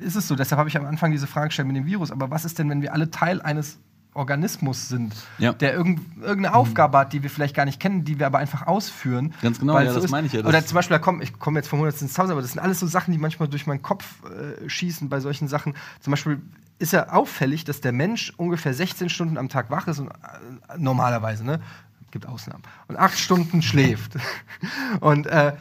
ist 0.00 0.16
es 0.16 0.26
so. 0.28 0.34
Deshalb 0.34 0.58
habe 0.58 0.68
ich 0.68 0.76
am 0.76 0.86
Anfang 0.86 1.12
diese 1.12 1.26
Frage 1.26 1.48
gestellt 1.48 1.68
mit 1.68 1.76
dem 1.76 1.86
Virus. 1.86 2.10
Aber 2.10 2.30
was 2.30 2.44
ist 2.44 2.58
denn, 2.58 2.68
wenn 2.70 2.82
wir 2.82 2.92
alle 2.94 3.10
Teil 3.10 3.40
eines 3.42 3.78
Organismus 4.14 4.88
sind, 4.88 5.14
Ja. 5.38 5.52
der 5.52 5.72
irgend, 5.74 6.00
irgendeine 6.20 6.54
Aufgabe 6.54 6.98
hat, 6.98 7.12
die 7.12 7.22
wir 7.22 7.30
vielleicht 7.30 7.54
gar 7.54 7.64
nicht 7.64 7.78
kennen, 7.80 8.04
die 8.04 8.18
wir 8.18 8.26
aber 8.26 8.38
einfach 8.38 8.66
ausführen. 8.66 9.34
Ganz 9.40 9.60
genau, 9.60 9.78
ja, 9.78 9.84
es 9.86 9.94
das 9.94 10.04
ist. 10.04 10.10
meine 10.10 10.26
ich 10.26 10.32
ja, 10.32 10.44
Oder 10.44 10.64
zum 10.66 10.74
Beispiel, 10.74 10.96
da 10.96 10.98
komm, 10.98 11.22
ich 11.22 11.38
komme 11.38 11.58
jetzt 11.60 11.68
vom 11.68 11.78
Hundertsten 11.78 12.08
ins 12.08 12.14
Tausend, 12.14 12.32
aber 12.32 12.42
das 12.42 12.52
sind 12.52 12.60
alles 12.60 12.80
so 12.80 12.86
Sachen, 12.86 13.12
die 13.12 13.18
manchmal 13.18 13.48
durch 13.48 13.66
meinen 13.66 13.82
Kopf 13.82 14.04
äh, 14.24 14.68
schießen 14.68 15.08
bei 15.08 15.20
solchen 15.20 15.46
Sachen. 15.48 15.74
Zum 16.00 16.10
Beispiel 16.10 16.40
ist 16.80 16.92
ja 16.92 17.10
auffällig, 17.10 17.64
dass 17.64 17.80
der 17.80 17.92
Mensch 17.92 18.32
ungefähr 18.36 18.74
16 18.74 19.10
Stunden 19.10 19.36
am 19.38 19.48
Tag 19.48 19.70
wach 19.70 19.86
ist 19.86 20.00
und 20.00 20.08
äh, 20.08 20.12
normalerweise, 20.76 21.44
ne? 21.44 21.60
Gibt 22.10 22.26
Ausnahmen. 22.26 22.64
Und 22.88 22.96
acht 22.96 23.16
Stunden 23.16 23.62
schläft. 23.62 24.14
Und 25.00 25.28
äh, 25.28 25.52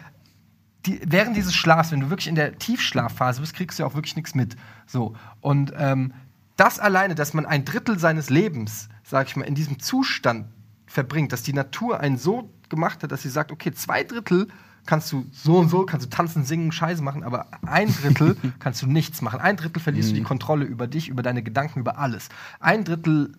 die, 0.88 0.99
während 1.05 1.38
dieses 1.38 1.53
Schlafs, 1.53 1.91
wenn 1.91 1.99
du 1.99 2.09
wirklich 2.09 2.27
in 2.27 2.33
der 2.33 2.57
Tiefschlafphase 2.57 3.41
bist, 3.41 3.53
kriegst 3.53 3.77
du 3.77 3.83
ja 3.83 3.88
auch 3.88 3.93
wirklich 3.93 4.15
nichts 4.15 4.33
mit. 4.33 4.55
So. 4.88 5.15
Und 5.41 5.71
ähm, 5.77 6.13
das 6.60 6.80
alleine, 6.80 7.15
dass 7.15 7.34
man 7.34 7.45
ein 7.45 7.63
Drittel 7.63 7.98
seines 7.98 8.30
Lebens, 8.30 8.89
sag 9.04 9.28
ich 9.28 9.36
mal, 9.36 9.45
in 9.45 9.56
diesem 9.56 9.80
Zustand 9.80 10.48
verbringt, 10.88 11.32
dass 11.32 11.43
die 11.43 11.54
Natur 11.54 12.00
einen 12.00 12.17
so 12.17 12.54
gemacht 12.67 13.02
hat, 13.02 13.12
dass 13.12 13.22
sie 13.22 13.30
sagt, 13.30 13.52
okay, 13.52 13.72
zwei 13.72 14.04
Drittel 14.04 14.48
kannst 14.86 15.12
du 15.12 15.26
so 15.32 15.58
und 15.58 15.69
so, 15.69 15.86
kannst 15.86 16.06
du 16.06 16.10
tanzen, 16.10 16.43
singen, 16.43 16.72
Scheiße 16.72 17.02
machen, 17.02 17.24
aber 17.24 17.48
ein 17.65 17.93
Drittel 17.93 18.36
kannst 18.60 18.82
du 18.82 18.88
nichts 18.88 19.22
machen. 19.22 19.39
Ein 19.39 19.56
Drittel 19.56 19.82
verlierst 19.82 20.12
du 20.12 20.15
die 20.15 20.24
Kontrolle 20.24 20.65
über 20.65 20.88
dich, 20.88 21.10
über 21.10 21.24
deine 21.24 21.43
Gedanken, 21.43 21.80
über 21.80 21.98
alles. 21.98 22.30
Ein 22.60 22.84
Drittel 22.84 23.34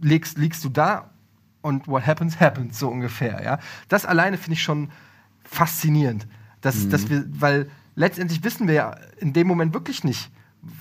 liegst, 0.00 0.38
liegst 0.38 0.64
du 0.64 0.68
da 0.68 1.10
und 1.60 1.86
what 1.86 2.06
happens, 2.06 2.40
happens, 2.40 2.78
so 2.78 2.88
ungefähr. 2.88 3.42
Ja? 3.42 3.58
Das 3.88 4.06
alleine 4.06 4.38
finde 4.38 4.54
ich 4.54 4.62
schon 4.62 4.90
faszinierend. 5.44 6.26
Dass, 6.60 6.88
dass 6.88 7.08
wir, 7.08 7.24
weil 7.28 7.70
letztendlich 7.94 8.42
wissen 8.42 8.66
wir 8.66 8.74
ja 8.74 8.96
in 9.18 9.32
dem 9.32 9.46
Moment 9.46 9.74
wirklich 9.74 10.02
nicht. 10.02 10.30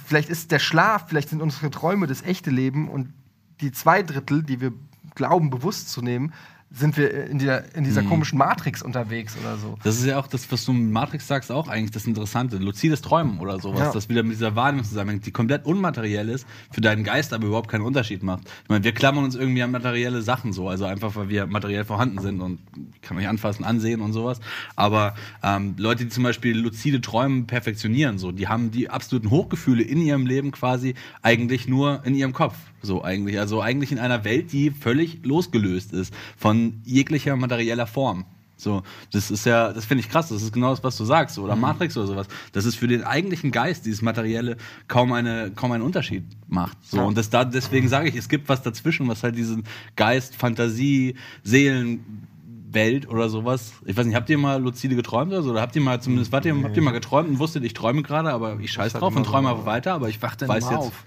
Vielleicht 0.05 0.29
ist 0.29 0.51
der 0.51 0.59
Schlaf, 0.59 1.05
vielleicht 1.07 1.29
sind 1.29 1.41
unsere 1.41 1.69
Träume 1.69 2.07
das 2.07 2.21
echte 2.23 2.49
Leben 2.49 2.89
und 2.89 3.13
die 3.61 3.71
zwei 3.71 4.03
Drittel, 4.03 4.43
die 4.43 4.61
wir 4.61 4.73
glauben, 5.15 5.49
bewusst 5.49 5.89
zu 5.89 6.01
nehmen, 6.01 6.33
sind 6.69 6.97
wir 6.97 7.25
in 7.27 7.39
dieser, 7.39 7.73
in 7.75 7.85
dieser 7.85 8.03
komischen 8.03 8.37
Matrix 8.37 8.81
unterwegs 8.81 9.37
oder 9.39 9.57
so. 9.57 9.77
Das 9.83 9.97
ist 9.97 10.05
ja 10.05 10.19
auch 10.19 10.27
das, 10.27 10.51
was 10.51 10.65
du 10.65 10.73
mit 10.73 10.91
Matrix 10.91 11.25
sagst, 11.25 11.49
auch 11.49 11.69
eigentlich 11.69 11.91
das 11.91 12.05
Interessante. 12.05 12.57
Luzides 12.57 13.01
Träumen 13.01 13.39
oder 13.39 13.59
sowas, 13.59 13.79
Ja. 13.79 13.91
das 13.93 14.09
wieder 14.09 14.21
mit 14.21 14.33
dieser 14.33 14.55
Wahrnehmung 14.55 14.83
zusammenhängt, 14.85 15.25
die 15.25 15.31
komplett 15.31 15.65
unmateriell 15.65 16.27
ist, 16.27 16.45
für 16.69 16.81
deinen 16.81 17.05
Geist 17.05 17.31
aber 17.31 17.47
überhaupt 17.47 17.69
keinen 17.69 17.83
Unterschied 17.83 18.21
macht. 18.21 18.43
Ich 18.63 18.69
meine, 18.69 18.83
wir 18.83 18.91
klammern 18.91 19.23
uns 19.23 19.35
irgendwie 19.35 19.63
an 19.63 19.71
materielle 19.71 20.21
Sachen 20.21 20.51
so, 20.51 20.67
also 20.67 20.83
einfach, 20.83 21.15
weil 21.15 21.29
wir 21.29 21.45
materiell 21.47 21.85
vorhanden 21.85 22.19
sind 22.19 22.41
und 22.41 22.59
kann 23.01 23.17
euch 23.17 23.29
anfassen, 23.29 23.63
ansehen 23.63 24.01
und 24.01 24.11
sowas. 24.11 24.41
Aber 24.75 25.15
ähm, 25.43 25.75
Leute, 25.77 26.03
die 26.03 26.09
zum 26.09 26.23
Beispiel 26.23 26.57
luzide 26.57 26.99
Träumen 26.99 27.47
perfektionieren, 27.47 28.17
so, 28.17 28.33
die 28.33 28.49
haben 28.49 28.71
die 28.71 28.89
absoluten 28.89 29.29
Hochgefühle 29.29 29.83
in 29.83 30.01
ihrem 30.01 30.25
Leben 30.27 30.51
quasi 30.51 30.95
eigentlich 31.21 31.67
nur 31.69 32.01
in 32.05 32.13
ihrem 32.13 32.33
Kopf. 32.33 32.55
So 32.81 33.03
eigentlich. 33.03 33.39
Also 33.39 33.61
eigentlich 33.61 33.91
in 33.91 33.99
einer 33.99 34.23
Welt, 34.23 34.51
die 34.51 34.71
völlig 34.71 35.25
losgelöst 35.25 35.93
ist 35.93 36.13
von 36.37 36.81
jeglicher 36.85 37.35
materieller 37.35 37.87
Form. 37.87 38.25
So, 38.59 38.81
das 39.11 39.29
ist 39.29 39.45
ja, 39.45 39.71
das 39.71 39.85
finde 39.85 40.03
ich 40.03 40.09
krass, 40.09 40.29
das 40.29 40.41
ist 40.41 40.51
genau 40.51 40.71
das, 40.71 40.83
was 40.83 40.97
du 40.97 41.05
sagst, 41.05 41.37
oder 41.37 41.55
Matrix 41.55 41.95
oder 41.95 42.07
sowas. 42.07 42.27
Das 42.53 42.65
ist 42.65 42.75
für 42.75 42.87
den 42.87 43.03
eigentlichen 43.03 43.51
Geist, 43.51 43.85
dieses 43.85 44.01
Materielle, 44.01 44.57
kaum 44.87 45.13
eine, 45.13 45.51
kaum 45.51 45.71
einen 45.73 45.83
Unterschied 45.83 46.23
macht. 46.47 46.75
So, 46.83 47.01
und 47.01 47.15
das 47.15 47.29
da, 47.29 47.45
deswegen 47.45 47.87
sage 47.87 48.09
ich, 48.09 48.15
es 48.15 48.27
gibt 48.27 48.49
was 48.49 48.63
dazwischen, 48.63 49.07
was 49.07 49.21
halt 49.21 49.35
diesen 49.35 49.63
Geist, 49.95 50.35
Fantasie, 50.35 51.15
Seelenwelt 51.43 53.07
oder 53.07 53.29
sowas. 53.29 53.73
Ich 53.85 53.95
weiß 53.95 54.07
nicht, 54.07 54.15
habt 54.15 54.29
ihr 54.31 54.39
mal 54.39 54.59
luzide 54.59 54.95
geträumt 54.95 55.31
oder 55.31 55.43
so? 55.43 55.51
Oder 55.51 55.61
habt 55.61 55.75
ihr 55.75 55.81
mal 55.83 56.01
zumindest, 56.01 56.31
wart 56.31 56.45
ihr, 56.45 56.55
habt 56.63 56.75
ihr 56.75 56.81
mal 56.81 56.91
geträumt 56.91 57.29
und 57.29 57.37
wusstet, 57.37 57.63
ich 57.63 57.75
träume 57.75 58.01
gerade, 58.01 58.31
aber 58.31 58.59
ich 58.59 58.71
scheiß 58.71 58.93
drauf 58.93 59.15
und 59.15 59.23
träume 59.23 59.51
einfach 59.51 59.67
weiter, 59.67 59.93
aber 59.93 60.09
ich 60.09 60.19
Wach 60.23 60.35
dann 60.35 60.49
weiß 60.49 60.63
immer 60.63 60.71
jetzt. 60.71 60.87
auf. 60.87 61.05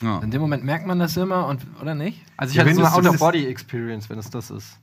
Ja. 0.00 0.20
In 0.20 0.30
dem 0.30 0.40
Moment 0.40 0.64
merkt 0.64 0.86
man 0.86 0.98
das 0.98 1.16
immer 1.16 1.46
und 1.46 1.66
oder 1.80 1.94
nicht? 1.94 2.22
Also 2.36 2.52
ich 2.52 2.56
Ja, 2.56 2.64
hatte 2.64 2.74
so 2.74 2.84
eine 2.84 2.92
Out-of-Body-Experience, 2.92 4.08
wenn 4.10 4.18
es 4.18 4.30
das 4.30 4.50
ist. 4.50 4.78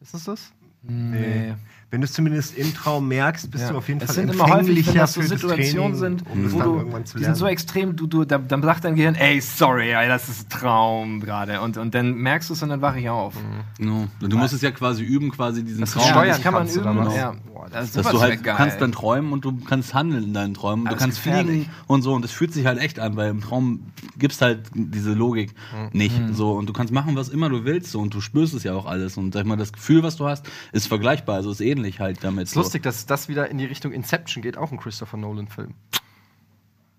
Ist 0.00 0.14
es 0.14 0.24
das? 0.24 0.52
Nee. 0.82 1.54
Wenn 1.90 2.00
du 2.00 2.06
es 2.06 2.12
zumindest 2.12 2.56
im 2.58 2.74
Traum 2.74 3.06
merkst, 3.08 3.50
bist 3.50 3.64
Ja. 3.64 3.70
du 3.70 3.78
auf 3.78 3.86
jeden 3.88 4.00
es 4.00 4.06
Fall 4.06 4.14
sind 4.16 4.34
immer 4.34 4.46
häufig, 4.48 4.86
wenn 4.88 4.94
das 4.94 5.12
so 5.12 5.22
Situationen 5.22 5.96
sind, 5.96 6.24
um 6.30 6.44
es 6.46 6.52
wo 6.52 6.58
dann 6.58 7.04
du, 7.04 7.18
die 7.18 7.24
sind 7.24 7.36
so 7.36 7.46
extrem, 7.46 7.94
du, 7.94 8.06
du, 8.06 8.24
da, 8.24 8.38
dann 8.38 8.62
sagt 8.62 8.84
dein 8.84 8.96
Gehirn, 8.96 9.14
ey, 9.14 9.40
sorry, 9.40 9.92
ey, 9.92 10.08
das 10.08 10.28
ist 10.28 10.46
ein 10.46 10.48
Traum 10.60 11.20
gerade. 11.20 11.60
Und, 11.60 11.76
und 11.76 11.94
dann 11.94 12.14
merkst 12.16 12.50
du 12.50 12.54
es 12.54 12.62
und 12.62 12.70
dann 12.70 12.80
wache 12.80 12.98
ich 12.98 13.08
auf. 13.08 13.34
No. 13.78 14.08
Du 14.20 14.36
musst 14.36 14.54
es 14.54 14.62
ja 14.62 14.70
quasi 14.72 15.04
üben, 15.04 15.30
quasi 15.30 15.62
diesen 15.64 15.82
Das 15.82 15.92
Traum. 15.92 16.04
steuern 16.08 16.28
das 16.28 16.42
kann 16.42 16.54
man 16.54 16.68
üben. 16.68 16.84
dann. 16.84 17.10
Ja. 17.12 17.34
Boah, 17.52 17.66
das 17.70 17.84
ist 17.86 17.96
dass 17.96 18.08
du 18.08 18.20
halt 18.20 18.42
geil. 18.42 18.54
kannst 18.56 18.80
dann 18.80 18.90
träumen 18.92 19.32
und 19.32 19.44
du 19.44 19.56
kannst 19.64 19.94
handeln 19.94 20.24
in 20.24 20.34
deinen 20.34 20.54
Träumen. 20.54 20.86
Aber 20.86 20.96
du 20.96 21.00
kannst 21.00 21.22
gefährlich. 21.22 21.64
fliegen 21.66 21.70
und 21.86 22.02
so. 22.02 22.12
Und 22.14 22.22
das 22.22 22.32
fühlt 22.32 22.52
sich 22.52 22.66
halt 22.66 22.78
echt 22.80 22.98
an, 22.98 23.14
weil 23.16 23.30
im 23.30 23.40
Traum 23.40 23.80
gibt's 24.18 24.40
halt 24.40 24.62
diese 24.74 25.12
Logik 25.12 25.54
nicht. 25.92 26.14
So. 26.32 26.52
Und 26.52 26.68
du 26.68 26.72
kannst 26.72 26.92
machen, 26.92 27.14
was 27.16 27.28
immer 27.28 27.48
du 27.48 27.64
willst. 27.64 27.90
So. 27.92 28.00
Und 28.00 28.12
du 28.14 28.20
spürst 28.20 28.54
es 28.54 28.64
ja 28.64 28.74
auch 28.74 28.86
alles. 28.86 29.16
Und 29.16 29.32
sag 29.34 29.42
ich 29.42 29.46
mal, 29.46 29.56
das 29.56 29.72
Gefühl, 29.72 30.02
was 30.02 30.16
du 30.16 30.26
hast, 30.26 30.46
ist 30.72 30.88
vergleichbar. 30.88 31.36
Also 31.36 31.50
ist 31.50 31.60
ähnlich 31.74 32.00
halt 32.00 32.22
damit. 32.22 32.44
Ist 32.44 32.54
lustig, 32.54 32.82
dass 32.82 33.06
das 33.06 33.28
wieder 33.28 33.50
in 33.50 33.58
die 33.58 33.66
Richtung 33.66 33.92
Inception 33.92 34.42
geht, 34.42 34.56
auch 34.56 34.72
ein 34.72 34.78
Christopher 34.78 35.16
Nolan-Film. 35.16 35.74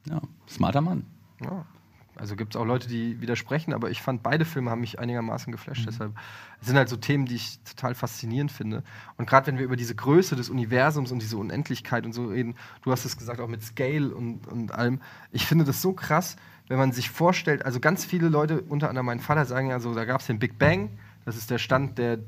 So. 0.06 0.14
Ja, 0.14 0.22
smarter 0.48 0.82
Mann. 0.82 1.06
Ja. 1.44 1.66
Also 2.18 2.38
gibt 2.38 2.56
es 2.56 2.62
auch 2.62 2.66
Leute, 2.66 2.88
die 2.88 3.20
widersprechen, 3.20 3.74
aber 3.74 3.92
ich 3.92 4.02
fand, 4.02 4.24
beide 4.24 4.46
Filme 4.46 4.72
haben 4.72 4.80
mich 4.80 5.00
einigermaßen 5.00 5.52
geflasht. 5.52 5.86
Deshalb 5.86 6.14
es 6.62 6.68
sind 6.68 6.78
halt 6.78 6.88
so 6.88 6.96
Themen, 6.96 7.26
die 7.26 7.36
ich 7.36 7.60
total 7.64 7.94
faszinierend 7.94 8.52
finde. 8.52 8.84
Und 9.18 9.28
gerade 9.28 9.48
wenn 9.48 9.58
wir 9.58 9.66
über 9.66 9.76
diese 9.76 9.96
Größe 9.96 10.38
des 10.38 10.50
Universums 10.50 11.12
und 11.12 11.22
diese 11.22 11.38
Unendlichkeit 11.38 12.06
und 12.06 12.14
so 12.14 12.28
reden, 12.28 12.56
du 12.84 12.92
hast 12.92 13.04
es 13.04 13.18
gesagt, 13.18 13.42
auch 13.42 13.50
mit 13.50 13.64
Scale 13.64 14.16
und, 14.16 14.48
und 14.48 14.72
allem, 14.72 15.02
ich 15.32 15.46
finde 15.46 15.66
das 15.66 15.82
so 15.82 15.92
krass, 15.92 16.38
wenn 16.68 16.78
man 16.78 16.94
sich 16.94 17.10
vorstellt, 17.10 17.66
also 17.66 17.82
ganz 17.82 18.06
viele 18.06 18.30
Leute, 18.30 18.62
unter 18.62 18.88
anderem 18.88 19.08
mein 19.08 19.20
Vater, 19.20 19.46
sagen 19.46 19.70
ja 19.70 19.80
so, 19.80 19.94
da 19.94 20.06
gab 20.06 20.22
es 20.22 20.28
den 20.28 20.40
Big 20.40 20.58
Bang, 20.58 20.98
das 21.26 21.36
ist 21.36 21.52
der 21.52 21.58
Stand 21.58 21.98
der 21.98 22.20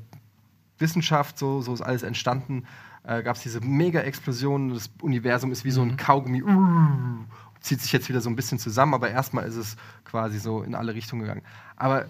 Wissenschaft, 0.78 1.38
so, 1.38 1.60
so 1.60 1.74
ist 1.74 1.82
alles 1.82 2.02
entstanden. 2.02 2.64
Äh, 3.04 3.22
Gab 3.22 3.36
es 3.36 3.42
diese 3.42 3.60
Mega-Explosion, 3.60 4.74
das 4.74 4.90
Universum 5.02 5.52
ist 5.52 5.64
wie 5.64 5.70
so 5.70 5.82
ein 5.82 5.96
Kaugummi, 5.96 6.42
uh, 6.42 7.24
zieht 7.60 7.80
sich 7.80 7.92
jetzt 7.92 8.08
wieder 8.08 8.20
so 8.20 8.30
ein 8.30 8.36
bisschen 8.36 8.58
zusammen, 8.58 8.94
aber 8.94 9.10
erstmal 9.10 9.44
ist 9.44 9.56
es 9.56 9.76
quasi 10.04 10.38
so 10.38 10.62
in 10.62 10.74
alle 10.74 10.94
Richtungen 10.94 11.22
gegangen. 11.22 11.42
Aber 11.76 12.06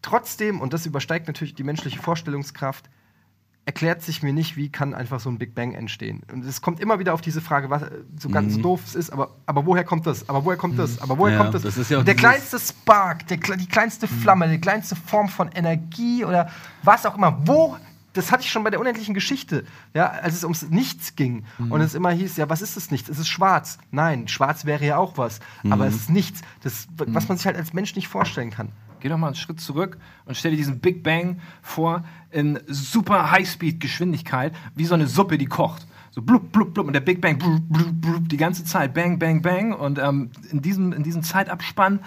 trotzdem, 0.00 0.60
und 0.60 0.72
das 0.72 0.86
übersteigt 0.86 1.26
natürlich 1.26 1.54
die 1.54 1.64
menschliche 1.64 2.00
Vorstellungskraft, 2.00 2.88
erklärt 3.64 4.02
sich 4.02 4.24
mir 4.24 4.32
nicht, 4.32 4.56
wie 4.56 4.70
kann 4.70 4.92
einfach 4.92 5.20
so 5.20 5.30
ein 5.30 5.38
Big 5.38 5.54
Bang 5.54 5.74
entstehen. 5.74 6.22
Und 6.32 6.44
es 6.44 6.62
kommt 6.62 6.80
immer 6.80 6.98
wieder 6.98 7.14
auf 7.14 7.20
diese 7.20 7.40
Frage, 7.40 7.70
was 7.70 7.82
äh, 7.82 7.90
so 8.18 8.28
ganz 8.28 8.58
doof 8.60 8.80
es 8.84 8.96
ist, 8.96 9.10
aber, 9.10 9.36
aber 9.46 9.66
woher 9.66 9.84
kommt 9.84 10.04
das? 10.06 10.28
Aber 10.28 10.44
woher 10.44 10.56
kommt 10.56 10.78
das? 10.78 11.00
Aber 11.00 11.16
woher 11.16 11.34
Ja, 11.34 11.42
kommt 11.42 11.54
das? 11.54 11.62
das 11.62 11.76
ist 11.76 11.90
ja 11.90 12.02
der 12.02 12.16
kleinste 12.16 12.58
Spark, 12.58 13.26
der, 13.28 13.36
die 13.36 13.68
kleinste 13.68 14.08
Flamme, 14.08 14.48
die 14.48 14.60
kleinste 14.60 14.96
Form 14.96 15.28
von 15.28 15.48
Energie 15.52 16.24
oder 16.24 16.50
was 16.82 17.06
auch 17.06 17.16
immer, 17.16 17.38
wo 17.46 17.76
das 18.12 18.30
hatte 18.30 18.44
ich 18.44 18.50
schon 18.50 18.64
bei 18.64 18.70
der 18.70 18.80
unendlichen 18.80 19.14
Geschichte, 19.14 19.64
ja, 19.94 20.06
als 20.06 20.34
es 20.34 20.44
ums 20.44 20.68
Nichts 20.70 21.16
ging 21.16 21.44
und 21.58 21.80
es 21.80 21.94
immer 21.94 22.10
hieß, 22.10 22.36
ja, 22.36 22.48
was 22.48 22.62
ist 22.62 22.76
das 22.76 22.90
Nichts? 22.90 23.08
Es 23.08 23.18
ist 23.18 23.28
schwarz. 23.28 23.78
Nein, 23.90 24.28
schwarz 24.28 24.64
wäre 24.64 24.84
ja 24.84 24.96
auch 24.96 25.18
was, 25.18 25.40
aber 25.68 25.86
es 25.86 25.94
ist 25.94 26.10
nichts, 26.10 26.42
das, 26.62 26.88
was 26.96 27.28
man 27.28 27.36
sich 27.36 27.46
halt 27.46 27.56
als 27.56 27.72
Mensch 27.72 27.94
nicht 27.96 28.08
vorstellen 28.08 28.50
kann. 28.50 28.70
Geh 29.00 29.08
doch 29.08 29.18
mal 29.18 29.26
einen 29.26 29.36
Schritt 29.36 29.60
zurück 29.60 29.98
und 30.26 30.36
stell 30.36 30.52
dir 30.52 30.58
diesen 30.58 30.78
Big 30.78 31.02
Bang 31.02 31.40
vor 31.60 32.04
in 32.30 32.60
super 32.68 33.32
Highspeed-Geschwindigkeit, 33.32 34.54
wie 34.76 34.84
so 34.84 34.94
eine 34.94 35.08
Suppe, 35.08 35.38
die 35.38 35.46
kocht. 35.46 35.86
So 36.12 36.22
blub, 36.22 36.52
blub, 36.52 36.74
blub 36.74 36.86
und 36.86 36.92
der 36.92 37.00
Big 37.00 37.20
Bang 37.20 37.38
blub, 37.38 37.62
blub, 37.68 38.00
blub, 38.00 38.28
die 38.28 38.36
ganze 38.36 38.64
Zeit, 38.64 38.94
bang, 38.94 39.18
bang, 39.18 39.42
bang. 39.42 39.72
Und 39.72 39.98
ähm, 39.98 40.30
in, 40.50 40.62
diesem, 40.62 40.92
in 40.92 41.02
diesem 41.02 41.22
Zeitabspann 41.22 42.00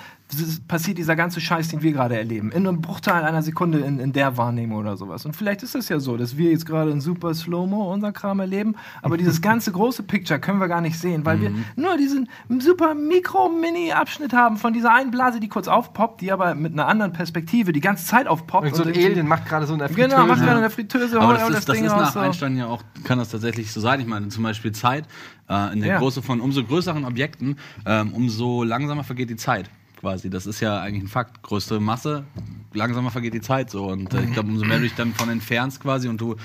passiert 0.67 0.97
dieser 0.97 1.15
ganze 1.15 1.39
Scheiß, 1.39 1.67
den 1.69 1.81
wir 1.81 1.91
gerade 1.93 2.17
erleben. 2.17 2.51
In 2.51 2.67
einem 2.67 2.81
Bruchteil 2.81 3.23
einer 3.23 3.41
Sekunde 3.43 3.79
in, 3.79 3.99
in 3.99 4.11
der 4.11 4.37
Wahrnehmung 4.37 4.79
oder 4.79 4.97
sowas. 4.97 5.25
Und 5.25 5.35
vielleicht 5.35 5.61
ist 5.63 5.75
es 5.75 5.87
ja 5.87 5.99
so, 5.99 6.17
dass 6.17 6.35
wir 6.35 6.49
jetzt 6.51 6.65
gerade 6.65 6.91
in 6.91 6.99
super 6.99 7.33
Slow-Mo 7.33 7.93
unser 7.93 8.11
Kram 8.11 8.39
erleben, 8.39 8.75
aber 9.01 9.17
dieses 9.17 9.41
ganze 9.43 9.71
große 9.71 10.03
Picture 10.03 10.39
können 10.39 10.59
wir 10.59 10.67
gar 10.67 10.81
nicht 10.81 10.97
sehen, 10.99 11.25
weil 11.25 11.39
wir 11.41 11.51
nur 11.75 11.95
diesen 11.97 12.27
super 12.59 12.95
Mikro-Mini-Abschnitt 12.95 14.33
haben 14.33 14.57
von 14.57 14.73
dieser 14.73 14.93
einen 14.93 15.11
Blase, 15.11 15.39
die 15.39 15.47
kurz 15.47 15.67
aufpoppt, 15.67 16.21
die 16.21 16.31
aber 16.31 16.55
mit 16.55 16.73
einer 16.73 16.87
anderen 16.87 17.13
Perspektive 17.13 17.71
die 17.71 17.81
ganze 17.81 18.05
Zeit 18.05 18.27
aufpoppt. 18.27 18.67
Und 18.67 18.75
so 18.75 18.83
ein 18.83 18.89
irgendwie- 18.89 19.05
Alien 19.05 19.27
macht 19.27 19.45
gerade 19.45 19.67
so 19.67 19.73
eine 19.73 19.87
Genau, 19.89 20.25
macht 20.25 20.41
gerade 20.41 20.57
eine 20.57 20.69
Fritteuse, 20.69 21.19
Aber 21.21 21.33
das 21.35 21.49
ist, 21.49 21.69
das 21.69 21.77
ist 21.77 21.91
raus, 21.91 22.01
nach 22.01 22.13
so. 22.13 22.19
Einstein 22.19 22.57
ja 22.57 22.65
auch, 22.67 22.81
kann 23.03 23.19
das 23.19 23.29
tatsächlich 23.29 23.71
so 23.71 23.79
sein. 23.79 23.99
Ich 23.99 24.07
meine, 24.07 24.27
zum 24.29 24.43
Beispiel 24.43 24.71
Zeit, 24.71 25.05
äh, 25.49 25.71
in 25.73 25.79
der 25.81 25.89
Ja. 25.89 25.99
Größe 25.99 26.21
von 26.21 26.41
umso 26.41 26.63
größeren 26.63 27.05
Objekten, 27.05 27.57
ähm, 27.85 28.13
umso 28.13 28.63
langsamer 28.63 29.03
vergeht 29.03 29.29
die 29.29 29.35
Zeit. 29.35 29.69
Quasi. 30.05 30.29
Das 30.29 30.45
ist 30.45 30.59
ja 30.59 30.79
eigentlich 30.81 31.05
ein 31.05 31.07
Fakt. 31.07 31.41
Größte 31.41 31.79
Masse, 31.79 32.25
langsamer 32.73 33.09
vergeht 33.09 33.33
die 33.33 33.41
Zeit 33.41 33.71
so. 33.71 33.85
Und 33.85 34.13
äh, 34.13 34.21
ich 34.21 34.33
glaube, 34.33 34.49
umso 34.49 34.63
mehr 34.63 34.77
du 34.77 34.83
dich 34.83 34.93
dann 34.93 35.15
von 35.15 35.29
entfernst 35.29 35.79
quasi 35.79 36.07
und 36.07 36.21
du, 36.21 36.35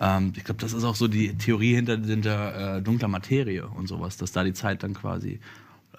ähm, 0.00 0.34
ich 0.36 0.44
glaube, 0.44 0.60
das 0.60 0.74
ist 0.74 0.84
auch 0.84 0.96
so 0.96 1.08
die 1.08 1.34
Theorie 1.34 1.74
hinter, 1.74 1.96
hinter 1.96 2.76
äh, 2.76 2.82
dunkler 2.82 3.08
Materie 3.08 3.66
und 3.68 3.88
sowas, 3.88 4.18
dass 4.18 4.32
da 4.32 4.44
die 4.44 4.52
Zeit 4.52 4.82
dann 4.82 4.92
quasi 4.92 5.40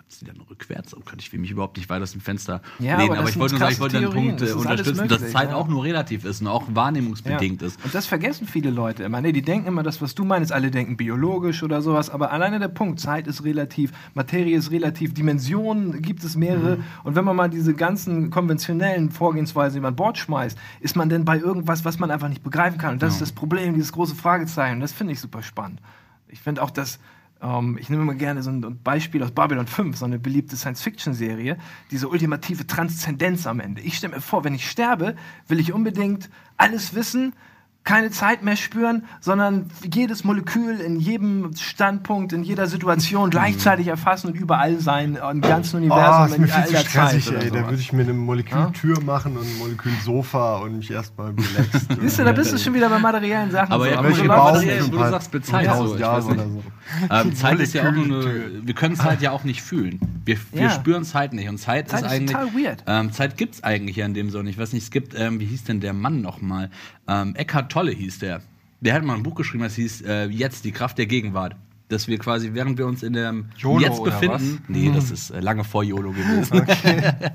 sie 0.10 0.26
dann 0.26 0.40
rückwärts, 0.50 0.96
oh 0.96 1.02
Gott, 1.04 1.16
ich 1.20 1.32
will 1.34 1.40
mich 1.40 1.52
überhaupt 1.52 1.78
nicht 1.78 1.90
weiter 1.90 2.04
aus 2.04 2.14
dem 2.14 2.22
Fenster 2.22 2.62
Ja, 2.80 2.98
lehnen, 2.98 3.12
aber 3.12 3.20
aber, 3.20 3.30
ich 3.30 3.38
wollte 3.38 3.56
nur 3.56 3.60
sagen, 3.60 3.74
ich 3.74 3.80
wollte 3.80 4.00
den 4.00 4.10
Theorien, 4.10 4.28
Punkt 4.28 4.42
äh, 4.42 4.46
das 4.46 4.56
unterstützen, 4.56 5.08
dass 5.08 5.20
möglich, 5.20 5.36
Zeit 5.36 5.50
ja. 5.50 5.56
auch 5.56 5.68
nur 5.68 5.84
relativ 5.84 6.24
ist 6.24 6.42
und 6.42 6.48
auch 6.48 6.64
wahrnehmungsbedingt 6.70 7.62
ist. 7.62 7.84
Und 7.84 7.94
das 7.94 8.06
vergessen 8.06 8.48
viele 8.48 8.70
Leute 8.70 9.04
immer. 9.04 9.20
Nee, 9.22 9.34
die 9.34 9.42
denken 9.42 9.68
immer, 9.68 9.84
das, 9.84 10.02
was 10.02 10.16
du 10.16 10.24
meinst, 10.24 10.52
alle 10.54 10.72
denken 10.72 10.96
biologisch 10.96 11.62
oder 11.62 11.82
sowas, 11.82 12.10
aber 12.10 12.32
alleine 12.32 12.60
der 12.60 12.70
Punkt, 12.70 13.00
Zeit 13.00 13.28
ist 13.28 13.44
relativ, 13.44 13.92
Materie 14.14 14.58
ist 14.58 14.72
relativ, 14.72 15.14
Dimensionen 15.14 16.02
gibt 16.02 16.24
es 16.24 16.36
mehrere. 16.36 16.80
Und 17.04 17.16
wenn 17.16 17.26
man 17.26 17.36
mal 17.36 17.50
diese 17.50 17.74
ganzen 17.74 18.30
konventionellen 18.30 19.12
Vorgehensweisen 19.12 19.80
über 19.80 19.92
Bord 19.92 20.18
schmeißt, 20.18 20.58
ist 20.80 20.96
man 20.96 21.10
denn 21.10 21.26
bei 21.26 21.38
irgendwas, 21.38 21.84
was 21.84 22.00
man 22.00 22.12
einfach 22.12 22.30
nicht 22.30 22.44
begreifen 22.44 22.78
kann. 22.78 22.94
Und 22.94 23.04
das 23.04 23.14
ist 23.14 23.22
das 23.22 23.32
Problem, 23.34 23.74
dieses 23.74 23.92
große 23.92 24.16
Fragezeichen. 24.16 24.76
Und 24.76 24.82
das 24.82 24.94
finde 24.94 25.14
ich 25.14 25.20
super 25.20 25.44
spannend. 25.44 25.82
Ich 26.30 26.40
finde 26.40 26.62
auch, 26.62 26.72
dass 26.72 27.00
ähm, 27.42 27.78
ich 27.80 27.90
nehme 27.90 28.06
mal 28.06 28.16
gerne 28.16 28.44
so 28.44 28.50
ein 28.50 28.80
Beispiel 28.84 29.24
aus 29.24 29.32
Babylon 29.32 29.68
5, 29.68 29.98
so 29.98 30.06
eine 30.06 30.20
beliebte 30.20 30.56
Science-Fiction-Serie, 30.56 31.58
diese 31.92 32.08
ultimative 32.08 32.68
Transzendenz 32.68 33.48
am 33.48 33.60
Ende. 33.60 33.82
Ich 33.82 33.98
stelle 33.98 34.16
mir 34.16 34.22
vor, 34.22 34.44
wenn 34.44 34.54
ich 34.54 34.70
sterbe, 34.70 35.16
will 35.48 35.60
ich 35.60 35.74
unbedingt 35.74 36.30
alles 36.58 36.94
wissen, 36.96 37.34
keine 37.88 38.12
Zeit 38.12 38.44
mehr 38.44 38.58
spüren, 38.58 39.06
sondern 39.22 39.68
jedes 39.94 40.26
Molekül 40.26 40.82
in 40.82 41.00
jedem 41.00 41.56
Standpunkt, 41.56 42.34
in 42.34 42.44
jeder 42.44 42.68
Situation 42.68 43.30
gleichzeitig 43.30 43.88
erfassen 43.88 44.28
und 44.28 44.36
überall 44.36 44.78
sein, 44.82 45.18
im 45.32 45.40
ganzen 45.40 45.78
Oh, 45.78 45.80
Universum, 45.80 46.26
ist 46.26 46.38
mir 46.38 46.46
in 46.46 46.52
viel 46.66 46.76
zu 46.78 46.86
stressig, 46.90 47.32
ey. 47.32 47.50
Da 47.50 47.64
würde 47.64 47.76
ich 47.80 47.94
mir 47.94 48.02
eine 48.04 48.12
Molekültür 48.14 49.00
machen 49.02 49.38
und 49.38 49.44
ein 49.46 49.58
Molekülsofa 49.58 50.58
und 50.58 50.78
mich 50.78 50.92
erstmal 50.92 51.28
relaxed. 51.32 51.88
Siehst 52.02 52.20
du, 52.20 52.26
da 52.26 52.34
bist 52.34 52.52
du 52.52 52.58
schon 52.58 52.74
wieder 52.74 52.90
bei 52.90 53.00
materiellen 53.00 53.52
Sachen. 53.52 53.72
Aber 53.72 53.86
so. 53.86 53.90
ja, 53.92 54.00
Aber 54.00 54.08
welche 54.10 54.26
so 54.26 54.32
aber 54.32 54.36
läuft 54.36 54.44
Baum- 54.44 54.54
das 54.54 54.62
materiell, 54.66 54.82
nicht. 54.82 54.94
wo 54.94 54.98
du 54.98 55.10
sagst, 55.10 55.32
Zeit. 55.46 55.76
So, 55.78 55.96
ich 55.96 56.02
weiß 56.02 56.26
nicht. 56.28 56.34
oder 56.40 56.48
so. 56.50 56.64
Ähm, 57.10 57.36
Zeit 57.36 57.60
ist 57.60 57.74
ja 57.74 57.88
auch 57.88 57.92
nur 57.94 58.04
eine, 58.22 58.52
wir 58.68 58.74
können 58.74 58.96
Zeit 58.96 59.22
ja 59.22 59.32
auch 59.32 59.44
nicht 59.46 59.62
fühlen. 59.62 60.00
Wir, 60.26 60.38
wir 60.52 60.64
Ja. 60.64 60.70
spüren 60.72 61.06
Zeit 61.06 61.32
nicht. 61.34 61.48
Und 61.48 61.58
Zeit, 61.58 61.88
Zeit 61.90 62.02
ist 62.02 62.06
ist 62.08 62.12
eigentlich. 62.12 62.32
total 62.38 62.54
weird. 62.54 62.84
Ähm, 62.86 63.14
Zeit 63.14 63.38
gibt's 63.38 63.64
eigentlich 63.64 63.96
ja 63.96 64.06
in 64.06 64.14
dem 64.14 64.30
Sinne. 64.30 64.50
Ich 64.50 64.58
weiß 64.58 64.74
nicht, 64.74 64.84
es 64.84 64.92
gibt, 64.92 65.14
ähm, 65.18 65.40
wie 65.40 65.46
hieß 65.46 65.64
denn 65.66 65.80
der 65.80 65.94
Mann 65.94 66.22
nochmal? 66.22 66.70
Ähm, 67.08 67.36
Eckhart 67.36 67.72
Tolle 67.72 67.92
hieß 67.92 68.20
der. 68.20 68.42
Der 68.80 68.94
hat 68.94 69.04
mal 69.04 69.16
ein 69.16 69.24
Buch 69.24 69.36
geschrieben, 69.36 69.64
das 69.64 69.76
hieß 69.76 70.02
äh, 70.02 70.26
Jetzt, 70.26 70.66
die 70.66 70.72
Kraft 70.72 70.98
der 70.98 71.08
Gegenwart. 71.08 71.56
Dass 71.90 72.08
wir 72.08 72.18
quasi, 72.18 72.54
während 72.54 72.78
wir 72.78 72.86
uns 72.86 73.02
in 73.02 73.14
dem 73.14 73.46
YOLO 73.58 73.80
Jetzt 73.80 74.04
befinden. 74.04 74.62
Nee, 74.68 74.92
das 74.94 75.10
ist 75.10 75.30
äh, 75.30 75.40
lange 75.40 75.64
vor 75.64 75.84
YOLO 75.84 76.12
gewesen. 76.12 76.66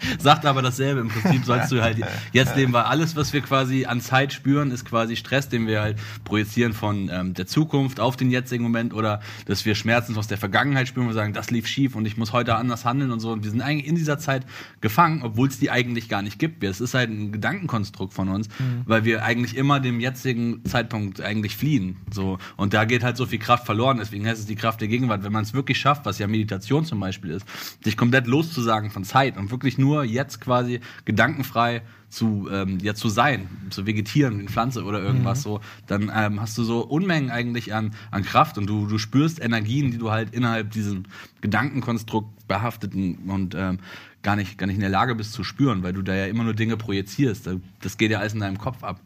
Sagt 0.19 0.45
aber 0.45 0.61
dasselbe. 0.61 1.01
Im 1.01 1.09
Prinzip 1.09 1.45
sollst 1.45 1.73
du 1.73 1.81
halt 1.81 1.99
jetzt 2.33 2.55
leben, 2.57 2.73
weil 2.73 2.83
alles, 2.83 3.17
was 3.17 3.33
wir 3.33 3.41
quasi 3.41 3.87
an 3.87 4.01
Zeit 4.01 4.33
spüren, 4.33 4.71
ist 4.71 4.85
quasi 4.85 5.17
Stress, 5.17 5.49
den 5.49 5.67
wir 5.67 5.81
halt 5.81 5.99
projizieren 6.25 6.75
von 6.75 7.09
ähm, 7.11 7.35
der 7.35 7.47
Zukunft 7.47 7.99
auf 7.99 8.17
den 8.17 8.31
jetzigen 8.31 8.62
Moment 8.62 8.93
oder 8.93 9.21
dass 9.47 9.65
wir 9.65 9.75
Schmerzen 9.75 10.17
aus 10.17 10.27
der 10.27 10.38
Vergangenheit 10.38 10.88
spüren 10.88 11.07
und 11.07 11.15
sagen, 11.15 11.33
das 11.33 11.51
lief 11.51 11.67
schief 11.67 11.97
und 11.97 12.07
ich 12.07 12.17
muss 12.17 12.33
heute 12.33 12.57
anders 12.57 12.85
handeln 12.85 13.11
und 13.11 13.21
so. 13.21 13.33
Und 13.33 13.45
wir 13.45 13.51
sind 13.51 13.62
eigentlich 13.62 13.87
in 13.87 13.95
dieser 13.95 14.19
Zeit 14.19 14.45
gefangen, 14.81 15.23
obwohl 15.23 15.49
es 15.49 15.59
die 15.59 15.71
eigentlich 15.71 16.09
gar 16.09 16.23
nicht 16.23 16.38
gibt. 16.38 16.62
Es 16.62 16.81
ist 16.81 16.95
halt 16.95 17.11
ein 17.11 17.33
Gedankenkonstrukt 17.33 18.12
von 18.12 18.29
uns, 18.29 18.49
weil 18.85 19.05
wir 19.05 19.25
eigentlich 19.25 19.57
immer 19.57 19.81
dem 19.81 20.01
jetzigen 20.01 20.65
Zeitpunkt 20.65 21.21
eigentlich 21.21 21.57
fliehen. 21.57 21.97
So. 22.12 22.38
Und 22.57 22.75
da 22.75 22.85
geht 22.85 23.03
halt 23.03 23.17
so 23.17 23.27
viel 23.27 23.38
Kraft 23.38 23.67
verloren. 23.67 23.99
Deswegen 23.99 24.27
heißt 24.27 24.41
es 24.41 24.42
die 24.49 24.57
Kraft 24.57 24.81
der 24.81 24.89
Gegenwart. 24.89 25.23
Wenn 25.23 25.33
man 25.33 25.43
es 25.43 25.55
wirklich 25.55 25.79
schafft, 25.79 26.05
was 26.07 26.19
ja 26.19 26.27
Meditation 26.27 26.85
zum 26.85 27.01
Beispiel 27.01 27.31
ist, 27.31 27.47
sich 27.83 27.97
komplett 27.97 28.27
loszusagen 28.27 28.91
von 28.91 29.05
Zeit 29.05 29.37
und 29.37 29.51
wirklich 29.51 29.79
nur 29.79 30.05
jetzt 30.05 30.41
quasi 30.41 30.81
gedankenfrei 31.05 31.83
zu, 32.13 32.49
ähm, 32.53 32.79
ja, 32.83 32.95
zu 32.95 33.09
sein, 33.09 33.49
zu 33.71 33.87
vegetieren, 33.87 34.37
wie 34.37 34.41
eine 34.41 34.51
Pflanze 34.51 34.85
oder 34.85 35.01
irgendwas 35.01 35.43
so, 35.43 35.61
dann 35.87 36.13
ähm, 36.15 36.41
hast 36.41 36.59
du 36.59 36.63
so 36.63 36.85
Unmengen 36.85 37.31
eigentlich 37.31 37.73
an, 37.73 37.95
an 38.11 38.23
Kraft 38.23 38.59
und 38.59 38.67
du, 38.67 38.87
du 38.87 38.99
spürst 38.99 39.41
Energien, 39.43 39.91
die 39.91 39.99
du 39.99 40.11
halt 40.11 40.35
innerhalb 40.35 40.71
diesem 40.71 41.05
Gedankenkonstrukt 41.41 42.47
behafteten 42.49 43.15
und 43.29 43.55
ähm, 43.55 43.79
gar, 44.23 44.37
nicht, 44.37 44.59
gar 44.59 44.67
nicht 44.67 44.77
in 44.77 44.83
der 44.83 44.91
Lage 44.91 45.15
bist 45.15 45.33
zu 45.33 45.43
spüren, 45.43 45.83
weil 45.83 45.95
du 45.95 46.03
da 46.03 46.15
ja 46.15 46.27
immer 46.27 46.45
nur 46.45 46.55
Dinge 46.55 46.77
projizierst. 46.77 47.49
Das 47.81 47.97
geht 47.97 48.11
ja 48.11 48.19
alles 48.19 48.35
in 48.35 48.41
deinem 48.41 48.59
Kopf 48.59 48.85
ab. 48.85 49.01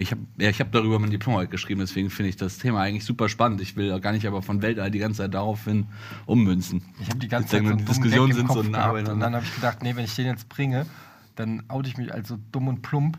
Ich 0.00 0.12
habe 0.12 0.20
ja, 0.38 0.48
ich 0.48 0.60
hab 0.60 0.70
darüber 0.70 1.00
mein 1.00 1.10
Diplom 1.10 1.34
heute 1.34 1.50
geschrieben, 1.50 1.80
deswegen 1.80 2.08
finde 2.08 2.30
ich 2.30 2.36
das 2.36 2.58
Thema 2.58 2.80
eigentlich 2.82 3.04
super 3.04 3.28
spannend. 3.28 3.60
Ich 3.60 3.74
will 3.74 3.98
gar 4.00 4.12
nicht 4.12 4.26
aber 4.26 4.42
von 4.42 4.62
Weltall 4.62 4.92
die 4.92 5.00
ganze 5.00 5.18
Zeit 5.18 5.34
daraufhin 5.34 5.88
ummünzen. 6.24 6.82
Ich 7.00 7.08
habe 7.08 7.18
die 7.18 7.26
ganze 7.26 7.48
Zeit 7.48 7.66
so 7.66 7.74
Diskussionen 7.74 8.32
sind 8.32 8.50
so 8.50 8.62
nah. 8.62 8.90
Und 8.90 9.06
dann 9.06 9.34
habe 9.34 9.44
ich 9.44 9.54
gedacht, 9.54 9.82
nee, 9.82 9.96
wenn 9.96 10.04
ich 10.04 10.14
den 10.14 10.26
jetzt 10.26 10.48
bringe, 10.48 10.86
dann 11.34 11.64
oute 11.68 11.88
ich 11.88 11.98
mich 11.98 12.14
als 12.14 12.28
so 12.28 12.38
dumm 12.52 12.68
und 12.68 12.82
plump. 12.82 13.18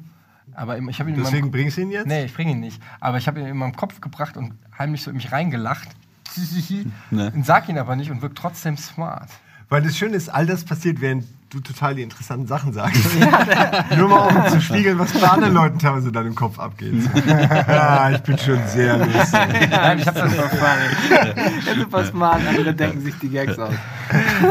Aber 0.53 0.77
ich 0.77 0.99
habe 0.99 1.09
ihn 1.09 1.15
in 1.15 1.21
meinem 1.21 1.31
Deswegen 1.31 1.51
bringst 1.51 1.77
du 1.77 1.81
ihn 1.81 1.91
jetzt? 1.91 2.07
Nee, 2.07 2.25
ich 2.25 2.33
bringe 2.33 2.51
ihn 2.51 2.61
nicht. 2.61 2.81
Aber 3.01 3.17
ich 3.17 3.27
habe 3.27 3.39
ihn 3.41 3.45
in 3.45 3.57
meinem 3.57 3.75
Kopf 3.75 3.99
gebracht 3.99 4.37
und 4.37 4.53
heimlich 4.77 5.03
so 5.03 5.11
in 5.11 5.17
mich 5.17 5.31
reingelacht. 5.31 5.89
Ne. 7.11 7.31
Und 7.35 7.45
sag 7.45 7.67
ihn 7.67 7.77
aber 7.77 7.95
nicht 7.95 8.11
und 8.11 8.21
wirkt 8.21 8.37
trotzdem 8.37 8.77
smart. 8.77 9.29
Weil 9.67 9.81
das 9.81 9.97
Schöne 9.97 10.15
ist, 10.15 10.29
all 10.29 10.45
das 10.45 10.63
passiert, 10.63 11.01
während 11.01 11.25
du 11.49 11.59
total 11.61 11.95
die 11.95 12.03
interessanten 12.03 12.47
Sachen 12.47 12.73
sagst. 12.73 13.01
Nur 13.97 14.07
mal 14.07 14.27
um 14.27 14.47
zu 14.51 14.61
spiegeln, 14.61 14.99
was 14.99 15.11
bei 15.13 15.27
anderen 15.27 15.53
Leuten 15.53 15.79
teilweise 15.79 16.11
dann 16.11 16.27
im 16.27 16.35
Kopf 16.35 16.59
abgeht. 16.59 16.93
ja, 17.67 18.11
ich 18.11 18.19
bin 18.21 18.37
schon 18.37 18.59
sehr 18.67 18.97
lustig. 18.97 19.69
Nein, 19.71 19.99
ich 19.99 20.07
habe 20.07 20.19
das 20.19 20.33
funny. 20.33 21.65
Ja, 21.65 21.75
super 21.75 22.05
smart, 22.05 22.41
andere 22.47 22.73
denken 22.73 23.01
sich 23.01 23.15
die 23.19 23.29
Gags 23.29 23.57
aus. 23.57 23.73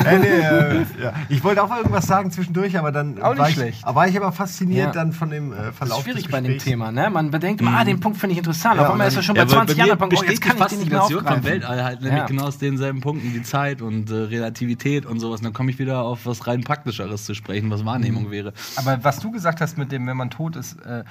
Äh, 0.05 0.19
nee, 0.19 0.27
äh, 0.27 0.77
ja. 1.03 1.13
Ich 1.29 1.43
wollte 1.43 1.63
auch 1.65 1.77
irgendwas 1.77 2.07
sagen 2.07 2.31
zwischendurch, 2.31 2.79
aber 2.79 2.93
dann 2.93 3.21
Auch 3.21 3.31
nicht 3.31 3.39
war, 3.41 3.49
ich, 3.49 3.55
schlecht. 3.57 3.85
aber 3.85 3.97
war 3.97 4.07
ich 4.09 4.17
aber 4.17 4.31
fasziniert 4.31 4.87
Ja. 4.87 4.93
dann 4.93 5.13
von 5.13 5.31
dem 5.31 5.53
äh, 5.53 5.57
Das 5.57 5.67
ist 5.71 5.77
Verlauf 5.79 6.03
schwierig 6.05 6.23
des 6.25 6.31
bei 6.33 6.41
dem. 6.41 6.59
Thema, 6.59 6.93
ne? 6.93 7.11
Man 7.11 7.31
bedenkt, 7.33 7.61
immer, 7.61 7.77
ah, 7.77 7.85
den 7.85 7.99
Punkt 7.99 8.19
finde 8.19 8.33
ich 8.35 8.39
interessant. 8.39 8.77
Ja, 8.77 8.87
Auf 8.87 8.93
einmal 8.93 9.09
ist 9.09 9.15
er 9.15 9.17
dann- 9.17 9.25
schon 9.25 9.35
bei 9.35 9.43
Ja, 9.43 9.49
20 9.49 9.77
bei 9.77 9.83
mir 9.83 9.89
Jahren, 9.89 9.99
oh, 10.01 10.05
jetzt 10.05 10.41
kann 10.43 10.57
die 10.57 10.63
ich 10.63 10.69
den 10.69 10.79
nicht 10.79 10.91
mehr 10.91 11.01
Faszination 11.01 11.19
vom 11.19 11.27
aufgreifen. 11.27 11.45
Weltall 11.45 11.85
halt 11.85 12.01
nämlich 12.03 12.19
Ja. 12.21 12.27
genau 12.27 12.45
aus 12.45 12.59
denselben 12.59 13.01
Punkten 13.01 13.35
wie 13.35 13.43
Zeit 13.43 13.83
und 13.83 14.11
äh, 14.11 14.15
Relativität 14.15 15.07
und 15.07 15.19
sowas. 15.19 15.41
Und 15.41 15.45
dann 15.47 15.53
komme 15.53 15.71
ich 15.73 15.79
wieder 15.81 16.03
auf 16.03 16.21
was 16.25 16.47
rein 16.47 16.63
Praktischeres 16.89 17.25
zu 17.25 17.35
sprechen, 17.35 17.71
was 17.71 17.85
Wahrnehmung 17.85 18.25
Mhm. 18.27 18.31
wäre. 18.31 18.53
Aber 18.77 19.03
was 19.05 19.21
du 19.21 19.31
gesagt 19.31 19.61
hast 19.61 19.79
mit 19.79 19.93
dem, 19.93 20.07
wenn 20.07 20.17
man 20.17 20.31
tot 20.31 20.57
ist, 20.57 20.81
äh, 20.81 21.05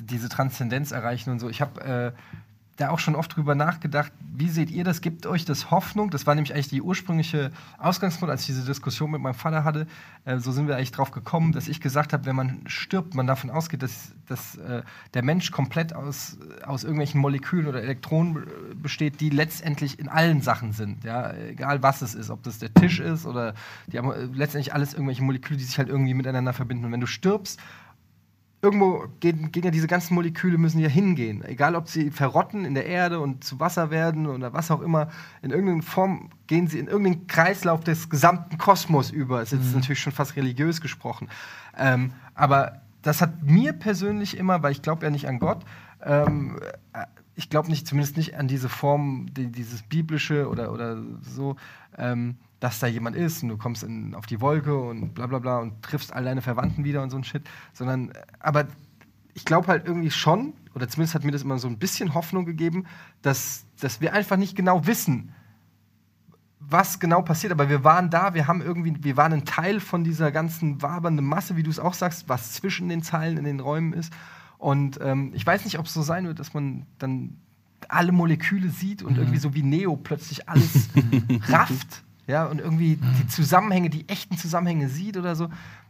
diese 0.00 0.28
Transzendenz 0.28 0.90
erreichen 0.92 1.30
und 1.30 1.38
so, 1.38 1.48
ich 1.48 1.60
habe 1.60 2.14
äh, 2.16 2.20
da 2.76 2.90
auch 2.90 2.98
schon 2.98 3.14
oft 3.14 3.36
drüber 3.36 3.54
nachgedacht, 3.54 4.12
wie 4.36 4.48
seht 4.48 4.70
ihr 4.70 4.82
das? 4.82 5.00
Gibt 5.00 5.26
euch 5.26 5.44
das 5.44 5.70
Hoffnung? 5.70 6.10
Das 6.10 6.26
war 6.26 6.34
nämlich 6.34 6.54
eigentlich 6.54 6.68
die 6.68 6.82
ursprüngliche 6.82 7.52
Ausgangspunkt, 7.78 8.30
als 8.32 8.42
ich 8.42 8.48
diese 8.48 8.64
Diskussion 8.64 9.12
mit 9.12 9.20
meinem 9.20 9.34
Vater 9.34 9.62
hatte. 9.62 9.86
Äh, 10.24 10.38
so 10.38 10.50
sind 10.50 10.66
wir 10.66 10.76
eigentlich 10.76 10.90
drauf 10.90 11.12
gekommen, 11.12 11.52
dass 11.52 11.68
ich 11.68 11.80
gesagt 11.80 12.12
habe, 12.12 12.26
wenn 12.26 12.34
man 12.34 12.62
stirbt, 12.66 13.14
man 13.14 13.28
davon 13.28 13.50
ausgeht, 13.50 13.82
dass, 13.82 14.12
dass 14.26 14.56
äh, 14.56 14.82
der 15.14 15.22
Mensch 15.22 15.52
komplett 15.52 15.94
aus, 15.94 16.36
aus 16.64 16.82
irgendwelchen 16.82 17.20
Molekülen 17.20 17.68
oder 17.68 17.80
Elektronen 17.80 18.44
besteht, 18.74 19.20
die 19.20 19.30
letztendlich 19.30 20.00
in 20.00 20.08
allen 20.08 20.42
Sachen 20.42 20.72
sind. 20.72 21.04
Ja? 21.04 21.32
Egal 21.32 21.82
was 21.82 22.02
es 22.02 22.16
ist, 22.16 22.30
ob 22.30 22.42
das 22.42 22.58
der 22.58 22.74
Tisch 22.74 22.98
ist 22.98 23.24
oder 23.24 23.54
die 23.86 23.98
haben 23.98 24.10
äh, 24.10 24.24
letztendlich 24.24 24.74
alles 24.74 24.94
irgendwelche 24.94 25.22
Moleküle, 25.22 25.58
die 25.58 25.64
sich 25.64 25.78
halt 25.78 25.88
irgendwie 25.88 26.14
miteinander 26.14 26.52
verbinden. 26.52 26.86
Und 26.86 26.92
wenn 26.92 27.00
du 27.00 27.06
stirbst, 27.06 27.60
irgendwo 28.64 29.04
gehen, 29.20 29.52
gehen 29.52 29.62
ja 29.62 29.70
diese 29.70 29.86
ganzen 29.86 30.14
Moleküle 30.14 30.58
müssen 30.58 30.78
ja 30.78 30.88
hingehen. 30.88 31.44
Egal, 31.44 31.76
ob 31.76 31.88
sie 31.88 32.10
verrotten 32.10 32.64
in 32.64 32.74
der 32.74 32.86
Erde 32.86 33.20
und 33.20 33.44
zu 33.44 33.60
Wasser 33.60 33.90
werden 33.90 34.26
oder 34.26 34.52
was 34.52 34.70
auch 34.70 34.80
immer. 34.80 35.08
In 35.42 35.50
irgendeiner 35.50 35.82
Form 35.82 36.30
gehen 36.46 36.66
sie 36.66 36.78
in 36.78 36.86
irgendeinen 36.86 37.26
Kreislauf 37.26 37.84
des 37.84 38.08
gesamten 38.08 38.56
Kosmos 38.58 39.10
über. 39.10 39.42
Es 39.42 39.52
ist 39.52 39.62
jetzt 39.62 39.74
natürlich 39.74 40.00
schon 40.00 40.12
fast 40.12 40.34
religiös 40.36 40.80
gesprochen. 40.80 41.28
Ähm, 41.76 42.12
aber 42.34 42.80
das 43.02 43.20
hat 43.20 43.42
mir 43.42 43.74
persönlich 43.74 44.36
immer, 44.36 44.62
weil 44.62 44.72
ich 44.72 44.82
glaube 44.82 45.04
ja 45.04 45.10
nicht 45.10 45.28
an 45.28 45.38
Gott, 45.38 45.64
ähm, 46.02 46.58
äh, 46.94 47.04
ich 47.36 47.50
glaube 47.50 47.68
nicht, 47.68 47.86
zumindest 47.86 48.16
nicht 48.16 48.36
an 48.36 48.48
diese 48.48 48.68
Form, 48.68 49.26
die, 49.32 49.48
dieses 49.48 49.82
biblische 49.82 50.48
oder, 50.48 50.72
oder 50.72 51.02
so, 51.20 51.56
ähm, 51.98 52.36
dass 52.64 52.78
da 52.78 52.86
jemand 52.86 53.14
ist 53.14 53.42
und 53.42 53.50
du 53.50 53.58
kommst 53.58 53.82
in, 53.82 54.14
auf 54.14 54.24
die 54.24 54.40
Wolke 54.40 54.74
und 54.74 55.12
bla 55.12 55.26
bla 55.26 55.38
bla 55.38 55.58
und 55.58 55.82
triffst 55.82 56.14
all 56.14 56.24
deine 56.24 56.40
Verwandten 56.40 56.82
wieder 56.82 57.02
und 57.02 57.10
so 57.10 57.18
ein 57.18 57.22
Shit, 57.22 57.42
sondern, 57.74 58.08
äh, 58.08 58.22
aber 58.40 58.68
ich 59.34 59.44
glaube 59.44 59.66
halt 59.68 59.86
irgendwie 59.86 60.10
schon, 60.10 60.54
oder 60.74 60.88
zumindest 60.88 61.14
hat 61.14 61.24
mir 61.24 61.30
das 61.30 61.42
immer 61.42 61.58
so 61.58 61.68
ein 61.68 61.78
bisschen 61.78 62.14
Hoffnung 62.14 62.46
gegeben, 62.46 62.86
dass, 63.20 63.66
dass 63.80 64.00
wir 64.00 64.14
einfach 64.14 64.38
nicht 64.38 64.56
genau 64.56 64.86
wissen, 64.86 65.34
was 66.58 67.00
genau 67.00 67.20
passiert, 67.20 67.52
aber 67.52 67.68
wir 67.68 67.84
waren 67.84 68.08
da, 68.08 68.32
wir 68.32 68.48
haben 68.48 68.62
irgendwie, 68.62 68.94
wir 69.04 69.18
waren 69.18 69.34
ein 69.34 69.44
Teil 69.44 69.78
von 69.78 70.02
dieser 70.02 70.32
ganzen 70.32 70.80
wabernden 70.80 71.26
Masse, 71.26 71.56
wie 71.56 71.64
du 71.64 71.70
es 71.70 71.78
auch 71.78 71.92
sagst, 71.92 72.30
was 72.30 72.54
zwischen 72.54 72.88
den 72.88 73.02
Zeilen 73.02 73.36
in 73.36 73.44
den 73.44 73.60
Räumen 73.60 73.92
ist. 73.92 74.10
Und 74.56 74.98
ähm, 75.02 75.32
ich 75.34 75.46
weiß 75.46 75.66
nicht, 75.66 75.78
ob 75.78 75.84
es 75.84 75.92
so 75.92 76.00
sein 76.00 76.26
wird, 76.26 76.38
dass 76.38 76.54
man 76.54 76.86
dann 76.96 77.36
alle 77.90 78.12
Moleküle 78.12 78.70
sieht 78.70 79.02
und 79.02 79.18
irgendwie 79.18 79.36
so 79.36 79.52
wie 79.52 79.62
Neo 79.62 79.96
plötzlich 79.96 80.48
alles 80.48 80.88
rafft. 81.48 82.02
Ja, 82.26 82.46
und 82.46 82.58
irgendwie 82.58 82.96
die 82.96 83.28
Zusammenhänge, 83.28 83.90
die 83.90 84.08
echten 84.08 84.38
Zusammenhänge 84.38 84.88
sieht 84.88 85.16
oder 85.16 85.36
so. 85.36 85.48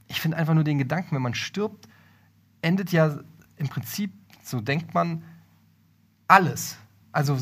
Ich 0.08 0.20
finde 0.20 0.36
einfach 0.36 0.54
nur 0.54 0.64
den 0.64 0.78
Gedanken, 0.78 1.14
wenn 1.14 1.22
man 1.22 1.34
stirbt, 1.34 1.88
endet 2.60 2.92
ja 2.92 3.18
im 3.56 3.68
Prinzip, 3.68 4.12
so 4.42 4.60
denkt 4.60 4.94
man, 4.94 5.22
alles. 6.26 6.76
Also 7.12 7.38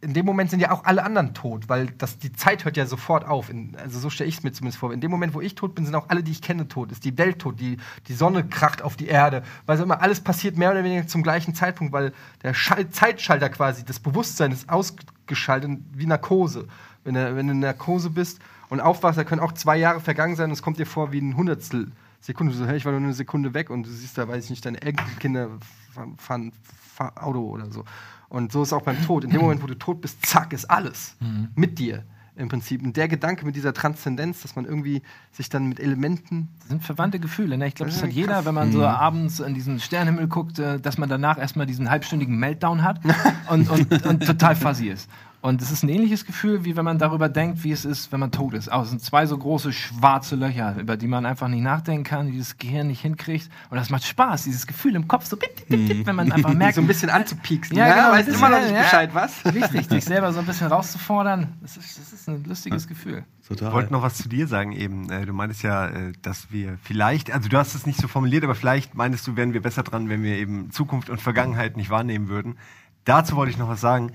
in 0.00 0.14
dem 0.14 0.26
Moment 0.26 0.50
sind 0.50 0.60
ja 0.60 0.70
auch 0.70 0.84
alle 0.84 1.02
anderen 1.02 1.34
tot, 1.34 1.68
weil 1.68 1.86
das, 1.86 2.18
die 2.18 2.32
Zeit 2.32 2.64
hört 2.64 2.76
ja 2.76 2.86
sofort 2.86 3.26
auf. 3.26 3.50
In, 3.50 3.76
also 3.76 3.98
so 3.98 4.10
stelle 4.10 4.28
ich 4.28 4.38
es 4.38 4.42
mir 4.44 4.52
zumindest 4.52 4.78
vor. 4.78 4.92
In 4.92 5.00
dem 5.00 5.10
Moment, 5.10 5.34
wo 5.34 5.40
ich 5.40 5.56
tot 5.56 5.74
bin, 5.74 5.84
sind 5.84 5.94
auch 5.94 6.08
alle, 6.08 6.22
die 6.22 6.30
ich 6.30 6.40
kenne, 6.40 6.68
tot. 6.68 6.92
Ist 6.92 7.04
die 7.04 7.18
Welt 7.18 7.40
tot, 7.40 7.58
die, 7.58 7.78
die 8.06 8.14
Sonne 8.14 8.46
kracht 8.46 8.80
auf 8.80 8.96
die 8.96 9.08
Erde. 9.08 9.42
Weil 9.66 9.76
so 9.76 9.82
immer 9.82 10.00
alles 10.00 10.20
passiert 10.20 10.56
mehr 10.56 10.70
oder 10.70 10.84
weniger 10.84 11.06
zum 11.08 11.22
gleichen 11.22 11.54
Zeitpunkt, 11.54 11.92
weil 11.92 12.12
der 12.42 12.54
Schall 12.54 12.88
Zeitschalter 12.90 13.48
quasi, 13.48 13.84
das 13.84 13.98
Bewusstsein 13.98 14.52
ist 14.52 14.68
ausgeschaltet 14.68 15.78
wie 15.92 16.06
Narkose. 16.06 16.68
Wenn 17.08 17.14
du, 17.14 17.36
wenn 17.36 17.46
du 17.46 17.52
in 17.52 17.60
Narkose 17.60 18.10
bist 18.10 18.38
und 18.68 18.80
aufwachst, 18.80 19.18
da 19.18 19.24
können 19.24 19.40
auch 19.40 19.52
zwei 19.52 19.78
Jahre 19.78 20.00
vergangen 20.00 20.36
sein 20.36 20.50
und 20.50 20.52
es 20.52 20.62
kommt 20.62 20.78
dir 20.78 20.84
vor 20.84 21.10
wie 21.10 21.20
ein 21.20 21.38
Hundertstel 21.38 21.90
Sekunde. 22.20 22.52
So, 22.52 22.66
hey, 22.66 22.76
ich 22.76 22.84
war 22.84 22.92
nur 22.92 23.00
eine 23.00 23.14
Sekunde 23.14 23.54
weg 23.54 23.70
und 23.70 23.84
du 23.84 23.90
siehst 23.90 24.18
da, 24.18 24.28
weiß 24.28 24.44
ich 24.44 24.50
nicht, 24.50 24.66
deine 24.66 24.82
Enkelkinder 24.82 25.48
fahren, 25.94 26.16
fahren, 26.18 26.52
fahren 26.94 27.16
Auto 27.16 27.40
oder 27.40 27.70
so. 27.70 27.84
Und 28.28 28.52
so 28.52 28.62
ist 28.62 28.74
auch 28.74 28.82
beim 28.82 29.02
Tod. 29.06 29.24
In 29.24 29.30
dem 29.30 29.40
Moment, 29.40 29.62
wo 29.62 29.66
du 29.66 29.78
tot 29.78 30.02
bist, 30.02 30.26
zack, 30.26 30.52
ist 30.52 30.68
alles 30.68 31.16
mit 31.54 31.78
dir 31.78 32.04
im 32.38 32.48
Prinzip. 32.48 32.82
Und 32.82 32.96
der 32.96 33.08
Gedanke 33.08 33.44
mit 33.44 33.56
dieser 33.56 33.74
Transzendenz, 33.74 34.42
dass 34.42 34.54
man 34.54 34.64
irgendwie 34.64 35.02
sich 35.32 35.48
dann 35.48 35.66
mit 35.66 35.80
Elementen. 35.80 36.48
Das 36.60 36.68
sind 36.68 36.84
verwandte 36.84 37.18
Gefühle. 37.18 37.58
Ne? 37.58 37.66
Ich 37.66 37.74
glaube, 37.74 37.90
das 37.90 38.02
hat 38.02 38.10
jeder, 38.10 38.34
krass. 38.34 38.44
wenn 38.44 38.54
man 38.54 38.70
so 38.70 38.84
abends 38.84 39.40
in 39.40 39.54
diesen 39.54 39.80
Sternenhimmel 39.80 40.28
guckt, 40.28 40.58
äh, 40.58 40.78
dass 40.78 40.98
man 40.98 41.08
danach 41.08 41.38
erstmal 41.38 41.66
diesen 41.66 41.90
halbstündigen 41.90 42.38
Meltdown 42.38 42.84
hat 42.84 43.00
und, 43.50 43.68
und, 43.68 44.06
und 44.06 44.24
total 44.24 44.54
fuzzy 44.54 44.88
ist. 44.88 45.10
Und 45.48 45.62
es 45.62 45.70
ist 45.70 45.82
ein 45.82 45.88
ähnliches 45.88 46.26
Gefühl, 46.26 46.66
wie 46.66 46.76
wenn 46.76 46.84
man 46.84 46.98
darüber 46.98 47.30
denkt, 47.30 47.64
wie 47.64 47.72
es 47.72 47.86
ist, 47.86 48.12
wenn 48.12 48.20
man 48.20 48.30
tot 48.30 48.52
ist. 48.52 48.68
Aber 48.68 48.82
es 48.82 48.90
sind 48.90 49.00
zwei 49.00 49.24
so 49.24 49.38
große 49.38 49.72
schwarze 49.72 50.36
Löcher, 50.36 50.76
über 50.78 50.98
die 50.98 51.06
man 51.06 51.24
einfach 51.24 51.48
nicht 51.48 51.62
nachdenken 51.62 52.04
kann, 52.04 52.30
die 52.30 52.36
das 52.36 52.58
Gehirn 52.58 52.88
nicht 52.88 53.00
hinkriegt. 53.00 53.48
Und 53.70 53.78
das 53.78 53.88
macht 53.88 54.04
Spaß, 54.04 54.44
dieses 54.44 54.66
Gefühl 54.66 54.94
im 54.94 55.08
Kopf, 55.08 55.24
so 55.24 55.38
bip, 55.38 55.56
bip, 55.56 55.68
bip, 55.68 55.88
bip, 55.88 56.06
wenn 56.06 56.16
man 56.16 56.30
einfach 56.30 56.52
merkt, 56.52 56.74
so 56.76 56.82
ein 56.82 56.86
bisschen 56.86 57.08
anzupieksen. 57.08 57.78
Ja, 57.78 57.94
genau, 57.94 58.12
weißt 58.12 58.28
das 58.28 58.36
immer 58.36 58.50
noch 58.50 58.60
nicht 58.60 58.72
ja. 58.72 58.82
Bescheid, 58.82 59.14
was? 59.14 59.42
Richtig, 59.54 59.88
sich 59.88 60.04
selber 60.04 60.34
so 60.34 60.40
ein 60.40 60.46
bisschen 60.46 60.66
rauszufordern, 60.66 61.54
das 61.62 61.78
ist, 61.78 61.98
das 61.98 62.12
ist 62.12 62.28
ein 62.28 62.44
lustiges 62.44 62.86
Gefühl. 62.86 63.24
Total. 63.48 63.68
Ich 63.68 63.74
wollte 63.74 63.92
noch 63.94 64.02
was 64.02 64.18
zu 64.18 64.28
dir 64.28 64.46
sagen 64.46 64.72
eben. 64.72 65.10
Äh, 65.10 65.24
Du 65.24 65.32
meintest 65.32 65.62
ja, 65.62 65.88
äh, 65.88 66.12
dass 66.20 66.52
wir 66.52 66.76
vielleicht, 66.82 67.32
also 67.32 67.48
du 67.48 67.56
hast 67.56 67.74
es 67.74 67.86
nicht 67.86 67.98
so 67.98 68.06
formuliert, 68.06 68.44
aber 68.44 68.54
vielleicht 68.54 68.94
meintest 68.94 69.26
du, 69.26 69.36
wären 69.36 69.54
wir 69.54 69.62
besser 69.62 69.82
dran, 69.82 70.10
wenn 70.10 70.22
wir 70.22 70.36
eben 70.36 70.70
Zukunft 70.70 71.08
und 71.08 71.22
Vergangenheit 71.22 71.78
nicht 71.78 71.88
wahrnehmen 71.88 72.28
würden. 72.28 72.58
Dazu 73.06 73.36
wollte 73.36 73.50
ich 73.50 73.56
noch 73.56 73.70
was 73.70 73.80
sagen. 73.80 74.12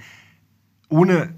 Ohne 0.93 1.29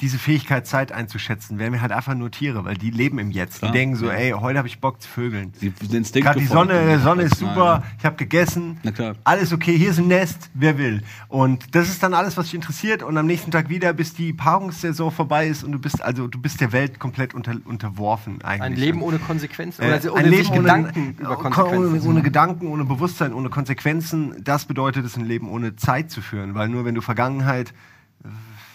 diese 0.00 0.18
Fähigkeit, 0.18 0.66
Zeit 0.66 0.92
einzuschätzen, 0.92 1.58
wären 1.58 1.72
wir 1.72 1.82
halt 1.82 1.92
einfach 1.92 2.14
nur 2.14 2.30
Tiere, 2.30 2.64
weil 2.64 2.76
die 2.76 2.90
leben 2.90 3.18
im 3.18 3.30
Jetzt. 3.30 3.58
Klar, 3.58 3.70
die 3.70 3.78
denken 3.78 3.96
so, 3.96 4.06
ja. 4.06 4.12
ey, 4.12 4.30
heute 4.30 4.58
habe 4.58 4.68
ich 4.68 4.80
Bock 4.80 5.02
zu 5.02 5.08
vögeln. 5.08 5.52
Die, 5.60 5.72
Gerade 6.20 6.40
die 6.40 6.46
Sonne, 6.46 6.94
und- 6.94 7.02
Sonne 7.02 7.22
ist 7.24 7.36
super, 7.36 7.82
ja. 7.82 7.82
ich 7.98 8.04
habe 8.04 8.16
gegessen, 8.16 8.78
Na 8.82 8.92
klar. 8.92 9.14
alles 9.24 9.52
okay, 9.52 9.76
hier 9.76 9.90
ist 9.90 9.98
ein 9.98 10.08
Nest, 10.08 10.48
wer 10.54 10.78
will. 10.78 11.02
Und 11.28 11.74
das 11.74 11.88
ist 11.88 12.02
dann 12.02 12.14
alles, 12.14 12.36
was 12.36 12.46
dich 12.46 12.54
interessiert 12.54 13.02
und 13.02 13.18
am 13.18 13.26
nächsten 13.26 13.50
Tag 13.50 13.68
wieder, 13.68 13.92
bis 13.92 14.14
die 14.14 14.32
Paarungssaison 14.32 15.10
vorbei 15.10 15.48
ist 15.48 15.64
und 15.64 15.72
du 15.72 15.78
bist 15.78 16.00
also 16.00 16.28
du 16.28 16.40
bist 16.40 16.60
der 16.60 16.72
Welt 16.72 16.98
komplett 16.98 17.34
unter, 17.34 17.56
unterworfen 17.64 18.42
eigentlich. 18.42 18.62
Ein 18.62 18.76
Leben 18.76 19.02
ohne 19.02 19.18
Konsequenzen. 19.18 19.82
Äh, 19.82 19.94
ein 19.94 20.08
ohne 20.08 20.22
Leben 20.22 20.36
sich 20.36 20.50
ohne, 20.50 20.60
Gedanken 20.62 21.16
über 21.18 21.38
ohne, 21.38 21.50
Konsequenzen. 21.50 22.08
ohne 22.08 22.22
Gedanken, 22.22 22.66
ohne 22.68 22.84
Bewusstsein, 22.84 23.34
ohne 23.34 23.50
Konsequenzen, 23.50 24.42
das 24.42 24.64
bedeutet 24.64 25.04
es, 25.04 25.16
ein 25.16 25.26
Leben 25.26 25.50
ohne 25.50 25.76
Zeit 25.76 26.10
zu 26.10 26.22
führen. 26.22 26.54
Weil 26.54 26.68
nur 26.70 26.86
wenn 26.86 26.94
du 26.94 27.02
Vergangenheit 27.02 27.74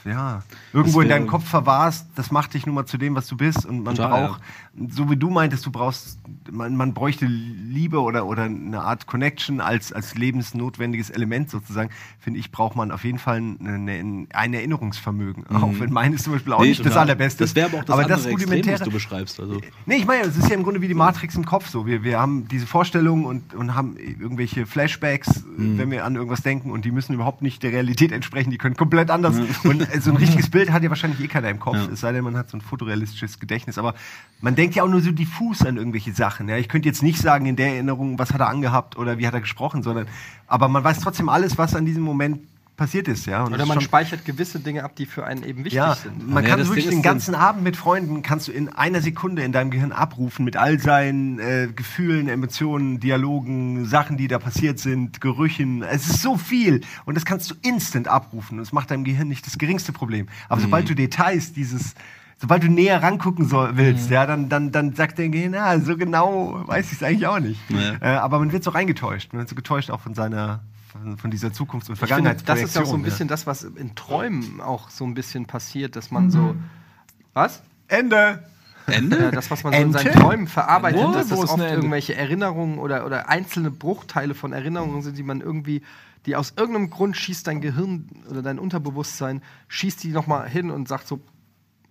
ja, 0.05 0.43
irgendwo 0.71 1.01
in 1.01 1.09
deinem 1.09 1.27
Kopf 1.27 1.45
verwahrst, 1.47 2.07
das 2.15 2.29
macht 2.31 2.53
dich 2.53 2.65
nun 2.65 2.75
mal 2.75 2.85
zu 2.85 2.97
dem, 2.97 3.15
was 3.15 3.27
du 3.27 3.35
bist. 3.35 3.65
Und 3.65 3.83
man 3.83 3.95
Total, 3.95 4.27
braucht, 4.27 4.41
so 4.89 5.09
wie 5.09 5.17
du 5.17 5.29
meintest, 5.31 5.65
du 5.65 5.71
brauchst, 5.71 6.19
man, 6.51 6.75
man 6.75 6.93
bräuchte 6.93 7.25
Liebe 7.25 7.99
oder, 8.01 8.25
oder 8.27 8.43
eine 8.43 8.81
Art 8.81 9.07
Connection 9.07 9.61
als, 9.61 9.91
als 9.91 10.13
lebensnotwendiges 10.15 11.09
Element 11.09 11.49
sozusagen. 11.49 11.89
Finde 12.19 12.39
ich, 12.39 12.51
braucht 12.51 12.75
man 12.75 12.91
auf 12.91 13.03
jeden 13.03 13.17
Fall 13.19 13.37
ein, 13.39 14.27
ein 14.31 14.53
Erinnerungsvermögen. 14.53 15.47
Auch 15.47 15.71
wenn 15.79 15.91
meines 15.91 16.23
zum 16.23 16.33
Beispiel 16.33 16.53
auch 16.53 16.61
Nee, 16.61 16.67
nicht 16.69 16.79
das 16.81 16.87
total. 16.87 17.01
allerbeste 17.07 17.43
Das 17.43 17.55
wäre 17.55 17.69
aber 17.69 17.77
auch 17.79 17.83
das 17.85 17.93
aber 17.93 18.03
andere 18.03 18.17
das 18.17 18.25
Extrem, 18.27 18.67
was 18.73 18.81
du 18.81 18.91
beschreibst. 18.91 19.39
Also, 19.39 19.59
Nee, 19.85 19.95
ich 19.95 20.05
meine, 20.05 20.23
es 20.27 20.37
ist 20.37 20.47
ja 20.49 20.55
im 20.55 20.63
Grunde 20.63 20.81
wie 20.81 20.87
die 20.87 20.93
Matrix 20.93 21.35
im 21.35 21.45
Kopf 21.45 21.67
so. 21.69 21.85
Wir, 21.87 22.03
wir 22.03 22.19
haben 22.19 22.47
diese 22.47 22.67
Vorstellungen 22.67 23.25
und, 23.25 23.53
und 23.55 23.73
haben 23.75 23.97
irgendwelche 23.97 24.65
Flashbacks, 24.65 25.43
Mhm. 25.55 25.77
wenn 25.77 25.89
wir 25.91 26.03
an 26.05 26.15
irgendwas 26.15 26.41
denken 26.41 26.69
und 26.71 26.83
die 26.83 26.91
müssen 26.91 27.13
überhaupt 27.13 27.41
nicht 27.41 27.63
der 27.63 27.71
Realität 27.71 28.11
entsprechen, 28.11 28.49
die 28.51 28.57
können 28.57 28.75
komplett 28.75 29.09
anders. 29.09 29.37
Und 29.63 29.81
äh, 29.81 29.94
so 29.99 30.11
ein 30.11 30.17
richtiges 30.17 30.49
Bild 30.49 30.71
hat 30.71 30.83
ja 30.83 30.89
wahrscheinlich 30.89 31.19
eh 31.21 31.27
keiner 31.27 31.49
im 31.49 31.59
Kopf, 31.59 31.75
Ja. 31.75 31.87
es 31.91 31.99
sei 32.01 32.11
denn, 32.11 32.23
man 32.23 32.35
hat 32.37 32.49
so 32.49 32.57
ein 32.57 32.61
fotorealistisches 32.61 33.39
Gedächtnis. 33.39 33.77
Aber 33.77 33.93
man 34.41 34.55
denkt 34.55 34.75
ja 34.75 34.83
auch 34.83 34.89
nur 34.89 35.01
so 35.01 35.11
diffus 35.11 35.61
an 35.65 35.77
irgendwelche 35.77 36.13
Sachen. 36.13 36.47
Ja? 36.49 36.57
Ich 36.57 36.67
könnte 36.69 36.87
jetzt 36.87 37.03
nicht 37.03 37.19
sagen 37.19 37.45
in 37.45 37.55
der 37.55 37.73
Erinnerung, 37.73 38.19
was 38.19 38.33
hat 38.33 38.41
er 38.41 38.47
angehabt 38.49 38.97
oder 38.97 39.17
wie 39.17 39.27
hat 39.27 39.33
er 39.33 39.41
gesprochen, 39.41 39.83
sondern 39.83 40.07
aber 40.47 40.67
man 40.67 40.83
weiß 40.83 40.99
trotzdem 40.99 41.29
alles, 41.29 41.57
was 41.57 41.75
an 41.75 41.85
diesem 41.85 42.03
Moment 42.03 42.39
passiert 42.75 43.07
ist. 43.07 43.25
Ja? 43.25 43.39
Und 43.43 43.51
das 43.51 43.55
Oder 43.55 43.63
ist 43.63 43.67
man 43.69 43.75
schon- 43.75 43.83
speichert 43.85 44.25
gewisse 44.25 44.59
Dinge 44.59 44.83
ab, 44.83 44.95
die 44.95 45.05
für 45.05 45.25
einen 45.25 45.43
eben 45.43 45.59
wichtig 45.59 45.73
ja, 45.73 45.95
sind. 45.95 46.27
man 46.29 46.43
Ja, 46.43 46.49
kann 46.49 46.59
das 46.59 46.67
wirklich 46.67 46.85
Ding 46.87 46.97
den 46.97 47.03
ganzen 47.03 47.33
Abend 47.35 47.63
mit 47.63 47.77
Freunden 47.77 48.21
kannst 48.21 48.47
du 48.47 48.51
in 48.51 48.69
einer 48.69 49.01
Sekunde 49.01 49.43
in 49.43 49.51
deinem 49.51 49.71
Gehirn 49.71 49.91
abrufen 49.91 50.43
mit 50.45 50.57
all 50.57 50.79
seinen 50.79 51.39
äh, 51.39 51.69
Gefühlen, 51.73 52.27
Emotionen, 52.27 52.99
Dialogen, 52.99 53.85
Sachen, 53.85 54.17
die 54.17 54.27
da 54.27 54.39
passiert 54.39 54.79
sind, 54.79 55.21
Gerüchen. 55.21 55.83
Es 55.83 56.07
ist 56.07 56.21
so 56.21 56.37
viel 56.37 56.81
und 57.05 57.15
das 57.15 57.25
kannst 57.25 57.49
du 57.51 57.55
instant 57.61 58.07
abrufen. 58.07 58.57
und 58.57 58.63
es 58.63 58.73
macht 58.73 58.91
deinem 58.91 59.03
Gehirn 59.03 59.27
nicht 59.27 59.45
das 59.47 59.57
geringste 59.57 59.93
Problem. 59.93 60.27
Aber 60.49 60.59
sobald 60.61 60.89
du 60.89 60.95
Details 60.95 61.53
dieses 61.53 61.95
Sobald 62.37 62.63
du 62.63 62.67
näher 62.67 63.01
rangucken 63.01 63.45
soll, 63.47 63.77
willst, 63.77 64.09
ja, 64.09 64.25
dann, 64.25 64.49
dann, 64.49 64.69
dann 64.73 64.93
sagt 64.93 65.17
dein 65.19 65.31
Gehirn, 65.31 65.51
na, 65.51 65.79
so 65.79 65.95
genau 65.95 66.63
weiß 66.67 66.87
ich 66.87 66.97
es 66.97 67.01
eigentlich 67.03 67.25
auch 67.27 67.39
nicht. 67.39 67.61
Ja. 67.69 67.93
Äh, 68.01 68.17
aber 68.17 68.39
man 68.39 68.51
wird 68.51 68.61
so 68.61 68.71
reingetäuscht. 68.71 69.31
Man 69.31 69.39
wird 69.39 69.47
so 69.49 69.55
getäuscht 69.55 69.89
auch 69.89 70.01
von 70.01 70.15
seiner, 70.15 70.59
von, 71.17 71.31
dieser 71.31 71.51
Zukunfts- 71.51 71.89
und 71.89 71.97
finde, 71.97 71.99
das 71.99 72.09
Vergangenheitsprojektion. 72.09 72.67
ist 72.67 72.75
ja 72.75 72.81
auch 72.81 72.85
so 72.85 72.93
ein 72.95 72.99
ja. 73.01 73.05
bisschen 73.05 73.27
das, 73.27 73.47
was 73.47 73.63
in 73.63 73.95
Träumen 73.95 74.61
auch 74.61 74.89
so 74.89 75.05
ein 75.05 75.13
bisschen 75.13 75.45
passiert, 75.45 75.95
dass 75.95 76.11
man 76.11 76.31
so. 76.31 76.55
Was? 77.33 77.61
Ende! 77.87 78.43
Ende? 78.87 79.17
Ja, 79.19 79.31
das, 79.31 79.49
was 79.51 79.63
man 79.63 79.73
so 79.73 79.79
in 79.79 79.91
seinen? 79.91 80.13
Träumen 80.13 80.47
verarbeitet, 80.47 81.01
Wo? 81.01 81.11
dass 81.11 81.29
das 81.29 81.39
oft 81.39 81.59
irgendwelche 81.59 82.15
Erinnerungen 82.15 82.77
oder, 82.77 83.05
oder 83.05 83.29
einzelne 83.29 83.71
Bruchteile 83.71 84.35
von 84.35 84.53
Erinnerungen 84.53 85.01
sind, 85.01 85.17
die 85.17 85.23
man 85.23 85.41
irgendwie, 85.41 85.81
die 86.25 86.35
aus 86.35 86.53
irgendeinem 86.55 86.89
Grund 86.89 87.17
schießt 87.17 87.47
dein 87.47 87.61
Gehirn 87.61 88.09
oder 88.29 88.41
dein 88.41 88.59
Unterbewusstsein, 88.59 89.41
schießt 89.67 90.03
die 90.03 90.09
nochmal 90.09 90.47
hin 90.47 90.71
und 90.71 90.87
sagt 90.87 91.07
so, 91.07 91.19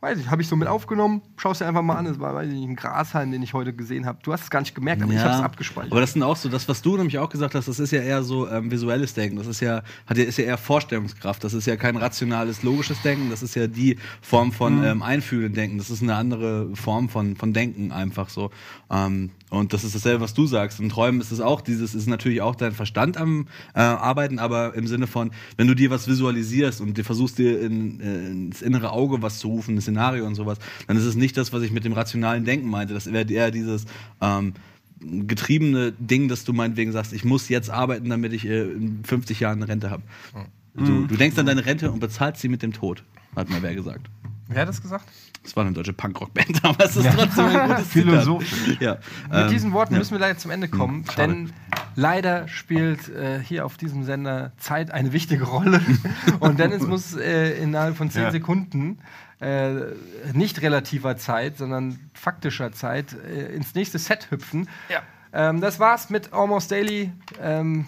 weiß 0.05 0.19
ich, 0.19 0.31
habe 0.31 0.43
ich 0.43 0.49
so 0.49 0.55
mit 0.57 0.69
aufgenommen, 0.69 1.23
schau 1.37 1.53
dir 1.53 1.67
einfach 1.67 1.83
mal 1.83 1.97
an, 1.97 2.07
es 2.07 2.21
war, 2.21 2.35
weiß 2.35 2.47
ich 2.49 2.55
nicht, 2.55 2.69
ein 2.69 2.77
Grashalm, 2.77 3.33
den 3.33 3.43
ich 3.43 3.55
heute 3.55 3.73
gesehen 3.73 4.07
habe. 4.07 4.19
Du 4.23 4.33
hast 4.33 4.43
es 4.43 4.51
gar 4.51 4.61
nicht 4.61 4.75
gemerkt, 4.75 5.03
aber 5.03 5.13
ich 5.13 5.19
habe 5.19 5.35
es 5.35 5.41
abgespeichert. 5.41 5.91
Aber 5.93 6.01
das 6.01 6.13
sind 6.13 6.23
auch 6.23 6.37
so, 6.37 6.49
das, 6.49 6.69
was 6.69 6.83
du 6.83 6.97
nämlich 6.97 7.19
auch 7.19 7.29
gesagt 7.29 7.55
hast, 7.55 7.67
das 7.69 7.79
ist 7.81 7.91
ja 7.91 8.01
eher 8.03 8.23
so 8.23 8.49
ähm, 8.49 8.71
visuelles 8.71 9.15
Denken. 9.15 9.37
Das 9.37 9.47
ist 9.47 9.61
ja, 9.61 9.83
hat 10.07 10.17
ja, 10.19 10.25
ist 10.25 10.39
ja 10.39 10.45
eher 10.45 10.59
Vorstellungskraft. 10.59 11.43
Das 11.43 11.55
ist 11.55 11.67
ja 11.67 11.77
kein 11.77 11.97
rationales, 11.97 12.63
logisches 12.63 13.01
Denken. 13.03 13.31
Das 13.31 13.43
ist 13.43 13.55
ja 13.57 13.67
die 13.67 13.97
Form 14.21 14.53
von 14.53 14.79
Mhm. 14.79 14.85
ähm, 14.85 15.03
Einfühlen 15.03 15.55
Denken. 15.55 15.79
Das 15.79 15.91
ist 15.91 16.03
eine 16.03 16.15
andere 16.15 16.69
Form 16.77 17.09
von, 17.09 17.37
von 17.37 17.53
Denken 17.53 17.91
einfach 17.91 18.29
so. 18.29 18.51
Ähm, 18.91 19.31
und 19.55 19.73
das 19.73 19.85
ist 19.85 19.95
dasselbe, 19.95 20.21
was 20.21 20.35
du 20.35 20.47
sagst. 20.47 20.81
In 20.81 20.89
Träumen 20.89 21.21
ist 21.21 21.31
es 21.31 21.41
auch 21.41 21.61
dieses, 21.61 21.95
ist 21.95 22.09
natürlich 22.09 22.43
auch 22.43 22.55
dein 22.55 22.73
Verstand 22.73 23.17
am 23.17 23.47
äh, 23.75 23.81
Arbeiten, 23.81 24.39
aber 24.39 24.75
im 24.75 24.87
Sinne 24.87 25.07
von, 25.07 25.31
wenn 25.57 25.67
du 25.67 25.75
dir 25.75 25.91
was 25.91 26.09
visualisierst 26.09 26.81
und 26.81 26.99
dir 26.99 27.05
versuchst 27.05 27.39
dir 27.39 27.61
in, 27.61 28.01
äh, 28.01 28.27
ins 28.27 28.63
innere 28.63 28.91
Auge 28.91 29.23
was 29.23 29.39
zu 29.39 29.49
rufen, 29.49 29.77
ein 29.77 29.81
Szenario 29.81 30.27
und 30.27 30.35
sowas, 30.35 30.59
dann 30.87 30.97
ist 30.97 31.05
es 31.05 31.15
nicht 31.15 31.37
das, 31.37 31.53
was 31.53 31.63
ich 31.63 31.73
mit 31.73 31.85
dem 31.85 31.93
rationalen 31.93 32.45
Denken 32.45 32.69
meinte. 32.69 32.95
Das 32.95 33.13
wäre 33.13 33.31
eher 33.31 33.51
dieses 33.51 33.85
ähm, 34.21 34.55
getriebene 35.01 35.93
Ding, 35.93 36.29
dass 36.29 36.45
du 36.45 36.53
meinetwegen 36.53 36.93
sagst, 36.93 37.13
ich 37.13 37.25
muss 37.25 37.49
jetzt 37.49 37.71
arbeiten, 37.71 38.09
damit 38.09 38.33
ich 38.33 38.47
äh, 38.47 38.63
in 38.63 39.05
50 39.05 39.41
Jahren 39.41 39.63
eine 39.63 39.69
Rente 39.69 39.91
habe. 39.91 40.03
Du, 40.77 41.07
du 41.07 41.17
denkst 41.17 41.39
an 41.39 41.47
deine 41.47 41.65
Rente 41.65 41.93
und 41.93 42.01
bezahlst 42.01 42.41
sie 42.41 42.49
mit 42.49 42.63
dem 42.63 42.73
Tod, 42.73 43.05
hat 43.37 43.49
mal 43.49 43.63
wer 43.63 43.77
gesagt. 43.77 44.11
Wer 44.49 44.63
hat 44.63 44.69
das 44.69 44.83
gesagt? 44.83 45.09
Das 45.45 45.55
war 45.57 45.65
eine 45.65 45.73
deutsche 45.73 45.93
Punkrock-Band, 45.93 46.61
aber 46.65 46.85
es 46.85 46.97
ist 46.97 47.09
trotzdem 47.15 47.47
ein 47.47 47.69
gutes 47.69 47.89
Philosophisch. 47.89 48.79
Ja. 48.81 48.97
Mit 49.31 49.41
ähm, 49.41 49.49
diesen 49.51 49.73
Worten 49.73 49.93
ja. 49.93 49.99
müssen 49.99 50.13
wir 50.13 50.19
leider 50.19 50.39
zum 50.39 50.51
Ende 50.51 50.69
kommen, 50.69 51.05
schade. 51.05 51.33
denn 51.33 51.53
leider 51.95 52.49
spielt 52.49 53.09
äh, 53.11 53.41
hier 53.41 53.67
auf 53.67 53.77
diesem 53.77 54.05
Sender 54.05 54.53
Zeit 54.59 54.91
eine 54.91 55.13
wichtige 55.13 55.45
Rolle. 55.45 55.81
Und 56.41 56.59
Dennis 56.59 56.83
muss 56.83 57.15
äh, 57.15 57.59
innerhalb 57.59 57.97
von 57.97 58.11
zehn 58.11 58.23
Ja. 58.23 58.31
Sekunden 58.31 58.99
äh, 59.41 59.73
nicht 60.33 60.63
relativer 60.63 61.17
Zeit, 61.19 61.59
sondern 61.59 61.99
faktischer 62.15 62.73
Zeit 62.73 63.13
äh, 63.13 63.55
ins 63.55 63.75
nächste 63.75 63.99
Set 63.99 64.31
hüpfen. 64.31 64.69
Ähm, 65.33 65.61
das 65.61 65.79
war's 65.79 66.09
mit 66.09 66.33
Almost 66.33 66.71
Daily. 66.71 67.13
Ähm, 67.41 67.87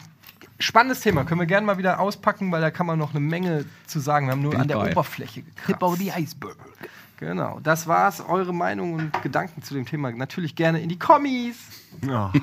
Spannendes 0.59 1.01
Thema. 1.01 1.25
Können 1.25 1.41
wir 1.41 1.47
gerne 1.47 1.67
mal 1.67 1.77
wieder 1.77 2.01
auspacken, 2.01 2.51
weil 2.51 2.63
da 2.63 2.71
kann 2.71 2.87
man 2.87 2.99
noch 2.99 3.11
eine 3.11 3.21
Menge 3.21 3.67
zu 3.87 4.01
sagen. 4.01 4.27
Wir 4.27 4.33
haben 4.33 4.43
nur 4.43 4.53
Bin 4.53 4.63
an 4.63 4.69
der 4.69 4.79
dabei. 4.79 4.93
Oberfläche 4.93 5.43
gekratzt. 5.43 5.99
the 5.99 6.13
iceberg. 6.13 6.57
Genau. 7.17 7.61
Das 7.63 7.87
war's. 7.87 8.21
Eure 8.21 8.53
Meinung 8.53 8.95
und 8.95 9.23
Gedanken 9.23 9.63
zu 9.63 9.75
dem 9.75 9.87
Thema 9.87 10.11
natürlich 10.13 10.55
gerne 10.55 10.81
in 10.81 10.89
die 10.89 10.99
Kommis. 10.99 11.57
Ja. 12.07 12.33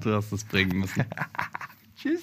Du 0.00 0.14
hast 0.14 0.32
es 0.32 0.44
bringen 0.44 0.78
müssen. 0.78 1.04
Tschüss. 1.96 2.22